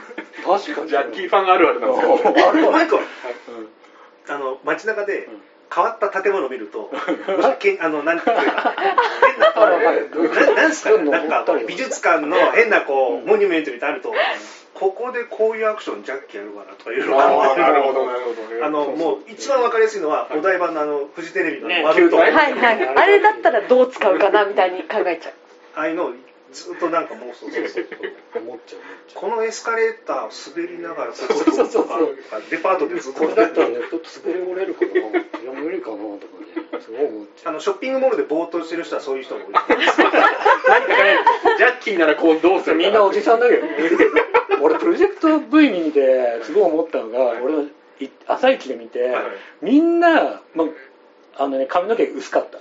[0.44, 0.89] 確かに。
[0.89, 2.19] ジャッキーファンあるあるなんですよ。
[2.48, 2.98] あるある。
[4.31, 5.43] あの街中でうん
[5.74, 6.90] 変わった建物を見ると、
[7.60, 8.74] けんあのなんていうか
[9.20, 13.26] 変なななんすかねなんか美術館の変なこう、うん。
[13.26, 14.14] モニュメントみたいなのあると、
[14.74, 17.34] ここでこういうアクションジャッキーやるかなとかいろいろある
[17.82, 18.44] ほどなるほど。
[18.54, 22.88] ねあのもう一番わかりやすいのは、お台場のあのフジテレビのね窓と、はいはいはい。
[22.96, 25.32] あれだったらどう使うかなみたいに考えちゃう。
[25.74, 26.12] ああいうのを
[26.52, 27.88] ずっとなんか妄想する。
[28.34, 29.20] 思っちゃう思っちゃう。
[29.20, 32.16] このエスカレーターを滑りながらそうそうそうそう。
[32.50, 34.94] デパートでずっとこれだったらねちょっと滑り折れるかない
[35.44, 39.52] や無理かなとかねすごい思っちゃあのショッピングモールでぼーっとしてる人はそういう人もいる。
[39.52, 39.76] 何か
[41.04, 41.18] ね
[41.58, 43.66] ジャッキーならこうどうする みんなおじさんだけど
[44.60, 47.62] 俺プロジェクト V 見てすごい思ったのが俺の
[48.00, 49.24] い朝一で見てはい。
[49.60, 50.66] みんな、まあ
[51.47, 52.59] のね、髪の毛薄かった。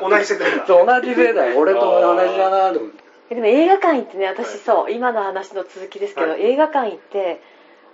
[0.00, 0.64] もう同じ世代だ。
[0.68, 1.56] そう同じ世代。
[1.56, 3.34] 俺と同じだなと思って。
[3.34, 6.42] でも映画館行ってね私そう今の話の続きですけど、はい。
[6.42, 7.40] 映画館行って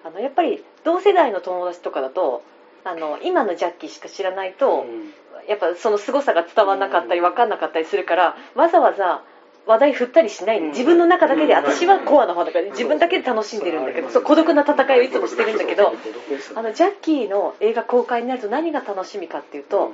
[0.04, 2.42] あのやっぱり同世代の友達とかだと
[2.84, 5.14] あの今のジャッキーしか知らないと、うん。
[5.48, 9.22] やっぱその凄さが伝わらなかったり分かんなかったりするからわざわざ
[9.66, 10.60] 話題振ったりしない。
[10.60, 11.58] で自分の中だけでうん。
[11.58, 15.94] 私はコアの方だから自分だけで楽しんでるんだけどそう孤独な戦いをいつもしてるんだけど
[16.56, 19.92] あのジャッキーの映画公開になると何が楽しみかっていうと、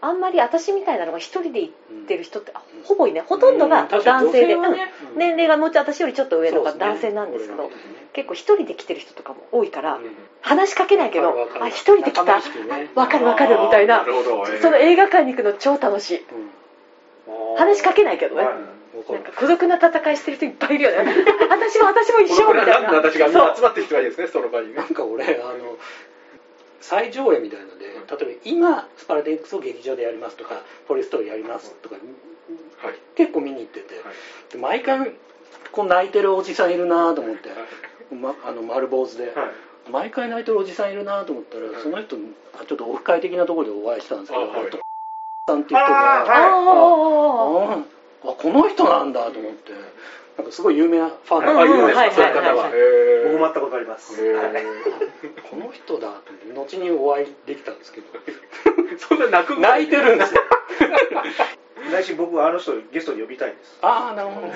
[0.00, 1.72] あんまり私みたいなのが一人で行っ
[2.06, 4.56] てる人ってあほぼいないほとんどが男性で、
[5.16, 6.80] 年齢がもうちょっと私よりちょっと上のそうですね。
[6.80, 7.70] 男性なんですけど
[8.12, 10.02] 結構一人で来てる人とかも多いから、うん。
[10.42, 12.38] 話しかけないけどあ一人で来た。
[12.38, 12.90] 意識ね。
[12.94, 14.04] わかるわかるみたいな。
[14.60, 16.18] その映画館に行くの超楽しい。
[16.18, 16.50] うん。
[17.56, 18.46] 話しかけないけどね、
[18.94, 21.14] なんか孤独な戦いしてる人いっぱいいるよね。
[21.50, 22.92] 私も私も一緒みたいな。
[22.92, 24.68] 私が集まってきてはいいですねその場に。
[24.68, 25.76] ね なんか俺あの
[26.80, 31.96] 再上映みたいので例えば今スパルタ X を劇場でやりますとかフォレストをやりますとか
[32.78, 32.94] はい。
[33.14, 34.52] 結構見に行ってて、はい。
[34.52, 35.12] で毎回
[35.72, 37.48] こう泣いてるおじさんいるなと思って、
[38.14, 39.50] ま、あの丸坊主で、はい。
[39.90, 42.16] 毎回泣いてるおじさんいるなと思ったら、その人
[42.58, 44.70] あちょっとオフ会的なところでお会いしたんですけど、あはい。
[44.70, 44.78] と
[45.46, 47.78] さんっていう人で、あーあああ
[48.32, 49.72] この人なんだと思って。
[50.36, 52.70] なんかすごい有名なファンうんがいるんうんですよ、そういう方は、
[53.24, 54.16] 僕も会ったことあります、
[55.48, 56.06] この人だと
[56.52, 58.06] 思って後にお会いできたんですけど。
[58.98, 60.42] そんな泣く泣いてるんですよ。
[61.92, 63.78] 来週僕はあの人をゲストに呼びたいんです。
[63.82, 64.46] ああなるほど。
[64.48, 64.50] あ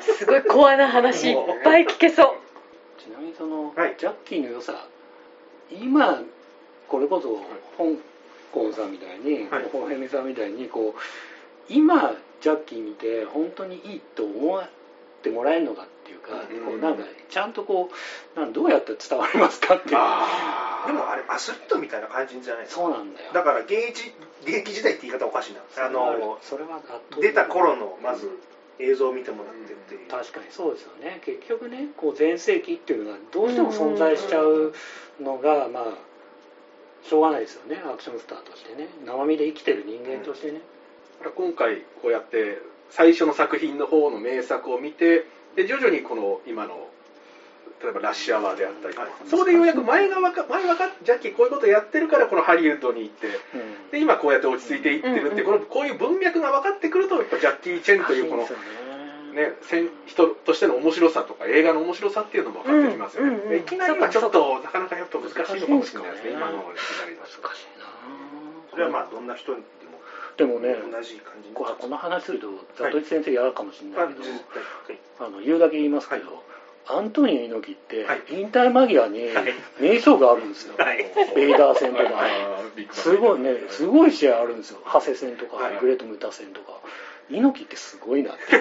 [0.00, 2.26] すごいコアな話いっぱい聞けそう。
[3.00, 3.94] ちなみにその、はい。
[3.98, 4.86] ジャッキーの良さ
[5.70, 6.22] 今
[6.88, 7.36] これこそ
[7.76, 8.00] 香
[8.52, 9.68] 港さんみたいに、はい。
[9.70, 11.00] ホヘミさんみたいにこう
[11.68, 14.68] 今ジャッキー見て本当にいいと思っ
[15.22, 16.64] てもらえるのかっていうか、うん。
[16.64, 17.90] こうなんかちゃんとこ
[18.36, 19.96] うなんどうやって伝わりますかっていう。
[20.86, 22.82] でもあれアスリートみたいな感じじゃないですか。
[22.82, 23.32] そうなんだよ。
[23.32, 25.60] だから現役現役時代って言い方おかしいな。
[25.84, 26.80] あのそれは
[27.20, 28.30] 出た頃のまず
[28.78, 31.20] 映像を見てもらってっていう、確かにそうですよね。
[31.24, 34.74] 結局ねこう全盛期っていうのがどうしても存在しちゃう
[35.20, 35.84] のがまあ
[37.02, 37.80] しょうがないですよね。
[37.84, 38.88] アクションスターとしてね。
[39.04, 40.60] 生身で生きてる人間としてね、
[41.34, 42.58] 今回こうやって
[42.90, 45.26] 最初の作品の方の名作を見て
[45.56, 46.88] で徐々にこの今の
[47.82, 49.28] 例えば「ラッシュアワー」であったりとか、はい。
[49.28, 53.90] そこでようやく前がわか前わかジャッキーこういうことやってるからこのハリウッドに行ってうん。
[53.90, 58.48] で今こうやって落ち着いていってるって、うんこのこういう文脈が分かってくるとやっぱジャッキー・チェンというこのね。
[59.36, 66.36] ね、せん人としての面白さとか映画の面白さっていうのも分かってきますよね、うんうんうんでいきなりはちょっとなかなかやっぱ難しいのかもしれないですねね。
[66.40, 67.42] 今のいきなりだと。
[67.42, 67.84] 難しいな。
[68.70, 69.85] それはまあどんな人にでも
[70.36, 71.54] でもね同じ感じに。
[71.54, 74.44] ここの話するとザトイチ先生嫌かもしれないけど、あ絶
[74.86, 76.44] 対あの言うだけ言いますけど、
[76.88, 78.22] アントニオ猪木ってはい。
[78.30, 79.54] 引退間際にはい。
[79.80, 81.04] 名勝負があるんですよ、はい。
[81.34, 82.04] ベイダー戦とか、
[82.92, 84.80] すごいねすごい試合あるんですよ。
[84.84, 85.78] ハセ戦とか、はい。
[85.80, 86.80] グレートムタ戦とか。
[87.28, 88.56] 猪木ってすごいなって。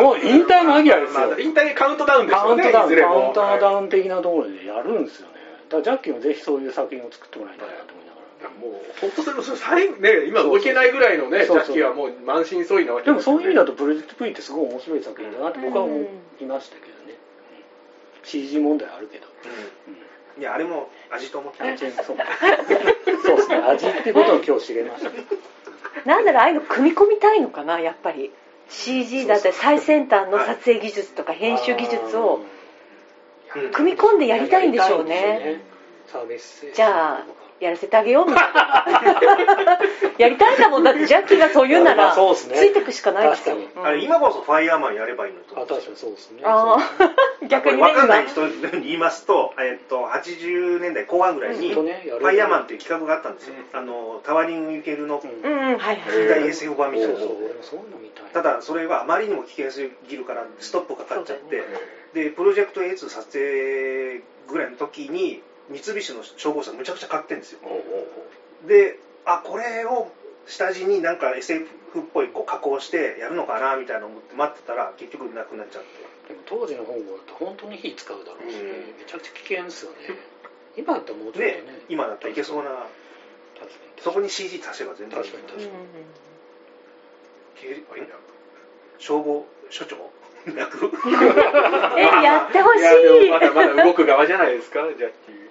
[0.00, 5.34] もう引退間際ですよ、まあ引退カウントダウンですカウよねントダウン、カウントダはいウン的なところでやるんですよね。
[5.68, 8.09] だからジャッキーもぜひそういう作品を作ってもらいたいなと思いながら。
[8.48, 11.66] もう本当それもそれね今動けないぐらいのねジそうそう。
[11.66, 15.96] ャッキーはもう満身創痍なわけでもそういう意味だだとプロジェクト V ってすごい面白い作品だなって僕は思
[16.40, 17.18] いましたけどね。
[18.22, 19.26] CG 問題あるけど。
[20.38, 22.16] いやあれも味と思って味そう
[23.24, 23.56] そうですね。
[23.56, 25.10] 味ってことを今日知れました。
[26.06, 28.32] なんだろうああいうの組み込みたいのかなやっぱり。
[28.70, 32.40] CG だったり最先端の撮影技術とか編集技術を
[33.56, 33.70] うん。
[33.72, 35.60] 組み込んでやりたいんでしょうね。
[36.06, 37.24] すよサービス精神じゃあ
[37.60, 39.78] やらせてあげようみたいな。
[40.18, 42.56] やりたいんだもんだってジャッキーがそう言うなまらあそうっすね。
[42.56, 43.56] ついてくしかないですよ。
[43.56, 45.40] 確かうんあれ今こそファイヤーマンやればいいの？
[45.40, 46.40] とあ確かにそうですね。
[46.44, 47.48] あー。
[47.48, 48.30] 逆にね分かんない今。
[48.30, 48.46] 人
[48.76, 55.18] に言いますと,、えっと80年代後半ぐらいに、ファイヤーマンっていう企画があったんですよ、あのタワリング・ユケルの。
[55.20, 55.40] 近
[56.28, 57.14] 代 SF 版みたいな。
[58.32, 61.62] ただそれはあまりにも危険すぎるからストップかかっちゃって、
[62.14, 67.60] でプロジェクト A2 撮影ぐらいの時に三菱の消防車むちゃくちゃ買ってるんですよ。
[68.66, 70.10] であこれを
[70.46, 71.66] 下地になんか SF
[72.00, 75.88] っぽいこう加工してやるのかなみたいな思って待ってたら結局なくなっちゃって。
[76.28, 78.66] でも当時の本郷だと本当に火使うだろうし、うん。
[78.98, 79.98] めちゃくちゃ危険ですよね。
[80.76, 81.46] 今だったらもうちょっとね。
[81.46, 82.86] で、今だったらいけそうな。
[84.00, 85.70] そこに CG 足せば全然確かに確かに。
[87.60, 87.84] 経理
[88.98, 89.96] 消防署長？
[90.56, 90.88] 役
[91.98, 92.82] えやってほしい。
[92.82, 95.49] やでもいまだまだ動く側じゃないですかジャッキー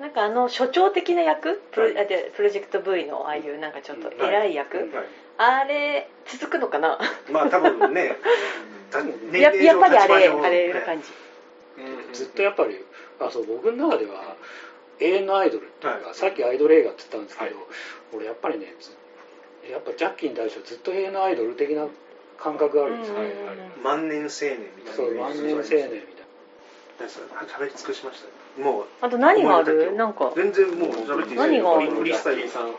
[0.00, 1.60] なんかあの所長的な役？
[1.72, 2.08] プロ,、はい。
[2.34, 4.88] プロジェクト V のああいうなんかちょっと偉い役、はい。
[5.36, 6.98] あれ続くのかな？
[7.30, 8.16] まあ多分ね。
[9.32, 11.08] や齢上やっぱりあれあれな感じ。
[12.12, 12.76] ずっとやっぱり、
[13.20, 14.36] あ、そう、僕の中では
[14.98, 16.14] 永遠のアイドルっていうか、はい。
[16.14, 17.66] さっきアイドル映画って言ったんですけど、はい。
[18.14, 18.90] 俺やっぱりね、ず
[19.70, 21.86] やっぱジャッキーに対してはずっと永遠のアイドル的な
[22.36, 23.14] 感覚があるんですよ。
[23.14, 26.26] うんはいはい万年青年みたいなそう、万年青年みたい
[27.00, 27.06] な。
[27.46, 29.92] 喋り尽くしましたねもうあと何がある？
[29.96, 30.32] なんか。
[30.36, 31.90] 全然もう喋っていい何がある？
[31.90, 32.48] フリースタイル。
[32.48, 32.70] さん。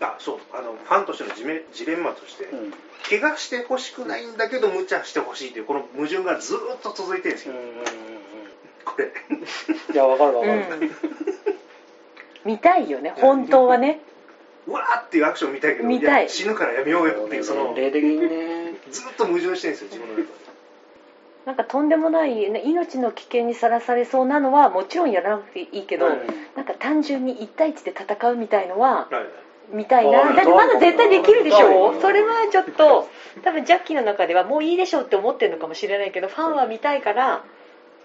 [0.00, 0.38] あそう。
[0.52, 2.74] あのファンとしてのジメジレンマとして、うん。
[3.08, 7.54] 怪我してほしくないんだけど無茶してほしいというこの矛盾がずーっと続いてるんですよ、
[8.84, 9.12] これ。
[9.92, 10.54] いや、わかるわかる。
[10.82, 10.90] うん。
[12.44, 13.14] 見たいよね。
[13.16, 14.00] 本当はね。
[14.66, 16.24] うわーっていうアクション見たいけど見たい。
[16.24, 20.45] や死ぬからやめようよっていうその年齢的にね、 ずーっと矛盾してるんですよ自分の中で
[21.46, 26.18] なんかとんでもない、ね、命の危険にさらされそうなのはもちろんやらなくていいけど、うん
[26.56, 29.76] なんか単純に1対1で戦うみたいのははい。
[29.76, 31.98] 見たいあなだってまだ絶対できるでしょう。
[31.98, 33.08] んそれはちょっと
[33.44, 37.44] 多分ジャッキーの中ではもういいでしょって思ってるのかもしれないけどファンは見たいから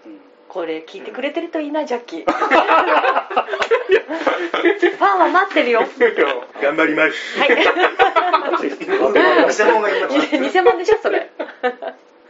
[0.04, 0.18] うん。
[0.48, 2.24] これ聞いてくれてるといいなジャッキー。
[2.24, 5.80] ファンは待ってるよ。
[5.80, 5.88] はい
[6.62, 7.14] 頑張ります。
[8.62, 8.84] 偽偽
[9.64, 9.92] 物がい
[10.52, 11.30] 偽物でしょそれ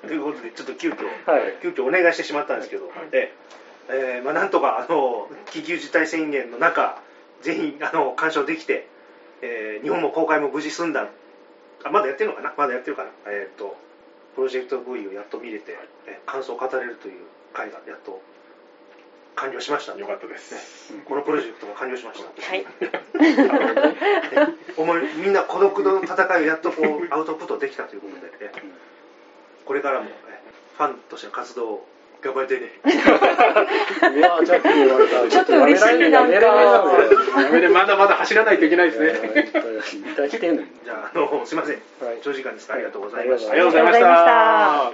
[0.03, 1.59] ということでちょっと急遽はい。
[1.63, 3.33] 急遽お願いしてしまったんですけど、え
[3.89, 4.21] え。
[4.23, 7.01] ーまあ、なんとかあの緊急事態宣言の中
[7.43, 8.87] 全員あの鑑賞できて、
[9.43, 11.09] えー日本も公開も無事済んだ。
[11.85, 12.53] あまだやってるのかな？
[12.57, 13.11] まだやってるかな？
[13.27, 13.77] えっ、と
[14.37, 15.77] プロジェクト V をやっと見れて、
[16.07, 17.15] えー感想を語れるという
[17.53, 18.21] 回がやっと
[19.35, 19.97] 完了しました。
[19.97, 20.95] よかったです。
[21.05, 22.29] このプロジェクトが完了しました。
[22.43, 22.65] はい。
[24.77, 28.53] 思いみんな孤独の戦いをやっとこうアウトプットできたということで、え
[29.65, 30.41] これからもえ
[30.77, 31.89] ファンとしての活動を
[32.23, 32.71] 頑張りたいね
[34.17, 39.13] いやジャッキーに言われたらちょっと嬉しいなんかやめてまだまだ走らないといけないですね。
[40.85, 44.91] じゃああのすいませんはい長時間ですありがとうございましたありがとうございました。